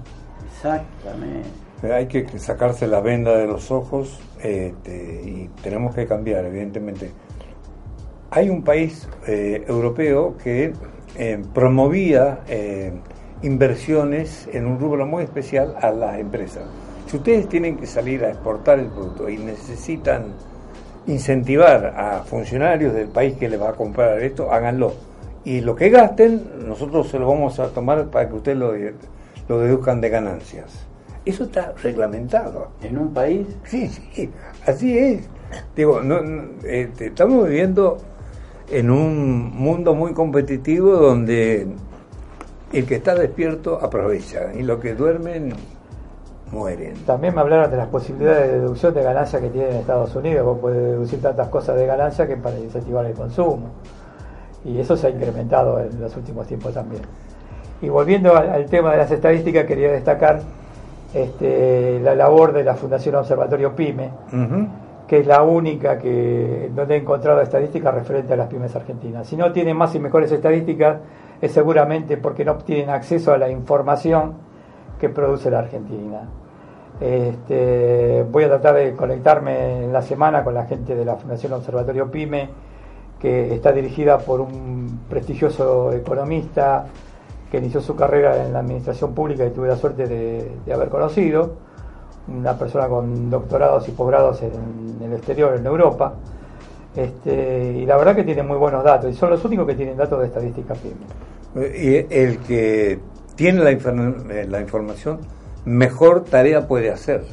Exactamente. 0.53 1.47
Hay 1.93 2.07
que 2.07 2.25
sacarse 2.39 2.87
la 2.87 3.01
venda 3.01 3.37
de 3.37 3.47
los 3.47 3.71
ojos 3.71 4.19
este, 4.41 5.21
y 5.23 5.49
tenemos 5.61 5.95
que 5.95 6.05
cambiar, 6.05 6.45
evidentemente. 6.45 7.11
Hay 8.31 8.49
un 8.49 8.63
país 8.63 9.07
eh, 9.27 9.63
europeo 9.67 10.35
que 10.37 10.73
eh, 11.17 11.41
promovía 11.53 12.39
eh, 12.47 12.91
inversiones 13.41 14.49
en 14.51 14.65
un 14.65 14.79
rubro 14.79 15.05
muy 15.05 15.23
especial 15.23 15.75
a 15.81 15.91
las 15.91 16.19
empresas. 16.19 16.63
Si 17.07 17.17
ustedes 17.17 17.47
tienen 17.47 17.77
que 17.77 17.85
salir 17.85 18.23
a 18.25 18.29
exportar 18.29 18.79
el 18.79 18.87
producto 18.87 19.29
y 19.29 19.37
necesitan 19.37 20.33
incentivar 21.07 21.93
a 21.97 22.23
funcionarios 22.23 22.93
del 22.93 23.07
país 23.07 23.35
que 23.37 23.47
les 23.47 23.61
va 23.61 23.69
a 23.69 23.73
comprar 23.73 24.21
esto, 24.21 24.51
háganlo. 24.51 24.93
Y 25.43 25.61
lo 25.61 25.75
que 25.75 25.89
gasten, 25.89 26.67
nosotros 26.67 27.07
se 27.07 27.19
lo 27.19 27.27
vamos 27.27 27.59
a 27.59 27.69
tomar 27.69 28.07
para 28.07 28.27
que 28.27 28.35
ustedes 28.35 28.57
lo, 28.57 28.73
lo 29.47 29.59
deduzcan 29.59 30.01
de 30.01 30.09
ganancias. 30.09 30.87
Eso 31.25 31.45
está 31.45 31.73
reglamentado. 31.81 32.67
En 32.81 32.97
un 32.97 33.13
país, 33.13 33.47
Sí, 33.65 33.87
sí, 33.87 34.29
así 34.65 34.97
es. 34.97 35.27
Digo, 35.75 36.01
no, 36.01 36.21
no, 36.21 36.43
este, 36.63 37.07
estamos 37.07 37.47
viviendo 37.47 37.97
en 38.69 38.91
un 38.91 39.55
mundo 39.55 39.95
muy 39.95 40.13
competitivo 40.13 40.91
donde 40.93 41.67
el 42.73 42.85
que 42.85 42.95
está 42.95 43.15
despierto 43.15 43.79
aprovecha 43.81 44.53
y 44.53 44.63
los 44.63 44.79
que 44.79 44.93
duermen 44.93 45.53
mueren. 46.51 46.93
También 47.05 47.33
me 47.33 47.41
hablaron 47.41 47.71
de 47.71 47.77
las 47.77 47.87
posibilidades 47.87 48.51
de 48.51 48.59
deducción 48.59 48.93
de 48.93 49.03
ganancia 49.03 49.41
que 49.41 49.49
tiene 49.49 49.69
en 49.69 49.75
Estados 49.77 50.15
Unidos. 50.15 50.45
Vos 50.45 50.59
podés 50.59 50.81
deducir 50.81 51.21
tantas 51.21 51.47
cosas 51.49 51.75
de 51.75 51.85
ganancia 51.85 52.27
que 52.27 52.37
para 52.37 52.57
incentivar 52.59 53.05
el 53.05 53.13
consumo. 53.13 53.69
Y 54.63 54.79
eso 54.79 54.97
se 54.97 55.07
ha 55.07 55.09
incrementado 55.09 55.79
en 55.79 55.99
los 55.99 56.15
últimos 56.15 56.47
tiempos 56.47 56.73
también. 56.73 57.01
Y 57.81 57.89
volviendo 57.89 58.35
al, 58.35 58.49
al 58.49 58.65
tema 58.65 58.91
de 58.91 58.97
las 58.97 59.11
estadísticas, 59.11 59.65
quería 59.65 59.91
destacar 59.91 60.41
este, 61.15 61.97
la 62.01 62.13
labor 62.13 62.51
de 62.51 62.65
la 62.65 62.75
Fundación 62.75 63.15
Observatorio 63.15 63.73
PYME, 63.73 64.09
que 65.07 65.19
es 65.19 65.25
la 65.25 65.43
única 65.43 65.97
que 65.97 66.69
donde 66.75 66.95
he 66.95 66.97
encontrado 66.97 67.39
estadísticas 67.39 67.93
referentes 67.93 68.33
a 68.33 68.35
las 68.35 68.47
pymes 68.47 68.75
argentinas. 68.75 69.25
Si 69.25 69.37
no 69.37 69.53
tienen 69.53 69.77
más 69.77 69.95
y 69.95 69.99
mejores 69.99 70.29
estadísticas, 70.33 70.97
es 71.39 71.53
seguramente 71.53 72.17
porque 72.17 72.43
no 72.43 72.55
tienen 72.57 72.89
acceso 72.89 73.31
a 73.31 73.37
la 73.37 73.49
información 73.49 74.33
que 74.99 75.07
produce 75.07 75.49
la 75.49 75.59
Argentina. 75.59 76.23
Este, 76.99 78.25
voy 78.29 78.43
a 78.43 78.49
tratar 78.49 78.75
de 78.75 78.93
conectarme 78.93 79.85
en 79.85 79.93
la 79.93 80.01
semana 80.01 80.43
con 80.43 80.53
la 80.53 80.65
gente 80.65 80.95
de 80.95 81.05
la 81.05 81.15
Fundación 81.15 81.53
Observatorio 81.53 82.11
PYME, 82.11 82.49
que 83.21 83.55
está 83.55 83.71
dirigida 83.71 84.17
por 84.17 84.41
un 84.41 84.99
prestigioso 85.09 85.93
economista 85.93 86.87
que 87.55 87.59
inició 87.59 87.79
su 87.79 87.95
carrera 87.95 88.45
en 88.45 88.51
la 88.51 88.59
administración 88.59 89.13
pública 89.13 89.45
y 89.45 89.51
tuve 89.51 89.69
la 89.69 89.77
suerte 89.77 90.05
de, 90.07 90.51
de 90.65 90.73
haber 90.73 90.89
conocido, 90.89 91.53
una 92.27 92.57
persona 92.57 92.87
con 92.89 93.29
doctorados 93.29 93.87
y 93.87 93.91
posgrados 93.91 94.41
en, 94.41 94.51
el 95.01 95.13
exterior, 95.13 95.55
en 95.55 95.65
Europa, 95.65 96.15
este, 96.95 97.73
y 97.77 97.85
la 97.85 97.95
verdad 97.95 98.13
que 98.15 98.23
tiene 98.23 98.43
muy 98.43 98.57
buenos 98.57 98.83
datos, 98.83 99.09
y 99.09 99.13
son 99.13 99.29
los 99.29 99.43
únicos 99.45 99.65
que 99.67 99.75
tienen 99.75 99.95
datos 99.95 100.19
de 100.19 100.25
estadística 100.27 100.73
PYME. 100.73 101.67
Y 101.77 102.05
el 102.13 102.39
que 102.39 102.99
tiene 103.35 103.63
la, 103.63 103.71
eh, 103.71 104.47
la 104.49 104.59
información, 104.59 105.19
mejor 105.63 106.25
tarea 106.25 106.67
puede 106.67 106.91
hacer. 106.91 107.23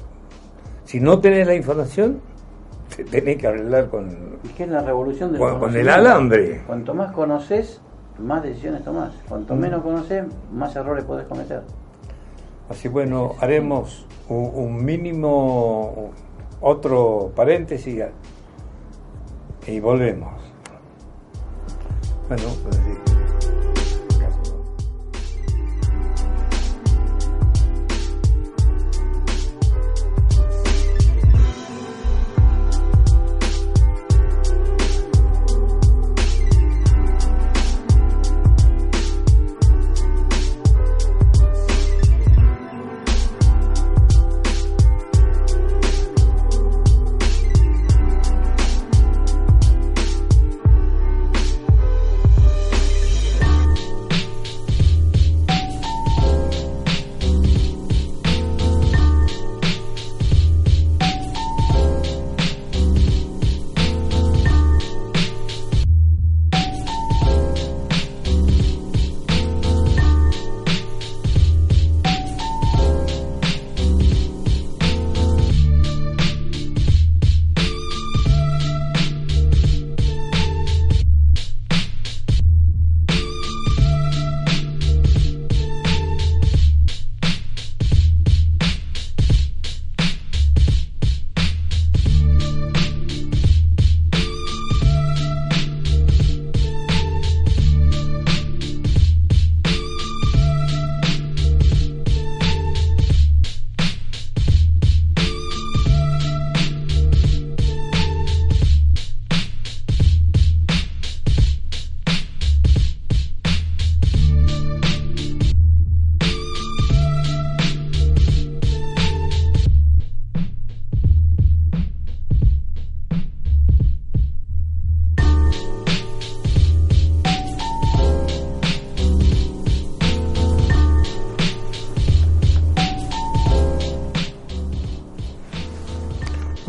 Si 0.84 1.00
no 1.00 1.18
tenés 1.20 1.48
la 1.48 1.54
información, 1.54 2.20
te 2.94 3.02
tenés 3.04 3.38
que 3.38 3.46
arreglar 3.48 3.88
con... 3.88 4.38
¿y 4.44 4.48
qué 4.50 4.64
es 4.64 4.68
la 4.68 4.82
revolución 4.82 5.32
del 5.32 5.40
Con- 5.40 5.58
con 5.58 5.76
el 5.76 5.88
alambre. 5.88 6.62
Cuanto 6.66 6.94
más 6.94 7.10
conoces, 7.12 7.80
más 8.22 8.42
decisiones 8.42 8.84
tomás. 8.84 9.12
Cuanto 9.28 9.54
menos 9.54 9.82
conoces, 9.82 10.24
más 10.52 10.74
errores 10.76 11.04
podés 11.04 11.26
cometer. 11.26 11.62
Así 12.68 12.88
bueno, 12.88 13.34
haremos 13.40 14.06
un, 14.28 14.50
un 14.54 14.84
mínimo, 14.84 16.12
otro 16.60 17.32
paréntesis 17.34 18.04
y 19.66 19.80
volvemos. 19.80 20.32
Bueno, 22.28 22.44
pues 22.64 22.76
sí. 22.76 23.11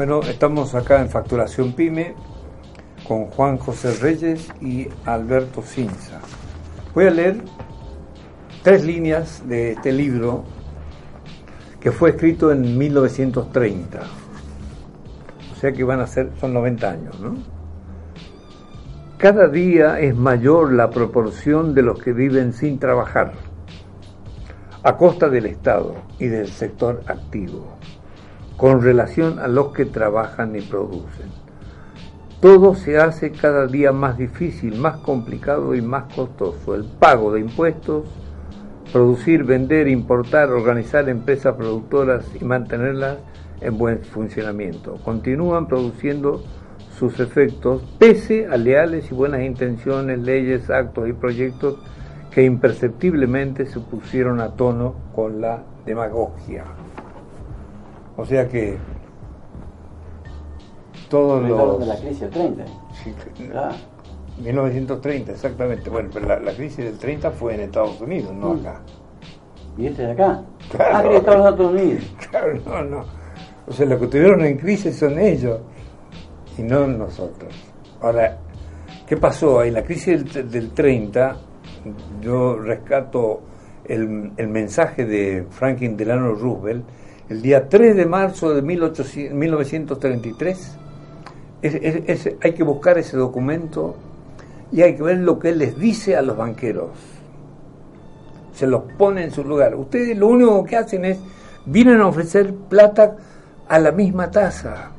Bueno, 0.06 0.20
estamos 0.24 0.76
acá 0.76 1.00
en 1.00 1.08
Facturación 1.08 1.72
Pyme 1.72 2.14
con 3.08 3.28
Juan 3.28 3.58
José 3.58 3.94
Reyes 4.02 4.52
y 4.60 4.90
Alberto 5.06 5.62
Cinza. 5.62 6.20
Voy 6.94 7.06
a 7.06 7.10
leer 7.10 7.38
tres 8.64 8.84
líneas 8.84 9.48
de 9.48 9.72
este 9.72 9.94
libro 9.94 10.44
que 11.80 11.94
fue 11.94 12.10
escrito 12.10 12.52
en 12.52 12.78
1930. 12.78 14.02
O 15.54 15.56
sea 15.56 15.72
que 15.72 15.86
van 15.86 16.02
a 16.02 16.08
ser, 16.08 16.32
son 16.38 16.54
90 16.54 16.92
años, 16.92 17.18
¿no? 17.22 17.36
Cada 19.18 19.48
día 19.48 20.02
es 20.02 20.14
mayor 20.14 20.74
la 20.74 20.90
proporción 20.90 21.74
de 21.74 21.82
los 21.82 21.98
que 22.04 22.12
viven 22.12 22.52
sin 22.52 22.78
trabajar, 22.78 23.32
a 24.84 24.98
costa 24.98 25.30
del 25.30 25.46
Estado 25.46 25.96
y 26.20 26.26
del 26.26 26.50
sector 26.50 27.04
activo, 27.08 27.78
con 28.58 28.82
relación 28.82 29.40
a 29.40 29.48
los 29.48 29.74
que 29.74 29.86
trabajan 29.86 30.56
y 30.56 30.62
producen. 30.62 31.28
Todo 32.40 32.76
se 32.76 32.98
hace 32.98 33.32
cada 33.32 33.68
día 33.68 33.94
más 33.94 34.18
difícil, 34.18 34.78
más 34.78 34.98
complicado 34.98 35.76
y 35.76 35.82
más 35.82 36.14
costoso. 36.14 36.76
El 36.76 36.84
pago 36.84 37.32
de 37.32 37.40
impuestos, 37.40 38.04
producir, 38.92 39.46
vender, 39.46 39.88
importar, 39.88 40.52
organizar 40.52 41.08
empresas 41.08 41.56
productoras 41.56 42.26
y 42.40 42.44
mantenerlas 42.44 43.18
en 43.62 43.78
buen 43.78 44.04
funcionamiento. 44.04 44.96
Continúan 45.06 45.68
produciendo 45.68 46.44
sus 47.00 47.20
efectos 47.20 47.82
pese 47.98 48.48
a 48.48 48.58
leales 48.58 49.10
y 49.10 49.16
buenas 49.16 49.42
intenciones, 49.42 50.20
leyes, 50.20 50.70
actos 50.70 51.08
y 51.08 51.14
proyectos 51.14 51.78
que 52.30 52.44
imperceptiblemente 52.44 53.66
se 53.66 53.80
pusieron 53.80 54.42
a 54.42 54.50
tono 54.56 54.96
con 55.16 55.40
la 55.40 55.64
demagogia. 55.86 56.66
O 58.18 58.26
sea 58.26 58.48
que 58.48 58.78
todos 61.10 61.44
los... 61.48 61.80
de 61.80 61.86
la 61.86 61.96
crisis 61.98 62.22
del 62.22 62.30
30. 62.30 62.66
Sí, 63.04 63.14
Ah, 63.56 63.72
1930, 64.42 65.32
exactamente. 65.32 65.90
Bueno, 65.90 66.10
pero 66.14 66.28
la, 66.28 66.40
la 66.40 66.54
crisis 66.54 66.86
del 66.86 66.98
30 66.98 67.32
fue 67.32 67.56
en 67.56 67.62
Estados 67.62 68.00
Unidos, 68.02 68.34
no 68.34 68.54
Mm. 68.56 68.60
acá. 68.60 68.82
¿Y 69.78 69.88
este 69.88 70.04
de 70.04 70.12
acá? 70.12 70.42
Claro. 70.72 70.98
Ah, 70.98 71.04
que 71.04 71.16
Estados 71.18 71.60
Unidos. 71.60 72.04
Claro, 72.32 72.60
no, 72.66 72.84
no. 72.84 73.06
O 73.68 73.72
sea, 73.72 73.86
los 73.86 74.00
que 74.00 74.08
tuvieron 74.08 74.44
en 74.44 74.58
crisis 74.58 74.98
son 74.98 75.18
ellos 75.20 75.60
y 76.58 76.64
no 76.64 76.86
nosotros. 76.88 77.54
Ahora, 78.02 78.38
¿qué 79.08 79.18
pasó? 79.18 79.64
En 79.64 79.74
la 79.76 79.84
crisis 79.84 80.34
del, 80.34 80.50
del 80.52 80.72
30, 80.72 81.38
yo 82.22 82.58
rescato 82.58 83.42
el, 83.86 84.32
el 84.38 84.48
mensaje 84.48 85.06
de 85.06 85.46
Franklin 85.50 85.96
Delano 85.96 86.34
Roosevelt 86.34 86.84
el 87.30 87.42
día 87.42 87.68
3 87.70 87.96
de 87.96 88.06
marzo 88.06 88.54
de 88.54 88.62
1800 88.62 89.34
1933. 89.38 90.78
Es- 91.62 91.76
es- 91.76 92.04
es- 92.28 92.36
hay 92.42 92.52
que 92.54 92.64
buscar 92.64 92.98
ese 92.98 93.16
documento 93.18 93.96
y 94.72 94.82
hay 94.82 94.96
que 94.96 95.04
ver 95.04 95.18
lo 95.20 95.40
que 95.40 95.50
él 95.50 95.60
les 95.60 95.78
dice 95.78 96.16
a 96.16 96.22
los 96.22 96.36
banqueros 96.38 96.90
se 98.54 98.68
los 98.68 98.84
pone 98.98 99.24
en 99.24 99.32
su 99.32 99.44
lugar. 99.44 99.74
Ustedes 99.76 100.16
lo 100.16 100.28
único 100.28 100.64
que 100.64 100.78
hacen 100.78 101.06
es, 101.06 101.18
vienen 101.66 102.00
a 102.02 102.08
ofrecer 102.08 102.54
plata 102.54 103.16
a 103.68 103.80
la 103.80 103.92
misma 103.92 104.30
tasa. 104.30 104.92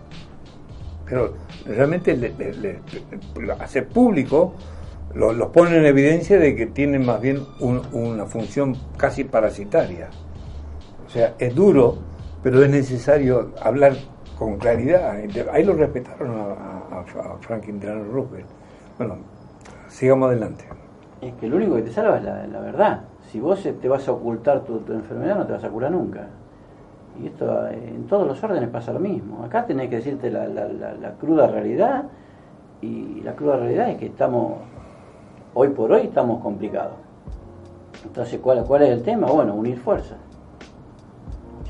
Pero 1.06 1.34
realmente 1.64 2.16
le, 2.16 2.80
hace 3.60 3.82
público, 3.82 4.54
lo- 5.14 5.32
los 5.32 5.50
pone 5.50 5.76
en 5.76 5.86
evidencia 5.86 6.36
de 6.38 6.56
que 6.56 6.66
tienen 6.66 7.06
más 7.06 7.20
bien 7.20 7.44
un- 7.60 7.82
una 7.92 8.26
función 8.26 8.76
casi 8.96 9.22
parasitaria. 9.22 10.08
O 11.06 11.10
sea, 11.10 11.34
es 11.38 11.54
duro, 11.54 11.98
pero 12.44 12.62
es 12.62 12.70
necesario 12.70 13.50
hablar 13.60 13.94
con 14.38 14.58
claridad. 14.58 15.16
Ahí 15.50 15.64
lo 15.64 15.72
respetaron 15.72 16.30
a, 16.30 16.42
a- 16.42 17.00
a 17.00 17.38
Franklin 17.40 17.80
Delano 17.80 18.04
Roosevelt. 18.12 18.46
Bueno, 18.98 19.16
sigamos 19.88 20.28
adelante. 20.28 20.64
Es 21.20 21.32
que 21.34 21.48
lo 21.48 21.56
único 21.56 21.74
que 21.76 21.82
te 21.82 21.90
salva 21.90 22.18
es 22.18 22.22
la, 22.24 22.46
la 22.46 22.60
verdad. 22.60 23.00
Si 23.32 23.40
vos 23.40 23.60
te 23.80 23.88
vas 23.88 24.06
a 24.06 24.12
ocultar 24.12 24.60
tu, 24.60 24.78
tu 24.80 24.92
enfermedad, 24.92 25.36
no 25.38 25.46
te 25.46 25.54
vas 25.54 25.64
a 25.64 25.68
curar 25.70 25.90
nunca. 25.90 26.26
Y 27.20 27.26
esto 27.28 27.66
eh, 27.68 27.92
en 27.94 28.06
todos 28.06 28.26
los 28.26 28.42
órdenes 28.44 28.68
pasa 28.68 28.92
lo 28.92 29.00
mismo. 29.00 29.42
Acá 29.44 29.64
tenés 29.66 29.88
que 29.88 29.96
decirte 29.96 30.30
la- 30.30 30.46
la- 30.46 30.68
la 30.68 31.10
cruda 31.12 31.46
realidad. 31.46 32.04
Y 32.82 33.22
la 33.22 33.34
cruda 33.34 33.56
realidad 33.56 33.88
es 33.88 33.96
que 33.96 34.06
estamos, 34.06 34.58
hoy 35.54 35.68
por 35.68 35.90
hoy, 35.92 36.02
estamos 36.02 36.42
complicados. 36.42 36.96
Entonces, 38.04 38.38
¿cuál, 38.40 38.62
cuál 38.64 38.82
es 38.82 38.90
el 38.90 39.02
tema? 39.02 39.28
Bueno, 39.28 39.54
unir 39.54 39.78
fuerzas. 39.78 40.18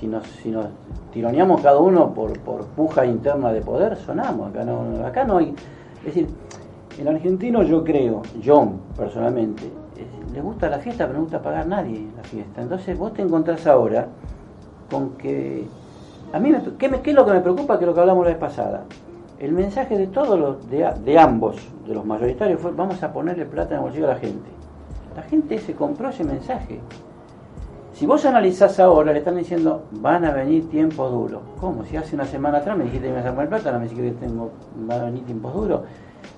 Si 0.05 0.11
nos, 0.11 0.27
si 0.27 0.51
nos 0.51 0.67
tironeamos 1.15 1.63
cada 1.63 1.79
uno 1.79 2.13
por, 2.13 2.39
por 2.41 2.67
puja 2.67 3.07
interna 3.07 3.51
de 3.51 3.63
poder, 3.63 3.97
sonamos. 3.97 4.51
Acá 4.51 4.63
no, 4.63 5.07
acá 5.07 5.25
no 5.25 5.39
hay. 5.39 5.55
Es 6.01 6.05
decir, 6.05 6.29
el 6.99 7.09
argentino, 7.09 7.63
yo 7.63 7.83
creo, 7.83 8.21
yo 8.43 8.69
personalmente, 8.99 9.65
eh, 9.65 10.07
le 10.35 10.43
gusta 10.43 10.69
la 10.69 10.79
fiesta, 10.79 11.07
pero 11.07 11.17
no 11.21 11.23
gusta 11.25 11.41
pagar 11.41 11.67
nadie 11.67 12.07
la 12.15 12.23
fiesta. 12.23 12.61
Entonces, 12.61 12.99
vos 12.99 13.15
te 13.15 13.23
encontrás 13.23 13.67
ahora 13.67 14.09
con 14.91 15.13
que. 15.13 15.67
A 16.35 16.39
mí, 16.39 16.51
me, 16.51 16.61
¿qué, 16.77 17.01
es 17.03 17.15
lo 17.15 17.25
que 17.25 17.33
me 17.33 17.41
preocupa? 17.41 17.79
Que 17.79 17.87
lo 17.87 17.95
que 17.95 18.01
hablamos 18.01 18.25
la 18.27 18.33
vez 18.33 18.39
pasada. 18.39 18.85
El 19.39 19.53
mensaje 19.53 19.97
de 19.97 20.09
todos 20.09 20.39
los, 20.39 20.69
de, 20.69 20.85
a- 20.85 20.93
de 20.93 21.19
ambos, 21.19 21.57
de 21.89 21.95
los 21.95 22.05
mayoritarios, 22.05 22.61
fue: 22.61 22.73
vamos 22.73 23.03
a 23.03 23.11
ponerle 23.11 23.47
plata 23.47 23.71
en 23.71 23.77
el 23.77 23.85
bolsillo 23.85 24.05
a 24.05 24.11
la 24.13 24.17
gente. 24.21 24.51
La 25.17 25.23
gente 25.23 25.59
se 25.61 25.73
compró 25.75 26.11
ese 26.11 26.25
mensaje. 26.25 26.79
Si 27.95 28.07
vos 28.07 28.25
analizás 28.27 28.81
ahora, 28.81 29.13
le 29.13 29.21
están 29.21 29.37
diciendo, 29.37 29.85
van 29.93 30.25
a 30.25 30.33
venir 30.33 30.69
tiempos 30.69 31.13
duros. 31.13 31.41
¿Cómo? 31.61 31.85
Si 31.85 31.97
hace 31.97 32.17
una 32.17 32.25
semana 32.25 32.59
atrás 32.59 32.77
me 32.77 32.85
dijiste 32.85 33.07
que 33.07 33.13
me 33.13 33.21
ibas 33.21 33.31
a 33.31 33.35
poner 33.35 33.49
plata, 33.49 33.69
ahora 33.69 33.79
me 33.79 33.85
dijiste 33.89 34.11
que 34.11 34.27
tengo, 34.27 34.51
van 34.87 35.01
a 35.01 35.05
venir 35.05 35.25
tiempos 35.25 35.55
duros. 35.55 35.81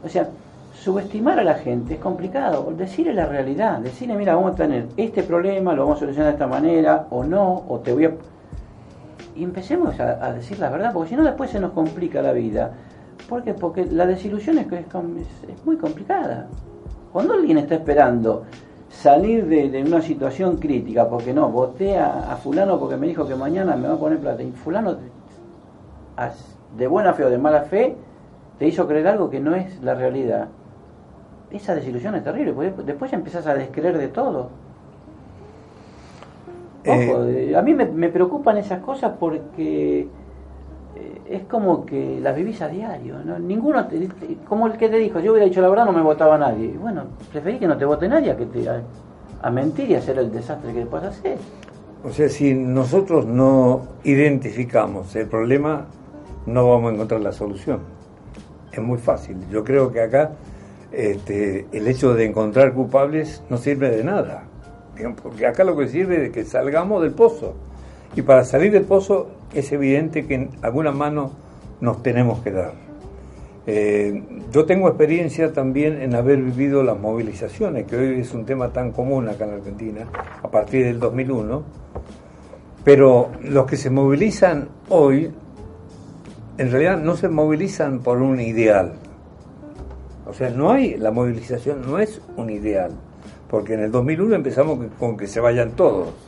O 0.05 0.09
sea, 0.09 0.29
subestimar 0.75 1.41
a 1.41 1.45
la 1.45 1.55
gente 1.55 1.95
es 1.95 2.01
complicado. 2.01 2.71
Decirle 2.77 3.15
la 3.15 3.25
realidad, 3.25 3.79
decirle, 3.79 4.17
mira, 4.17 4.35
vamos 4.35 4.53
a 4.53 4.57
tener 4.57 4.87
este 4.99 5.23
problema, 5.23 5.73
lo 5.73 5.85
vamos 5.85 5.97
a 5.97 6.01
solucionar 6.01 6.29
de 6.29 6.35
esta 6.35 6.47
manera, 6.47 7.07
o 7.11 7.25
no, 7.25 7.65
o 7.69 7.79
te 7.79 7.95
voy 7.95 8.05
a... 8.05 8.11
Y 9.35 9.43
empecemos 9.43 9.99
a, 9.99 10.33
decir 10.35 10.59
la 10.59 10.69
verdad, 10.69 10.93
porque 10.93 11.11
si 11.11 11.17
no 11.17 11.25
después 11.25 11.51
se 11.51 11.59
nos 11.61 11.73
complica 11.73 12.21
la 12.21 12.33
vida. 12.33 12.73
¿Por 13.31 13.43
qué? 13.43 13.55
Porque 13.55 13.87
la 13.87 14.07
desilusión 14.07 14.59
es, 14.59 14.67
es- 14.71 15.49
es 15.49 15.65
muy 15.65 15.77
complicada. 15.77 16.49
Cuando 17.13 17.33
alguien 17.33 17.57
está 17.57 17.77
esperando 17.77 18.45
salir 19.03 19.47
de, 19.47 19.69
de 19.71 19.83
una 19.83 20.01
situación 20.01 20.57
crítica, 20.57 21.09
porque 21.09 21.33
no, 21.33 21.49
voté 21.51 21.99
a, 21.99 22.33
a 22.33 22.37
fulano 22.37 22.79
porque 22.79 22.97
me 22.97 23.07
dijo 23.07 23.27
que 23.27 23.35
mañana 23.35 23.77
me 23.77 23.89
va 23.89 23.95
a 23.95 23.99
poner 23.99 24.19
plata, 24.19 24.43
y 24.43 24.51
fulano 24.53 24.97
de 26.77 26.87
buena 26.87 27.13
fe 27.13 27.25
o 27.25 27.31
de 27.31 27.39
mala 27.39 27.63
fe 27.63 27.95
te 28.59 28.67
hizo 28.67 28.87
creer 28.87 29.09
algo 29.09 29.29
que 29.29 29.39
no 29.41 29.55
es 29.55 29.83
la 29.83 29.95
realidad, 29.95 30.49
esa 31.51 31.75
desilusión 31.75 32.15
es 32.15 32.25
terrible, 32.25 32.53
porque 32.53 32.73
después 32.85 33.11
ya 33.11 33.19
empezás 33.19 33.47
a 33.47 33.55
descreer 33.55 33.99
de 33.99 34.09
todo. 34.09 34.49
Ojo, 36.87 37.25
Eh, 37.25 37.55
a 37.57 37.63
mí 37.63 37.75
me, 37.75 37.85
me 37.87 38.09
preocupan 38.09 38.57
esas 38.57 38.81
cosas 38.81 39.13
porque 39.19 40.01
eh, 40.01 40.09
es 41.29 41.43
como 41.45 41.85
que 41.85 42.21
las 42.21 42.37
vivís 42.37 42.61
a 42.63 42.69
diario. 42.69 43.19
¿no? 43.25 43.39
Ninguno, 43.39 43.87
como 44.49 44.67
el 44.67 44.77
que 44.77 44.89
te 44.89 44.97
dijo, 44.97 45.21
yo 45.21 45.33
hubiera 45.33 45.47
dicho 45.47 45.61
la 45.61 45.69
verdad, 45.69 45.87
no 45.87 45.93
me 45.93 46.03
votaba 46.03 46.39
nadie. 46.39 46.75
Bueno, 46.81 47.05
preferí 47.33 47.59
que 47.59 47.67
no 47.67 47.77
te 47.77 47.85
vote 47.85 48.09
nadie 48.09 48.31
a 48.31 48.37
que 48.37 48.47
te 48.47 48.69
a, 48.69 49.51
mentir 49.51 49.91
y 49.91 49.95
hacer 49.95 50.19
el 50.19 50.33
desastre 50.33 50.73
que 50.73 50.81
después 50.81 51.03
hacer. 51.05 51.39
O 52.05 52.11
sea, 52.11 52.29
si 52.29 52.55
nosotros 52.55 53.27
no 53.27 53.83
identificamos 54.05 55.15
el 55.17 55.27
problema, 55.27 55.87
no 56.47 56.69
vamos 56.69 56.91
a 56.91 56.95
encontrar 56.95 57.21
la 57.21 57.33
solución. 57.33 57.81
Es 58.73 58.81
muy 58.81 58.99
fácil. 58.99 59.37
Yo 59.51 59.65
creo 59.65 59.93
que 59.93 60.03
acá 60.03 60.33
este, 60.93 61.67
el 61.73 61.87
hecho 61.89 62.15
de 62.15 62.27
encontrar 62.27 62.73
culpables 62.73 63.43
no 63.51 63.57
sirve 63.57 63.91
de 63.91 64.05
nada. 64.05 64.45
Porque 65.23 65.47
acá 65.47 65.65
lo 65.65 65.77
que 65.77 65.89
sirve 65.89 66.27
es 66.27 66.33
que 66.33 66.45
salgamos 66.45 67.03
del 67.03 67.13
pozo. 67.13 67.55
Y 68.15 68.23
para 68.23 68.45
salir 68.45 68.73
del 68.73 68.85
pozo 68.85 69.29
es 69.55 69.73
evidente 69.73 70.27
que 70.27 70.35
en 70.35 70.51
alguna 70.63 70.93
mano 70.93 71.33
nos 71.81 72.03
tenemos 72.03 72.41
que 72.41 72.51
dar. 72.51 72.87
Eh, 73.69 74.23
yo 74.53 74.65
tengo 74.65 74.87
experiencia 74.89 75.53
también 75.53 76.01
en 76.01 76.15
haber 76.15 76.41
vivido 76.41 76.85
las 76.85 76.99
movilizaciones, 76.99 77.87
que 77.87 77.97
hoy 77.97 78.21
es 78.21 78.33
un 78.33 78.45
tema 78.45 78.73
tan 78.73 78.93
común 78.93 79.29
acá 79.29 79.45
en 79.45 79.55
Argentina, 79.55 80.07
a 80.43 80.49
partir 80.49 80.85
del 80.85 81.01
2001. 81.01 81.65
Pero 82.85 83.33
los 83.43 83.67
que 83.67 83.77
se 83.77 83.91
movilizan 83.91 84.69
hoy, 84.89 85.33
en 86.59 86.71
realidad 86.71 86.99
no 86.99 87.17
se 87.17 87.29
movilizan 87.29 87.99
por 87.99 88.23
un 88.23 88.41
ideal. 88.41 88.93
O 90.27 90.33
sea, 90.33 90.51
no 90.51 90.71
hay, 90.71 90.97
la 90.97 91.11
movilización 91.11 91.83
no 91.85 91.99
es 91.99 92.21
un 92.37 92.51
ideal, 92.51 92.93
porque 93.51 93.75
en 93.75 93.81
el 93.81 93.91
2001 93.91 94.37
empezamos 94.37 94.79
con 94.99 95.17
que 95.17 95.27
se 95.27 95.41
vayan 95.41 95.73
todos. 95.73 96.26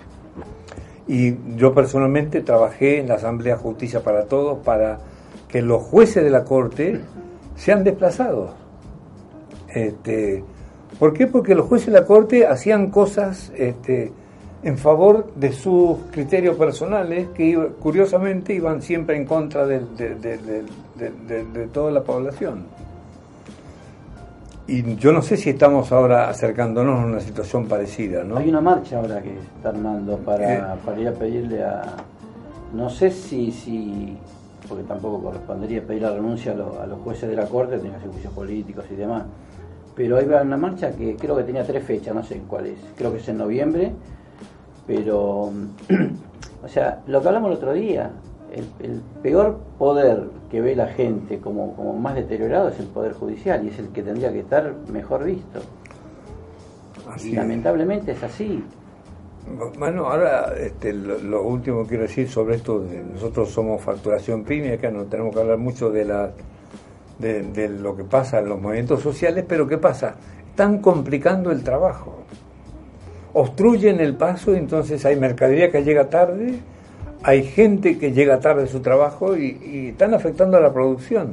Y 1.09 1.35
yo 1.57 1.73
personalmente 1.75 2.43
trabajé 2.43 2.99
en 3.01 3.09
la 3.09 3.15
Asamblea 3.15 3.57
Justicia 3.57 4.03
para 4.03 4.25
Todos 4.27 4.59
para 4.59 4.99
que 5.49 5.63
los 5.63 5.83
jueces 5.83 6.23
de 6.23 6.31
la 6.31 6.45
Corte 6.45 7.01
sean 7.57 7.83
desplazados. 7.83 8.51
Este, 9.75 10.45
¿Por 10.99 11.13
qué? 11.15 11.27
Porque 11.27 11.55
los 11.55 11.67
jueces 11.67 11.87
de 11.93 12.01
la 12.01 12.07
Corte 12.07 12.47
hacían 12.47 12.91
cosas 12.91 13.53
este, 13.57 14.13
en 14.63 14.77
favor 14.79 15.33
de 15.35 15.53
sus 15.53 15.99
criterios 16.11 16.57
personales 16.57 17.29
que 17.35 17.57
curiosamente 17.81 18.53
iban 18.55 18.83
siempre 18.83 19.17
en 19.17 19.25
contra 19.25 19.67
de- 19.67 19.81
de- 19.81 20.15
de- 20.17 21.45
de 21.45 21.67
toda 21.69 21.91
la 21.91 22.03
población. 22.03 22.65
Y 24.69 24.97
yo 24.97 25.13
no 25.13 25.23
sé 25.23 25.37
si 25.39 25.51
estamos 25.51 25.91
ahora 25.93 26.29
acercándonos 26.29 27.01
a 27.01 27.07
una 27.07 27.21
situación 27.21 27.67
parecida, 27.67 28.23
¿no? 28.23 28.37
Hay 28.37 28.51
una 28.51 28.61
marcha 28.61 28.99
ahora 28.99 29.23
que 29.23 29.31
se 29.31 29.39
está 29.57 29.71
armando 29.71 30.19
para, 30.19 30.55
Eh. 30.75 30.79
para 30.85 31.01
ir 31.01 31.09
a 31.09 31.13
pedirle 31.13 31.65
a. 31.65 31.83
No 32.75 32.91
sé 32.91 33.11
si, 33.11 33.51
si. 33.51 34.17
Porque 34.69 34.85
tampoco 34.85 35.23
correspondería 35.23 35.83
pedir 35.87 36.03
la 36.03 36.11
renuncia 36.13 36.53
a, 36.53 36.55
los- 36.55 36.77
a 36.77 36.87
los 36.87 36.99
jueces 37.01 37.31
de 37.31 37.37
la 37.37 37.47
corte, 37.47 37.77
hacer 37.77 38.11
juicios 38.11 38.33
políticos 38.35 38.85
y 38.93 38.97
demás. 38.97 39.23
Pero 39.97 40.19
hay 40.19 40.27
una 40.27 40.57
marcha 40.59 40.91
que 40.93 41.17
creo 41.17 41.35
que 41.37 41.45
tenía 41.45 41.65
tres 41.65 41.83
fechas, 41.85 42.15
no 42.15 42.23
sé 42.23 42.43
cuál 42.47 42.67
es. 42.67 42.79
Creo 42.95 43.11
que 43.11 43.19
es 43.19 43.29
en 43.29 43.39
noviembre. 43.39 43.93
Pero. 44.87 45.51
o 46.63 46.69
sea, 46.69 47.01
lo 47.07 47.23
que 47.23 47.29
hablamos 47.29 47.51
el 47.53 47.57
otro 47.57 47.73
día. 47.73 48.11
El, 48.53 48.65
el 48.81 49.01
peor 49.23 49.59
poder 49.79 50.25
que 50.51 50.61
ve 50.61 50.75
la 50.75 50.87
gente 50.89 51.39
como, 51.39 51.75
como 51.77 51.93
más 51.95 52.15
deteriorado 52.15 52.69
es 52.69 52.79
el 52.81 52.87
poder 52.87 53.13
judicial 53.13 53.65
y 53.65 53.69
es 53.69 53.79
el 53.79 53.89
que 53.89 54.03
tendría 54.03 54.33
que 54.33 54.41
estar 54.41 54.73
mejor 54.91 55.25
visto. 55.25 55.61
Así 57.13 57.29
y 57.29 57.33
es. 57.33 57.37
lamentablemente 57.39 58.13
es 58.13 58.23
así. 58.23 58.63
Bueno, 59.79 60.07
ahora 60.07 60.53
este, 60.59 60.93
lo, 60.93 61.19
lo 61.19 61.43
último 61.43 61.83
que 61.83 61.89
quiero 61.91 62.03
decir 62.03 62.29
sobre 62.29 62.57
esto, 62.57 62.81
de- 62.81 63.03
nosotros 63.03 63.51
somos 63.51 63.81
facturación 63.81 64.45
pyme, 64.45 64.73
acá 64.75 64.91
no 64.91 65.05
tenemos 65.05 65.35
que 65.35 65.41
hablar 65.41 65.57
mucho 65.59 65.91
de, 65.91 66.05
la, 66.05 66.31
de, 67.19 67.43
de 67.43 67.69
lo 67.71 67.97
que 67.97 68.05
pasa 68.05 68.41
en 68.41 68.49
los 68.49 68.61
movimientos 68.61 69.01
sociales, 69.01 69.45
pero 69.49 69.67
¿qué 69.67 69.79
pasa? 69.79 70.17
Están 70.51 70.79
complicando 70.79 71.51
el 71.51 71.63
trabajo, 71.63 72.17
obstruyen 73.33 74.01
el 74.01 74.17
paso, 74.17 74.55
entonces 74.55 75.05
hay 75.07 75.17
mercadería 75.17 75.71
que 75.71 75.83
llega 75.83 76.11
tarde, 76.11 76.59
hay 77.23 77.45
gente 77.45 77.99
que 77.99 78.13
llega 78.13 78.41
tarde 78.41 78.65
a 78.65 78.67
su 78.67 78.81
trabajo 78.81 79.37
y, 79.37 79.89
están 79.91 80.15
afectando 80.15 80.57
a 80.57 80.61
la 80.61 80.73
producción 80.73 81.33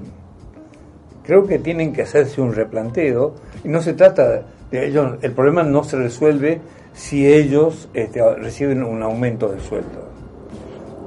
creo 1.26 1.46
que 1.46 1.60
tienen 1.60 1.92
que 1.92 2.04
hacerse 2.04 2.42
un 2.42 2.54
replanteo 2.54 3.34
y 3.64 3.68
no 3.68 3.82
se 3.82 3.94
trata 3.94 4.44
de 4.72 4.88
ellos, 4.88 5.18
el 5.22 5.32
problema 5.32 5.64
no 5.64 5.84
se 5.84 5.98
resuelve 5.98 6.62
si 6.94 7.28
ellos 7.28 7.90
este, 7.94 8.22
reciben 8.36 8.84
un 8.84 9.02
aumento 9.04 9.50
de 9.50 9.60
sueldo. 9.60 10.06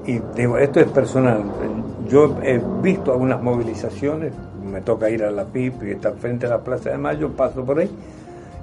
Y 0.06 0.20
digo, 0.36 0.58
esto 0.58 0.80
es 0.80 0.86
personal. 0.86 1.42
Yo 2.08 2.38
he 2.42 2.60
visto 2.82 3.12
algunas 3.12 3.42
movilizaciones, 3.42 4.32
me 4.64 4.80
toca 4.80 5.10
ir 5.10 5.22
a 5.22 5.30
la 5.30 5.44
PIP 5.44 5.82
y 5.84 5.90
estar 5.92 6.14
frente 6.14 6.46
a 6.46 6.50
la 6.50 6.58
Plaza 6.58 6.90
de 6.90 6.98
Mayo, 6.98 7.30
paso 7.30 7.64
por 7.64 7.78
ahí. 7.78 7.90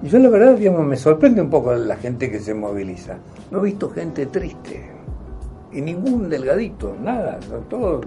Y 0.02 0.08
yo 0.08 0.20
la 0.20 0.30
verdad, 0.30 0.56
digamos, 0.56 0.86
me 0.86 0.98
sorprende 0.98 1.42
un 1.42 1.50
poco 1.50 1.74
la 1.74 1.96
gente 1.98 2.32
que 2.32 2.40
se 2.40 2.54
moviliza. 2.54 3.18
No 3.52 3.60
he 3.60 3.66
visto 3.66 3.90
gente 3.90 4.26
triste. 4.26 4.95
Y 5.76 5.82
ningún 5.82 6.30
delgadito, 6.30 6.96
nada, 7.04 7.38
todo 7.70 8.00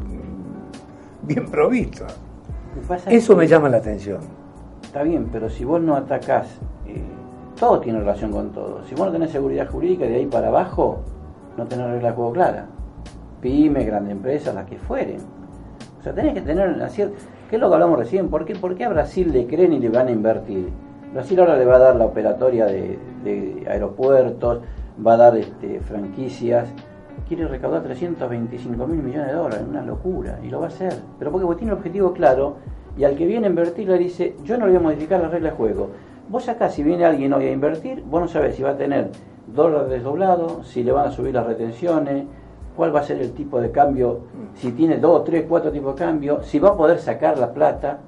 bien 1.23 1.45
provisto. 1.51 2.07
Eso 3.11 3.33
es 3.33 3.37
me 3.37 3.47
llama 3.47 3.69
la 3.69 3.77
atención. 3.77 4.21
Está 4.83 5.03
bien, 5.03 5.29
pero 5.31 5.51
si 5.51 5.65
vos 5.65 5.79
no 5.79 5.95
atacás, 5.95 6.47
eh, 6.87 7.03
todo 7.61 7.79
tiene 7.81 7.99
relación 7.99 8.33
con 8.33 8.53
todo. 8.53 8.83
Si 8.85 8.95
vos 8.95 9.09
no 9.09 9.13
tenés 9.13 9.33
seguridad 9.33 9.69
jurídica 9.69 10.07
de 10.07 10.17
ahí 10.17 10.25
para 10.25 10.49
abajo, 10.49 11.01
no 11.59 11.67
tenés 11.67 11.89
reglas 11.89 12.13
de 12.13 12.17
juego 12.17 12.33
claras. 12.33 12.65
Pymes, 13.43 13.87
grandes 13.87 14.13
empresas, 14.13 14.55
las 14.55 14.65
que 14.65 14.79
fueren. 14.79 15.21
O 16.01 16.03
sea, 16.03 16.15
tenés 16.15 16.33
que 16.33 16.41
tener 16.41 16.71
una 16.71 16.89
cierta... 16.89 17.19
¿Qué 17.51 17.57
es 17.57 17.61
lo 17.61 17.69
que 17.69 17.75
hablamos 17.75 17.99
recién? 17.99 18.31
¿Por 18.31 18.47
qué, 18.47 18.55
¿Por 18.55 18.77
qué 18.77 18.87
a 18.87 18.89
Brasil 18.89 19.31
le 19.31 19.47
creen 19.47 19.75
y 19.75 19.79
le 19.79 19.91
van 19.91 20.09
a 20.09 20.11
invertir? 20.11 20.71
Brasil 21.13 21.39
ahora 21.39 21.59
le 21.59 21.67
va 21.67 21.77
a 21.77 21.81
dar 21.81 21.97
la 21.97 22.07
operatoria 22.07 22.65
de, 22.65 22.99
de 23.25 23.67
aeropuertos, 23.69 24.63
va 25.07 25.13
a 25.13 25.17
dar 25.19 25.37
este, 25.37 25.81
franquicias. 25.81 26.71
Quiere 27.29 27.47
recaudar 27.47 27.83
325 27.83 28.87
mil 28.87 29.03
millones 29.03 29.27
de 29.27 29.35
dólares, 29.35 29.67
una 29.69 29.83
locura, 29.83 30.39
y 30.43 30.49
lo 30.49 30.61
va 30.61 30.65
a 30.65 30.69
hacer. 30.69 30.95
Pero 31.19 31.31
porque, 31.31 31.47
porque 31.47 31.59
tiene 31.59 31.73
un 31.75 31.79
objetivo 31.79 32.13
claro, 32.15 32.57
y 32.97 33.05
al 33.05 33.17
que 33.17 33.27
viene 33.27 33.47
a 33.47 33.51
invertir 33.51 33.87
le 33.87 33.99
dice, 33.99 34.35
yo 34.45 34.57
no 34.57 34.65
le 34.65 34.73
voy 34.73 34.81
a 34.81 34.83
modificar 34.83 35.21
las 35.21 35.31
reglas 35.31 35.53
de 35.53 35.57
juego. 35.59 35.91
Vos 36.31 36.49
acá, 36.49 36.71
si 36.71 36.83
viene 36.83 37.05
alguien 37.05 37.33
hoy 37.35 37.47
a 37.47 37.53
invertir, 37.53 38.03
vos 38.03 38.23
no 38.23 38.29
sabés 38.29 38.57
si 38.57 38.63
va 38.63 38.71
a 38.71 38.77
tener 38.77 39.11
dólar 39.47 39.89
desdoblado, 39.89 40.65
si 40.65 40.83
le 40.83 40.91
van 40.91 41.07
a 41.07 41.11
subir 41.11 41.35
las 41.35 41.47
retenciones, 41.47 42.25
cuál 42.77 42.95
va 42.95 43.01
a 43.01 43.05
ser 43.05 43.21
el 43.21 43.33
tipo 43.33 43.61
de 43.61 43.71
cambio, 43.71 44.21
si 44.55 44.73
tiene 44.73 44.99
dos, 44.99 45.25
tres, 45.25 45.45
cuatro 45.49 45.71
tipos 45.71 45.95
de 45.95 46.05
cambio, 46.05 46.43
si 46.43 46.59
va 46.59 46.71
a 46.71 46.77
poder 46.77 46.99
sacar 46.99 47.39
la 47.39 47.53
plata, 47.53 47.99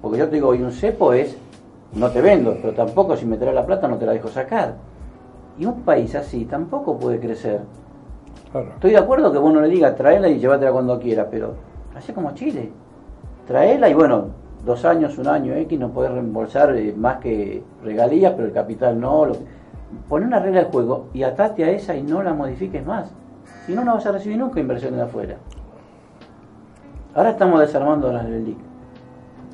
porque 0.00 0.18
yo 0.18 0.28
te 0.28 0.36
digo, 0.36 0.48
hoy 0.48 0.62
un 0.62 0.72
cepo 0.72 1.12
es, 1.12 1.36
no 1.94 2.10
te 2.10 2.20
vendo, 2.20 2.56
pero 2.60 2.72
tampoco 2.72 3.16
si 3.16 3.26
me 3.26 3.36
traes 3.36 3.54
la 3.54 3.66
plata 3.66 3.88
no 3.88 3.96
te 3.96 4.06
la 4.06 4.12
dejo 4.12 4.28
sacar. 4.28 4.74
Y 5.58 5.66
un 5.66 5.82
país 5.82 6.14
así 6.14 6.44
tampoco 6.44 6.98
puede 6.98 7.18
crecer. 7.18 7.60
Estoy 8.52 8.90
de 8.90 8.98
acuerdo 8.98 9.30
que 9.30 9.38
vos 9.38 9.52
no 9.52 9.60
le 9.60 9.68
digas 9.68 9.94
traela 9.94 10.28
y 10.28 10.40
llévatela 10.40 10.72
cuando 10.72 10.98
quiera, 10.98 11.28
pero 11.30 11.54
hace 11.94 12.12
como 12.12 12.32
Chile. 12.34 12.70
Traela 13.46 13.88
y 13.88 13.94
bueno, 13.94 14.26
dos 14.64 14.84
años, 14.84 15.16
un 15.18 15.28
año 15.28 15.54
X, 15.54 15.78
no 15.78 15.90
podés 15.90 16.10
reembolsar 16.10 16.76
eh, 16.76 16.92
más 16.96 17.18
que 17.18 17.62
regalías, 17.84 18.32
pero 18.34 18.48
el 18.48 18.52
capital 18.52 19.00
no. 19.00 19.26
Lo... 19.26 19.36
Pon 20.08 20.24
una 20.24 20.40
regla 20.40 20.64
de 20.64 20.70
juego 20.70 21.06
y 21.12 21.22
atate 21.22 21.64
a 21.64 21.70
esa 21.70 21.94
y 21.94 22.02
no 22.02 22.22
la 22.22 22.32
modifiques 22.32 22.84
más. 22.84 23.12
Si 23.66 23.74
no, 23.74 23.84
no 23.84 23.94
vas 23.94 24.06
a 24.06 24.12
recibir 24.12 24.38
nunca 24.38 24.58
inversión 24.58 24.96
de 24.96 25.02
afuera. 25.02 25.36
Ahora 27.14 27.30
estamos 27.30 27.60
desarmando 27.60 28.12
las 28.12 28.28
LELIC, 28.28 28.58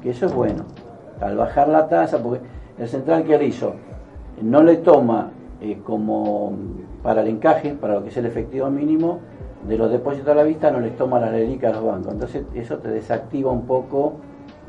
que 0.02 0.10
eso 0.10 0.26
es 0.26 0.34
bueno. 0.34 0.64
Al 1.20 1.36
bajar 1.36 1.68
la 1.68 1.88
tasa, 1.88 2.18
porque 2.18 2.44
el 2.78 2.88
central 2.88 3.24
que 3.24 3.44
hizo 3.44 3.74
no 4.40 4.62
le 4.62 4.76
toma 4.76 5.30
eh, 5.60 5.78
como 5.84 6.52
para 7.02 7.22
el 7.22 7.28
encaje, 7.28 7.70
para 7.74 7.94
lo 7.94 8.02
que 8.02 8.08
es 8.10 8.16
el 8.16 8.26
efectivo 8.26 8.68
mínimo, 8.70 9.20
de 9.66 9.76
los 9.78 9.90
depósitos 9.90 10.28
a 10.28 10.34
la 10.34 10.42
vista 10.42 10.70
no 10.70 10.80
les 10.80 10.96
toma 10.96 11.18
la 11.18 11.30
LELIC 11.30 11.64
a 11.64 11.70
los 11.72 11.84
bancos. 11.84 12.12
Entonces 12.12 12.44
eso 12.54 12.78
te 12.78 12.88
desactiva 12.88 13.50
un 13.50 13.62
poco 13.66 14.14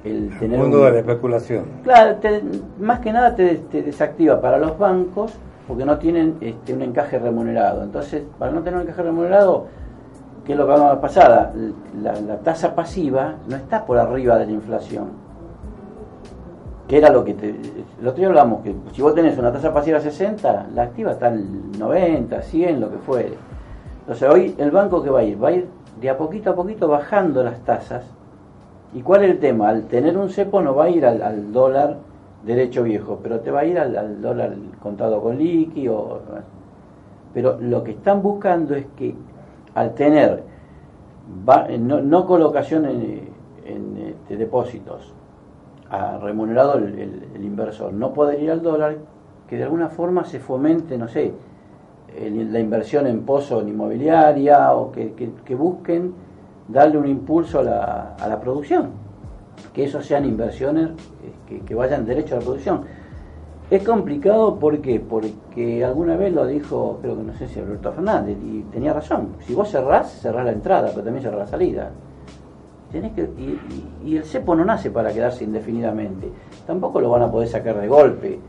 el 0.04 0.30
El 0.32 0.40
tener 0.40 0.60
mundo 0.60 0.78
un- 0.80 0.86
de 0.86 0.92
la 0.92 1.00
especulación. 1.00 1.66
Claro, 1.84 2.16
te- 2.16 2.42
más 2.80 3.00
que 3.00 3.12
nada 3.12 3.36
te, 3.36 3.56
te 3.56 3.82
desactiva 3.84 4.40
para 4.42 4.58
los 4.58 4.78
bancos 4.78 5.34
porque 5.68 5.84
no 5.86 5.98
tienen 5.98 6.36
este, 6.42 6.74
un 6.74 6.82
encaje 6.82 7.20
remunerado. 7.20 7.84
Entonces, 7.84 8.24
para 8.40 8.52
no 8.52 8.62
tener 8.62 8.76
un 8.76 8.84
encaje 8.84 9.04
remunerado, 9.04 9.66
¿qué 10.46 10.54
es 10.54 10.58
lo 10.58 10.66
que 10.66 10.72
hablamos 10.72 10.94
la 10.96 11.02
pasada? 11.02 11.54
La, 12.02 12.14
la 12.22 12.38
tasa 12.38 12.74
pasiva 12.74 13.36
no 13.50 13.58
está 13.58 13.86
por 13.86 13.98
arriba 13.98 14.38
de 14.40 14.46
la 14.46 14.52
inflación. 14.54 15.27
Que 16.88 16.98
era 16.98 17.10
lo 17.10 17.24
que 17.26 17.34
te. 17.34 17.50
El 17.50 18.08
otro 18.08 18.18
día 18.20 18.28
hablamos 18.28 18.62
que 18.64 18.74
si 18.94 19.02
vos 19.02 19.14
tenés 19.14 19.38
una 19.38 19.52
tasa 19.52 19.74
pasiva 19.74 20.00
60, 20.00 20.68
la 20.74 20.84
activa 20.84 21.12
está 21.12 21.28
en 21.28 21.72
90, 21.78 22.42
100, 22.42 22.80
lo 22.80 22.90
que 22.90 22.98
fuere. 22.98 23.34
Entonces, 24.02 24.30
hoy 24.30 24.56
el 24.58 24.72
banco 24.72 25.04
que 25.04 25.10
va 25.10 25.20
a 25.20 25.24
ir, 25.24 25.42
va 25.44 25.50
a 25.50 25.52
ir 25.52 25.68
de 26.00 26.10
a 26.10 26.18
poquito 26.18 26.52
a 26.52 26.56
poquito 26.56 26.88
bajando 26.88 27.44
las 27.44 27.60
tasas 27.62 28.04
¿Y 28.94 29.02
cuál 29.02 29.26
es 29.26 29.32
el 29.32 29.40
tema? 29.40 29.68
Al 29.68 29.84
tener 29.84 30.18
un 30.18 30.30
cepo 30.30 30.62
no 30.62 30.74
va 30.74 30.86
a 30.86 30.90
ir 30.90 31.06
al, 31.06 31.22
al 31.22 31.52
dólar 31.52 31.98
derecho 32.46 32.84
viejo, 32.84 33.20
pero 33.22 33.42
te 33.42 33.52
va 33.52 33.60
a 33.60 33.66
ir 33.66 33.78
al, 33.78 33.98
al 33.98 34.22
dólar 34.22 34.56
contado 34.82 35.22
con 35.22 35.38
liqui. 35.38 35.90
Pero 37.34 37.58
lo 37.60 37.84
que 37.84 37.92
están 37.92 38.22
buscando 38.22 38.76
es 38.76 38.86
que 38.96 39.14
al 39.76 39.94
tener 39.94 40.42
va- 41.48 41.68
no, 41.78 42.00
no 42.02 42.26
colocación 42.26 42.86
en, 42.86 43.30
en, 43.66 43.98
este, 43.98 44.38
depósitos 44.38 45.14
a 45.90 46.18
remunerado 46.18 46.78
el, 46.78 47.44
inversor, 47.44 47.94
no 47.94 48.14
poder 48.14 48.42
ir 48.42 48.52
al 48.52 48.62
dólar, 48.62 48.98
que 49.48 49.58
de 49.58 49.64
alguna 49.64 49.90
forma 49.90 50.26
se 50.26 50.40
fomente, 50.40 50.98
no 50.98 51.08
sé, 51.08 51.32
el- 52.16 52.52
la 52.52 52.60
inversión 52.60 53.08
en 53.08 53.22
pozo 53.22 53.62
en 53.62 53.70
inmobiliaria 53.70 54.74
o 54.74 54.92
que, 54.92 55.14
que- 55.14 55.32
que 55.46 55.56
busquen 55.56 56.14
darle 56.68 56.98
un 56.98 57.08
impulso 57.08 57.60
a 57.60 57.64
la, 57.64 58.16
a 58.20 58.28
la 58.28 58.40
producción, 58.40 58.90
que 59.74 59.86
eso 59.86 60.02
sean 60.02 60.26
inversiones 60.26 60.90
eh, 60.90 61.32
que, 61.48 61.60
que 61.62 61.76
vayan 61.76 62.06
derecho 62.06 62.36
a 62.36 62.40
la 62.40 62.44
producción. 62.44 62.82
Es 63.70 63.84
complicado 63.84 64.56
¿por 64.60 64.80
qué? 64.80 65.00
porque 65.00 65.84
alguna 65.84 66.16
vez 66.16 66.34
lo 66.34 66.46
dijo, 66.46 67.00
creo 67.02 67.18
que 67.18 67.24
no 67.24 67.34
sé 67.34 67.48
si 67.48 67.60
Alberto 67.60 67.92
Fernández, 67.92 68.38
y 68.42 68.62
tenía 68.72 68.94
razón. 68.94 69.30
Si 69.46 69.54
vos 69.54 69.70
cerrás, 69.70 70.10
cerrás 70.22 70.46
la 70.46 70.52
entrada, 70.54 70.90
pero 70.92 71.04
también 71.04 71.22
cerrás 71.24 71.40
la 71.40 71.48
salida. 71.48 71.92
Tenés 72.92 73.12
que, 73.14 73.22
y, 73.38 73.60
y- 74.06 74.10
y 74.12 74.18
el 74.18 74.24
cepo 74.24 74.56
no 74.56 74.64
nace 74.66 74.90
para 74.92 75.12
quedarse 75.12 75.44
indefinidamente. 75.44 76.30
Tampoco 76.66 77.02
lo 77.02 77.10
van 77.10 77.24
a 77.24 77.32
poder 77.32 77.48
sacar 77.50 77.80
de 77.80 77.88
golpe. 77.88 78.40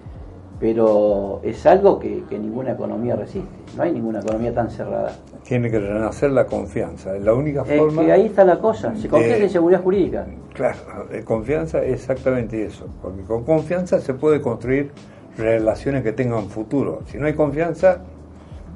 Pero 0.60 1.40
es 1.44 1.64
algo 1.66 2.00
que, 2.00 2.24
que 2.28 2.36
ninguna 2.36 2.72
economía 2.72 3.14
resiste. 3.14 3.48
No 3.76 3.84
hay 3.84 3.92
ninguna 3.92 4.18
economía 4.20 4.52
tan 4.52 4.68
cerrada. 4.70 5.12
Tiene 5.44 5.70
que 5.70 5.78
renacer 5.78 6.32
la 6.32 6.46
confianza. 6.46 7.14
Es 7.16 7.22
la 7.22 7.32
única 7.32 7.62
Es 7.62 7.78
forma. 7.78 8.02
que 8.02 8.10
ahí 8.12 8.26
está 8.26 8.44
la 8.44 8.58
cosa. 8.58 8.94
Se 8.96 9.08
confía 9.08 9.36
en 9.36 9.48
seguridad 9.50 9.82
jurídica. 9.82 10.26
Claro, 10.54 10.78
confianza 11.24 11.82
es 11.84 11.92
exactamente 12.00 12.64
eso. 12.64 12.86
Porque 13.00 13.22
con 13.22 13.44
confianza 13.44 14.00
se 14.00 14.14
puede 14.14 14.40
construir 14.40 14.90
relaciones 15.36 16.02
que 16.02 16.12
tengan 16.12 16.46
futuro. 16.46 17.02
Si 17.06 17.18
no 17.18 17.26
hay 17.26 17.34
confianza, 17.34 17.98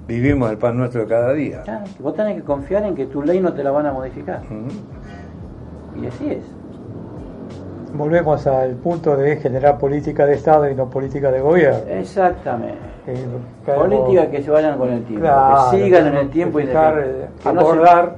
vivimos 0.06 0.52
el 0.52 0.58
pan 0.58 0.76
nuestro 0.76 1.00
de 1.00 1.08
cada 1.08 1.32
día. 1.32 1.62
Claro, 1.62 1.84
vos 1.98 2.14
tenés 2.14 2.36
que 2.36 2.42
confiar 2.42 2.84
en 2.84 2.94
que 2.94 3.06
tu 3.06 3.22
ley 3.22 3.40
no 3.40 3.52
te 3.52 3.64
la 3.64 3.72
van 3.72 3.86
a 3.86 3.92
modificar. 3.92 4.40
Ujú. 4.44 4.68
Y 6.00 6.06
así 6.06 6.30
es. 6.30 6.44
volvemos 7.94 8.46
al 8.46 8.70
punto 8.76 9.16
de 9.16 9.36
generar 9.36 9.78
política 9.78 10.24
de 10.24 10.34
Estado 10.34 10.68
y 10.70 10.74
no 10.74 10.88
política 10.88 11.30
de 11.30 11.40
gobierno. 11.40 11.80
Exactamente. 11.88 12.78
Eh, 13.06 13.26
Política 13.66 14.30
que 14.30 14.42
se 14.42 14.50
vayan 14.50 14.78
con 14.78 14.88
el 14.90 15.02
tiempo, 15.04 15.22
Claro, 15.26 15.70
que 15.72 15.76
sigan 15.76 16.06
en 16.06 16.16
el 16.16 16.30
tiempo 16.30 16.60
y 16.60 16.66
fijar, 16.66 16.96
de- 16.96 17.02
eh, 17.24 17.26
que 17.42 17.52
no 17.52 17.60
se- 17.60 17.66
abordar 17.66 18.16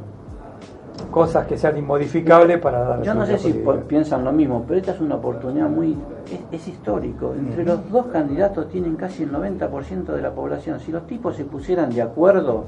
cosas 1.10 1.46
que 1.46 1.56
sean 1.56 1.76
inmodificables 1.78 2.58
para 2.58 2.80
dar 2.84 3.02
Yo 3.02 3.14
no 3.14 3.24
sé 3.26 3.38
si 3.38 3.64
piensan 3.88 4.24
lo 4.24 4.32
mismo, 4.32 4.64
pero 4.66 4.78
esta 4.78 4.92
es 4.92 5.00
una 5.00 5.14
oportunidad 5.16 5.68
muy... 5.68 5.96
Es, 6.30 6.60
es 6.60 6.68
histórico. 6.68 7.34
Entre 7.34 7.64
los 7.64 7.90
dos 7.90 8.06
candidatos 8.06 8.68
tienen 8.68 8.94
casi 8.96 9.22
el 9.24 9.32
90% 9.32 10.04
de 10.12 10.22
la 10.22 10.30
población. 10.32 10.80
Si 10.80 10.92
los 10.92 11.06
tipos 11.06 11.36
se 11.36 11.44
pusieran 11.44 11.90
de 11.90 12.02
acuerdo 12.02 12.64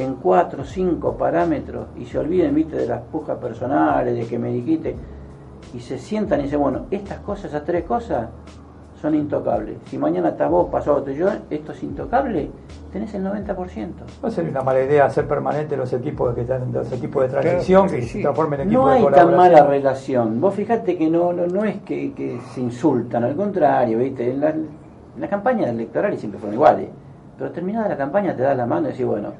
en 0.00 0.14
cuatro 0.16 0.62
o 0.62 0.64
cinco 0.64 1.16
parámetros 1.16 1.88
y 1.96 2.04
se 2.06 2.18
olviden, 2.18 2.54
viste, 2.54 2.76
de 2.76 2.86
las 2.86 3.00
pujas 3.02 3.38
personales, 3.38 4.14
de 4.14 4.26
que 4.26 4.38
me 4.38 4.50
dijiste, 4.52 4.96
y 5.74 5.80
se 5.80 5.98
sientan 5.98 6.40
y 6.40 6.44
dicen, 6.44 6.60
bueno, 6.60 6.86
estas 6.90 7.18
cosas, 7.20 7.46
esas 7.46 7.64
tres 7.64 7.84
cosas 7.84 8.28
son 9.00 9.14
intocables. 9.14 9.78
Si 9.86 9.96
mañana 9.96 10.30
estás 10.30 10.50
vos, 10.50 10.68
pasado 10.70 10.98
otro 10.98 11.12
yo, 11.12 11.28
esto 11.48 11.72
es 11.72 11.82
intocable, 11.82 12.50
tenés 12.92 13.14
el 13.14 13.24
90%. 13.24 13.88
No 14.22 14.30
sería 14.30 14.50
una 14.50 14.62
mala 14.62 14.82
idea 14.82 15.06
hacer 15.06 15.26
permanente 15.26 15.76
los 15.76 15.92
equipos 15.92 16.34
que 16.34 16.42
están, 16.42 16.70
los 16.72 16.92
equipos 16.92 17.22
de 17.22 17.28
transición 17.28 17.88
Claro 17.88 17.96
que 17.96 18.06
sí. 18.06 18.08
se 18.08 18.20
transformen 18.20 18.60
en 18.60 18.66
equipos 18.68 18.84
No 18.84 18.90
de 18.90 18.98
hay 18.98 19.06
tan 19.14 19.36
mala 19.36 19.66
relación. 19.66 20.40
Vos 20.40 20.54
fijate 20.54 20.98
que 20.98 21.08
no, 21.08 21.32
no, 21.32 21.46
no 21.46 21.64
es 21.64 21.80
que, 21.80 22.12
que 22.12 22.40
se 22.52 22.60
insultan, 22.60 23.24
al 23.24 23.34
contrario, 23.34 23.98
¿viste? 23.98 24.30
En 24.30 24.40
la, 24.40 24.50
en 24.50 24.68
la 25.16 25.28
campaña 25.28 25.70
electoral 25.70 26.16
siempre 26.18 26.38
fueron 26.38 26.54
iguales. 26.54 26.88
Pero 27.38 27.52
terminada 27.52 27.88
la 27.88 27.96
campaña 27.96 28.36
te 28.36 28.42
das 28.42 28.56
la 28.56 28.66
mano 28.66 28.88
y 28.88 28.92
decís, 28.92 29.06
bueno, 29.06 29.32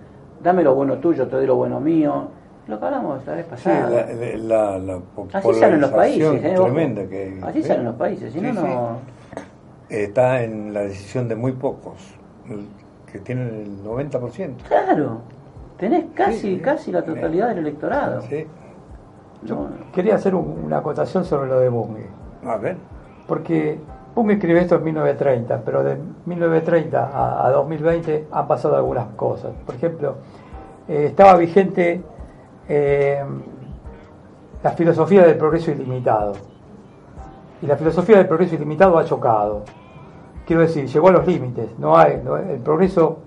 dame 0.43 0.63
lo 0.63 0.75
bueno 0.75 0.99
tuyo, 0.99 1.27
te 1.29 1.37
doy 1.37 1.47
lo 1.47 1.57
bueno 1.57 1.81
mío. 1.81 2.29
Lo 2.67 2.79
que 2.79 2.85
hablamos 2.87 3.27
la 3.27 3.35
vez 3.35 3.45
Sí, 3.47 3.51
pasada. 3.51 3.91
la, 3.91 4.37
la, 4.37 4.79
la 4.79 4.99
po- 4.99 5.27
Así 5.33 5.55
salen 5.55 5.81
los 5.81 5.91
países, 5.91 6.45
¿eh? 6.45 6.55
Tremenda 6.55 7.05
que 7.07 7.23
hay. 7.25 7.41
Así 7.43 7.59
¿eh? 7.61 7.63
salen 7.65 7.85
los 7.85 7.95
países, 7.97 8.33
si 8.33 8.39
Sí, 8.39 8.47
no, 8.47 8.53
sí. 8.61 8.67
no. 8.67 8.89
Está 9.89 10.43
en 10.45 10.73
la 10.73 10.81
decisión 10.83 11.27
de 11.29 11.35
muy 11.35 11.53
pocos, 11.53 12.15
que 13.11 13.19
tienen 13.19 13.49
el 13.49 13.85
90%. 13.85 14.57
Claro, 14.69 15.19
tenés 15.79 16.05
casi, 16.15 16.39
Sí, 16.57 16.61
casi 16.61 16.93
la 16.93 17.03
totalidad 17.03 17.49
del 17.49 17.59
electorado. 17.59 18.23
Sí. 18.23 18.47
No, 19.49 19.69
Quería 19.93 20.15
hacer 20.15 20.35
un- 20.35 20.63
una 20.67 20.79
acotación 20.79 21.25
sobre 21.25 21.49
lo 21.49 21.59
de 21.59 21.69
Bunge, 21.71 22.07
A 22.47 22.57
ver. 22.57 22.77
porque 23.27 23.79
Bunge 24.15 24.35
escribe 24.35 24.61
esto 24.61 24.77
en 24.77 24.85
1930, 24.85 25.63
pero 25.65 25.83
de 25.83 25.97
1930 26.27 27.11
a, 27.13 27.47
a 27.47 27.51
2020 27.51 28.29
han 28.31 28.49
pasado 28.49 28.77
algunas 28.77 29.07
cosas. 29.17 29.53
Por 29.65 29.75
ejemplo, 29.75 30.17
eh, 30.89 31.07
estaba 31.07 31.37
vigente 31.37 32.03
eh, 32.69 33.25
la 34.63 34.71
filosofía 34.73 35.25
del 35.25 35.37
progreso 35.37 35.71
ilimitado. 35.71 36.33
Y 37.63 37.67
la 37.67 37.77
filosofía 37.77 38.17
del 38.17 38.27
progreso 38.27 38.57
ilimitado 38.57 38.99
ha 38.99 39.05
chocado. 39.05 39.63
Quiero 40.47 40.63
decir, 40.63 40.87
llegó 40.87 41.09
a 41.09 41.13
los 41.13 41.27
límites. 41.27 41.79
No 41.79 41.97
hay, 41.97 42.21
el 42.51 42.61
progreso 42.61 43.19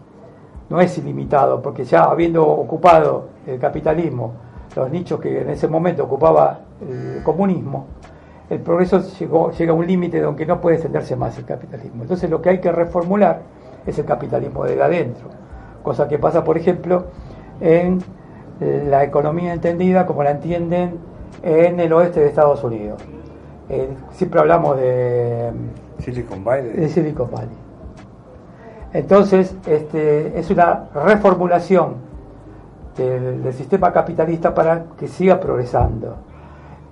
no 0.70 0.82
es 0.82 0.98
ilimitado, 0.98 1.62
porque 1.62 1.86
ya 1.86 2.04
habiendo 2.04 2.46
ocupado 2.46 3.30
el 3.46 3.60
capitalismo 3.60 4.34
los 4.76 4.90
nichos 4.90 5.20
que 5.20 5.42
en 5.42 5.50
ese 5.50 5.68
momento 5.68 6.04
ocupaba 6.04 6.60
el 6.82 7.24
comunismo, 7.24 7.86
el 8.54 8.62
progreso 8.62 9.02
llegó, 9.20 9.52
llega 9.52 9.72
a 9.72 9.76
un 9.76 9.86
límite 9.86 10.22
donde 10.22 10.46
no 10.46 10.62
puede 10.62 10.76
extenderse 10.76 11.16
más 11.16 11.38
el 11.38 11.46
capitalismo. 11.46 12.04
Entonces 12.04 12.30
lo 12.30 12.42
que 12.42 12.50
hay 12.50 12.60
que 12.60 12.72
reformular 12.72 13.42
es 13.86 13.98
el 14.00 14.06
capitalismo 14.06 14.64
de 14.66 14.82
adentro, 14.82 15.28
cosa 15.84 16.08
que 16.08 16.18
pasa, 16.18 16.44
por 16.44 16.58
ejemplo, 16.58 17.06
en 17.60 18.00
la 18.60 19.04
economía 19.04 19.54
entendida 19.54 20.06
como 20.06 20.24
la 20.24 20.32
entienden 20.32 20.98
en 21.42 21.80
el 21.80 21.92
oeste 21.94 22.22
de 22.22 22.28
Estados 22.28 22.64
Unidos. 22.64 23.02
Eh, 23.70 23.90
siempre 24.12 24.40
hablamos 24.40 24.78
de, 24.78 25.52
Silicon 26.00 26.44
Valley. 26.44 26.72
de 26.74 26.90
Silicon 26.90 27.30
Valley. 27.32 27.58
Entonces, 28.94 29.56
este, 29.66 30.38
es 30.40 30.50
una 30.52 30.90
reformulación 30.94 31.96
del, 32.96 33.44
del 33.44 33.54
sistema 33.54 33.92
capitalista 33.92 34.54
para 34.54 34.86
que 34.98 35.08
siga 35.08 35.40
progresando. 35.40 36.18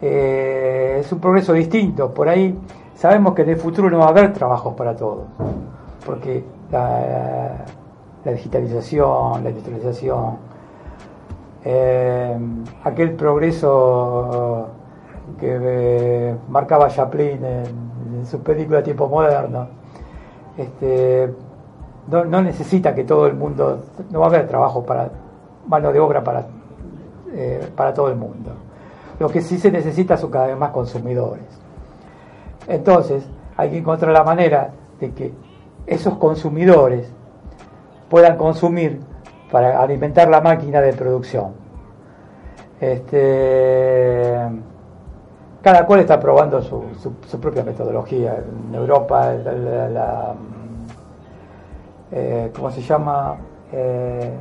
Eh, 0.02 0.98
es 1.00 1.12
un 1.12 1.20
progreso 1.20 1.54
distinto. 1.54 2.14
Por 2.14 2.28
ahí 2.28 2.58
sabemos 2.96 3.36
que 3.36 3.44
en 3.44 3.50
el 3.50 3.58
futuro 3.58 3.90
no 3.90 4.00
va 4.00 4.06
a 4.06 4.10
haber 4.10 4.34
trabajos 4.34 4.74
para 4.74 4.96
todos, 4.96 5.26
porque 6.06 6.44
la, 6.72 7.66
digitalización, 8.26 9.44
la 9.44 9.50
industrialización, 9.50 10.38
eh, 11.64 12.38
aquel 12.84 13.12
progreso 13.14 14.68
que 15.40 15.60
eh, 15.62 16.36
marcaba 16.50 16.90
Chaplin 16.90 17.46
en, 17.46 17.92
su 18.26 18.40
película 18.42 18.84
Tiempo 18.84 19.08
Moderno, 19.08 19.68
este, 20.58 21.34
no, 22.08 22.42
necesita 22.42 22.94
que 22.94 23.04
todo 23.04 23.26
el 23.26 23.34
mundo, 23.34 23.80
no 24.12 24.20
va 24.20 24.26
a 24.26 24.30
haber 24.30 24.48
trabajo 24.48 24.86
para 24.86 25.10
mano 25.68 25.92
de 25.92 26.00
obra 26.00 26.24
para, 26.24 26.46
para 27.76 27.94
todo 27.94 28.10
el 28.10 28.16
mundo. 28.16 28.52
Lo 29.22 29.30
que 29.30 29.42
sí 29.42 29.60
se 29.60 29.72
necesita 29.72 30.18
son 30.18 30.32
cada 30.32 30.48
vez 30.48 30.58
más 30.58 30.72
consumidores. 30.72 31.44
Entonces, 32.68 33.24
hay 33.56 33.70
que 33.70 33.78
encontrar 33.78 34.12
la 34.14 34.24
manera 34.24 34.72
de 35.00 35.12
que 35.12 35.32
esos 35.86 36.16
consumidores 36.16 37.08
puedan 38.10 38.36
consumir 38.36 39.00
para 39.52 39.80
alimentar 39.80 40.28
la 40.28 40.42
máquina 40.42 40.82
de 40.82 40.94
producción. 40.94 41.52
Este, 42.80 44.36
cada 45.62 45.86
cual 45.86 46.00
está 46.00 46.20
probando 46.20 46.60
su, 46.64 47.38
propia 47.40 47.64
metodología. 47.64 48.44
En 48.70 48.74
Europa, 48.74 49.34
la, 49.34 50.34
eh, 52.12 52.52
¿cómo 52.56 52.72
se 52.72 52.82
llama? 52.82 53.36
Eh, 53.72 54.32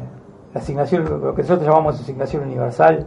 la 0.55 0.61
asignación, 0.63 1.05
lo 1.05 1.35
que 1.35 1.43
nosotros 1.43 1.69
llamamos 1.69 2.01
asignación 2.01 2.45
universal. 2.45 3.07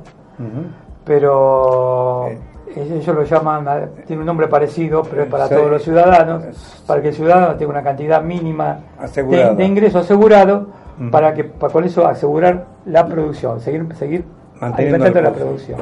Pero 1.05 2.27
Eh. 2.29 2.37
ellos 2.75 3.07
lo 3.15 3.23
llaman, 3.23 3.65
tiene 4.07 4.21
un 4.21 4.25
nombre 4.25 4.47
parecido, 4.47 5.03
pero 5.03 5.23
es 5.23 5.29
para 5.29 5.47
Sí. 5.47 5.55
todos 5.55 5.69
los 5.69 5.83
ciudadanos, 5.83 6.43
para 6.87 7.01
que 7.01 7.09
el 7.09 7.13
ciudadano 7.13 7.55
tenga 7.55 7.71
una 7.71 7.83
cantidad 7.83 8.21
mínima 8.21 8.79
de, 9.15 9.55
de 9.55 9.65
ingreso 9.65 9.99
asegurado, 9.99 10.67
para 11.11 11.33
que 11.33 11.43
para 11.43 11.71
con 11.73 11.83
eso 11.83 12.07
asegurar 12.07 12.65
la 12.85 13.05
producción, 13.07 13.59
seguir, 13.59 13.85
seguir 13.95 14.23
Manteniendo 14.61 15.03
alimentando 15.05 15.29
la 15.29 15.35
producción. 15.35 15.79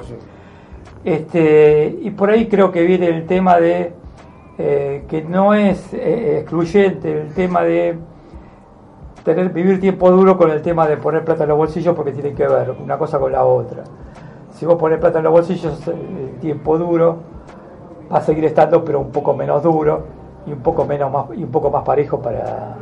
Este, 1.03 1.97
y 2.01 2.11
por 2.11 2.29
ahí 2.29 2.47
creo 2.47 2.71
que 2.71 2.83
viene 2.83 3.07
el 3.07 3.25
tema 3.25 3.57
de 3.59 3.93
eh, 4.57 5.03
que 5.07 5.23
no 5.23 5.53
es 5.53 5.93
eh, 5.93 6.37
excluyente 6.41 7.11
el 7.21 7.33
tema 7.33 7.61
de 7.63 7.97
tener 9.23 9.49
vivir 9.49 9.79
tiempo 9.79 10.11
duro 10.11 10.37
con 10.37 10.51
el 10.51 10.61
tema 10.61 10.87
de 10.87 10.97
poner 10.97 11.23
plata 11.23 11.43
en 11.43 11.49
los 11.49 11.57
bolsillos 11.57 11.95
porque 11.95 12.11
tiene 12.11 12.33
que 12.33 12.47
ver 12.47 12.71
una 12.83 12.97
cosa 12.97 13.17
con 13.17 13.31
la 13.31 13.43
otra. 13.43 13.83
Si 14.61 14.67
vos 14.67 14.75
pones 14.75 14.99
plata 14.99 15.17
en 15.17 15.23
los 15.23 15.33
bolsillos, 15.33 15.87
el 15.87 16.37
tiempo 16.39 16.77
duro 16.77 17.17
va 18.13 18.19
a 18.19 18.21
seguir 18.21 18.45
estando, 18.45 18.85
pero 18.85 18.99
un 18.99 19.09
poco 19.09 19.33
menos 19.33 19.63
duro 19.63 20.03
y 20.45 20.51
un 20.51 20.59
poco 20.59 20.85
menos 20.85 21.11
más 21.11 21.25
y 21.35 21.43
un 21.43 21.49
poco 21.49 21.71
más 21.71 21.83
parejo 21.83 22.21
para 22.21 22.75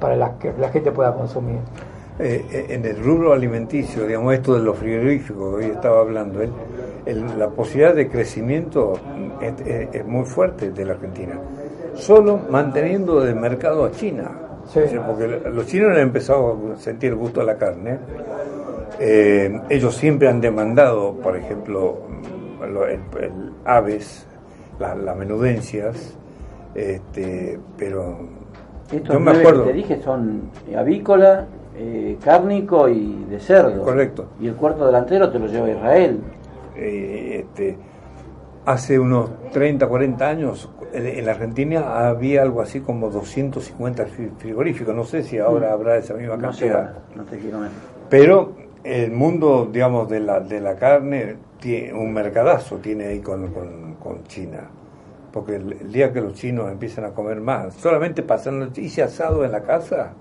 para 0.00 0.16
la, 0.16 0.38
que 0.38 0.54
la 0.58 0.70
gente 0.70 0.90
pueda 0.90 1.12
consumir. 1.14 1.58
Eh, 2.18 2.46
eh, 2.50 2.66
en 2.70 2.86
el 2.86 3.04
rubro 3.04 3.34
alimenticio, 3.34 4.06
digamos, 4.06 4.32
esto 4.32 4.54
de 4.54 4.60
los 4.62 4.78
frigoríficos, 4.78 5.50
que 5.58 5.66
hoy 5.66 5.70
estaba 5.70 6.00
hablando 6.00 6.40
él, 6.40 6.50
el- 7.04 7.38
la 7.38 7.48
posibilidad 7.50 7.94
de 7.94 8.08
crecimiento 8.08 8.94
es, 9.42 9.60
es- 9.66 9.94
es 9.94 10.06
muy 10.06 10.24
fuerte 10.24 10.70
de 10.70 10.84
la 10.86 10.94
Argentina, 10.94 11.34
solo 11.92 12.40
manteniendo 12.48 13.20
de 13.20 13.34
mercado 13.34 13.84
a 13.84 13.90
China. 13.90 14.30
Sí. 14.66 14.80
Porque 15.06 15.28
los 15.50 15.66
chinos 15.66 15.90
han 15.90 15.98
empezado 15.98 16.56
a 16.72 16.76
sentir 16.78 17.10
el 17.10 17.16
gusto 17.16 17.40
de 17.40 17.46
la 17.46 17.56
carne. 17.58 17.98
Eh, 19.00 19.60
ellos 19.70 19.94
siempre 19.96 20.28
han 20.28 20.40
demandado, 20.40 21.14
por 21.14 21.36
ejemplo, 21.36 21.98
lo- 22.70 22.86
el, 22.86 23.00
el 23.20 23.52
aves, 23.64 24.26
la- 24.78 24.94
las 24.94 25.16
menudencias, 25.16 26.16
este, 26.74 27.58
pero 27.76 28.18
Estos 28.90 29.14
yo 29.14 29.20
me 29.20 29.32
acuerdo. 29.32 29.64
que 29.64 29.70
te 29.70 29.76
dije 29.76 30.00
son 30.02 30.50
avícola, 30.76 31.46
eh, 31.76 32.16
cárnico 32.22 32.88
y 32.88 33.24
de 33.30 33.40
cerdo. 33.40 33.82
Correcto. 33.82 34.26
Y 34.40 34.46
el 34.48 34.54
cuarto 34.54 34.86
delantero 34.86 35.30
te 35.30 35.38
lo 35.38 35.46
lleva 35.46 35.70
Israel. 35.70 36.20
eh, 36.76 37.44
este, 37.44 37.76
hace 38.64 38.98
unos 38.98 39.30
30, 39.52 39.86
40 39.88 40.26
años 40.28 40.70
en, 40.94 41.24
la 41.26 41.32
Argentina 41.32 42.08
había 42.08 42.40
algo 42.42 42.62
así 42.62 42.80
como 42.80 43.10
250 43.10 44.06
fri- 44.06 44.30
frigoríficos, 44.38 44.94
no 44.94 45.04
sé 45.04 45.22
si 45.22 45.38
ahora 45.38 45.72
habrá 45.72 45.96
esa 45.98 46.14
misma 46.14 46.36
Mm. 46.36 46.40
No 46.40 46.52
sé, 46.52 46.68
cantidad, 46.68 46.94
no 47.16 47.24
te 47.24 47.38
quiero 47.38 47.58
mentir. 47.58 47.78
pero 48.08 48.52
el 48.84 49.12
mundo, 49.12 49.68
digamos, 49.70 50.08
de 50.08 50.20
la, 50.20 50.40
de 50.40 50.60
la 50.60 50.76
carne 50.76 51.36
tiene 51.60 51.92
un 51.92 52.12
mercadazo 52.12 52.76
tiene 52.78 53.06
ahí 53.06 53.20
con, 53.20 53.52
con, 53.52 53.94
con 53.94 54.24
China. 54.24 54.68
Porque 55.32 55.56
el, 55.56 55.72
el 55.72 55.92
día 55.92 56.12
que 56.12 56.20
los 56.20 56.34
chinos 56.34 56.70
empiezan 56.70 57.04
a 57.04 57.10
comer 57.10 57.40
más, 57.40 57.74
solamente 57.74 58.22
pasando, 58.22 58.68
hice 58.76 59.02
asado 59.02 59.44
en 59.44 59.52
la 59.52 59.62
casa 59.62 60.12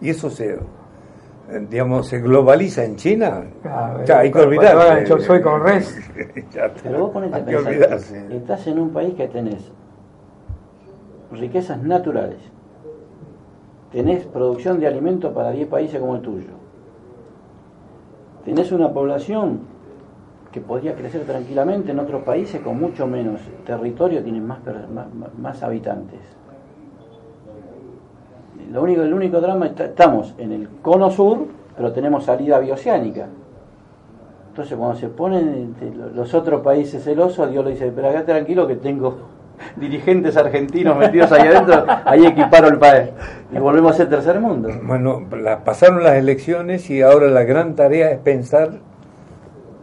y 0.00 0.10
eso 0.10 0.30
se 0.30 0.58
eh, 1.50 1.66
digamos, 1.68 2.06
se 2.06 2.20
globaliza 2.20 2.84
en 2.84 2.94
China, 2.96 3.42
Ah, 3.64 3.98
ya 4.04 4.20
hay 4.20 4.30
que 4.30 4.38
olvidarse. 4.38 5.06
Yo 5.06 5.18
soy 5.18 5.40
con 5.40 5.62
res. 5.64 5.98
Ya. 6.52 6.72
Pero 6.82 7.00
vos 7.00 7.10
ponete 7.10 7.36
a 7.36 7.44
pensar, 7.44 7.98
estás 8.30 8.66
en 8.68 8.78
un 8.78 8.90
país 8.90 9.14
que 9.14 9.26
tenés 9.26 9.72
riquezas 11.32 11.82
naturales, 11.82 12.38
tenés 13.90 14.26
producción 14.26 14.78
de 14.78 14.86
alimentos 14.86 15.32
para 15.32 15.50
10 15.50 15.68
países 15.68 15.98
como 15.98 16.16
el 16.16 16.22
tuyo, 16.22 16.50
tenés 18.44 18.72
una 18.72 18.92
población 18.92 19.60
que 20.52 20.60
podría 20.60 20.94
crecer 20.96 21.24
tranquilamente 21.24 21.92
en 21.92 22.00
otros 22.00 22.22
países 22.24 22.60
con 22.60 22.78
mucho 22.78 23.06
menos 23.06 23.40
territorio, 23.64 24.22
tienen 24.22 24.46
más, 24.46 24.58
más, 24.92 25.06
más- 25.38 25.62
habitantes. 25.62 26.18
Lo 28.72 28.82
único, 28.82 29.02
el 29.02 29.12
único 29.12 29.40
drama, 29.40 29.66
está- 29.66 29.86
estamos 29.86 30.34
en 30.38 30.52
el 30.52 30.68
cono 30.82 31.10
sur, 31.10 31.46
pero 31.76 31.92
tenemos 31.92 32.24
salida 32.24 32.58
bioceánica. 32.58 33.26
Entonces 34.50 34.76
cuando 34.76 34.96
se 34.96 35.08
ponen 35.08 35.74
este, 35.76 35.94
lo- 35.94 36.10
los 36.10 36.34
otros 36.34 36.62
países 36.62 37.02
celosos, 37.04 37.50
Dios 37.50 37.64
le 37.64 37.70
dice, 37.72 37.92
pero 37.94 38.08
acá 38.08 38.24
tranquilo 38.24 38.66
que 38.66 38.76
tengo 38.76 39.16
dirigentes 39.76 40.36
argentinos 40.36 40.96
metidos 40.96 41.30
ahí 41.32 41.48
adentro, 41.48 41.84
ahí 42.04 42.26
equiparo 42.26 42.68
el 42.68 42.78
país. 42.78 43.10
Y 43.52 43.58
volvemos 43.58 43.92
a 43.92 43.96
ser 43.96 44.08
tercer 44.10 44.40
mundo. 44.40 44.70
Bueno, 44.82 45.22
la- 45.36 45.64
pasaron 45.64 46.02
las 46.02 46.14
elecciones 46.14 46.88
y 46.90 47.02
ahora 47.02 47.28
la 47.28 47.44
gran 47.44 47.74
tarea 47.74 48.10
es 48.10 48.18
pensar 48.18 48.70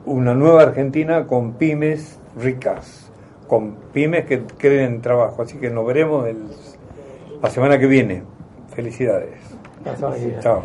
una 0.05 0.33
nueva 0.33 0.63
Argentina 0.63 1.25
con 1.27 1.53
pymes 1.53 2.19
ricas, 2.39 3.11
con 3.47 3.75
pymes 3.93 4.25
que 4.25 4.41
creen 4.57 5.01
trabajo. 5.01 5.41
Así 5.41 5.57
que 5.57 5.69
nos 5.69 5.85
veremos 5.85 6.27
el- 6.27 6.45
la 7.41 7.49
semana 7.49 7.77
que 7.77 7.87
viene. 7.87 8.23
Felicidades. 8.73 9.35
Aquí. 9.85 10.33
Chao. 10.41 10.63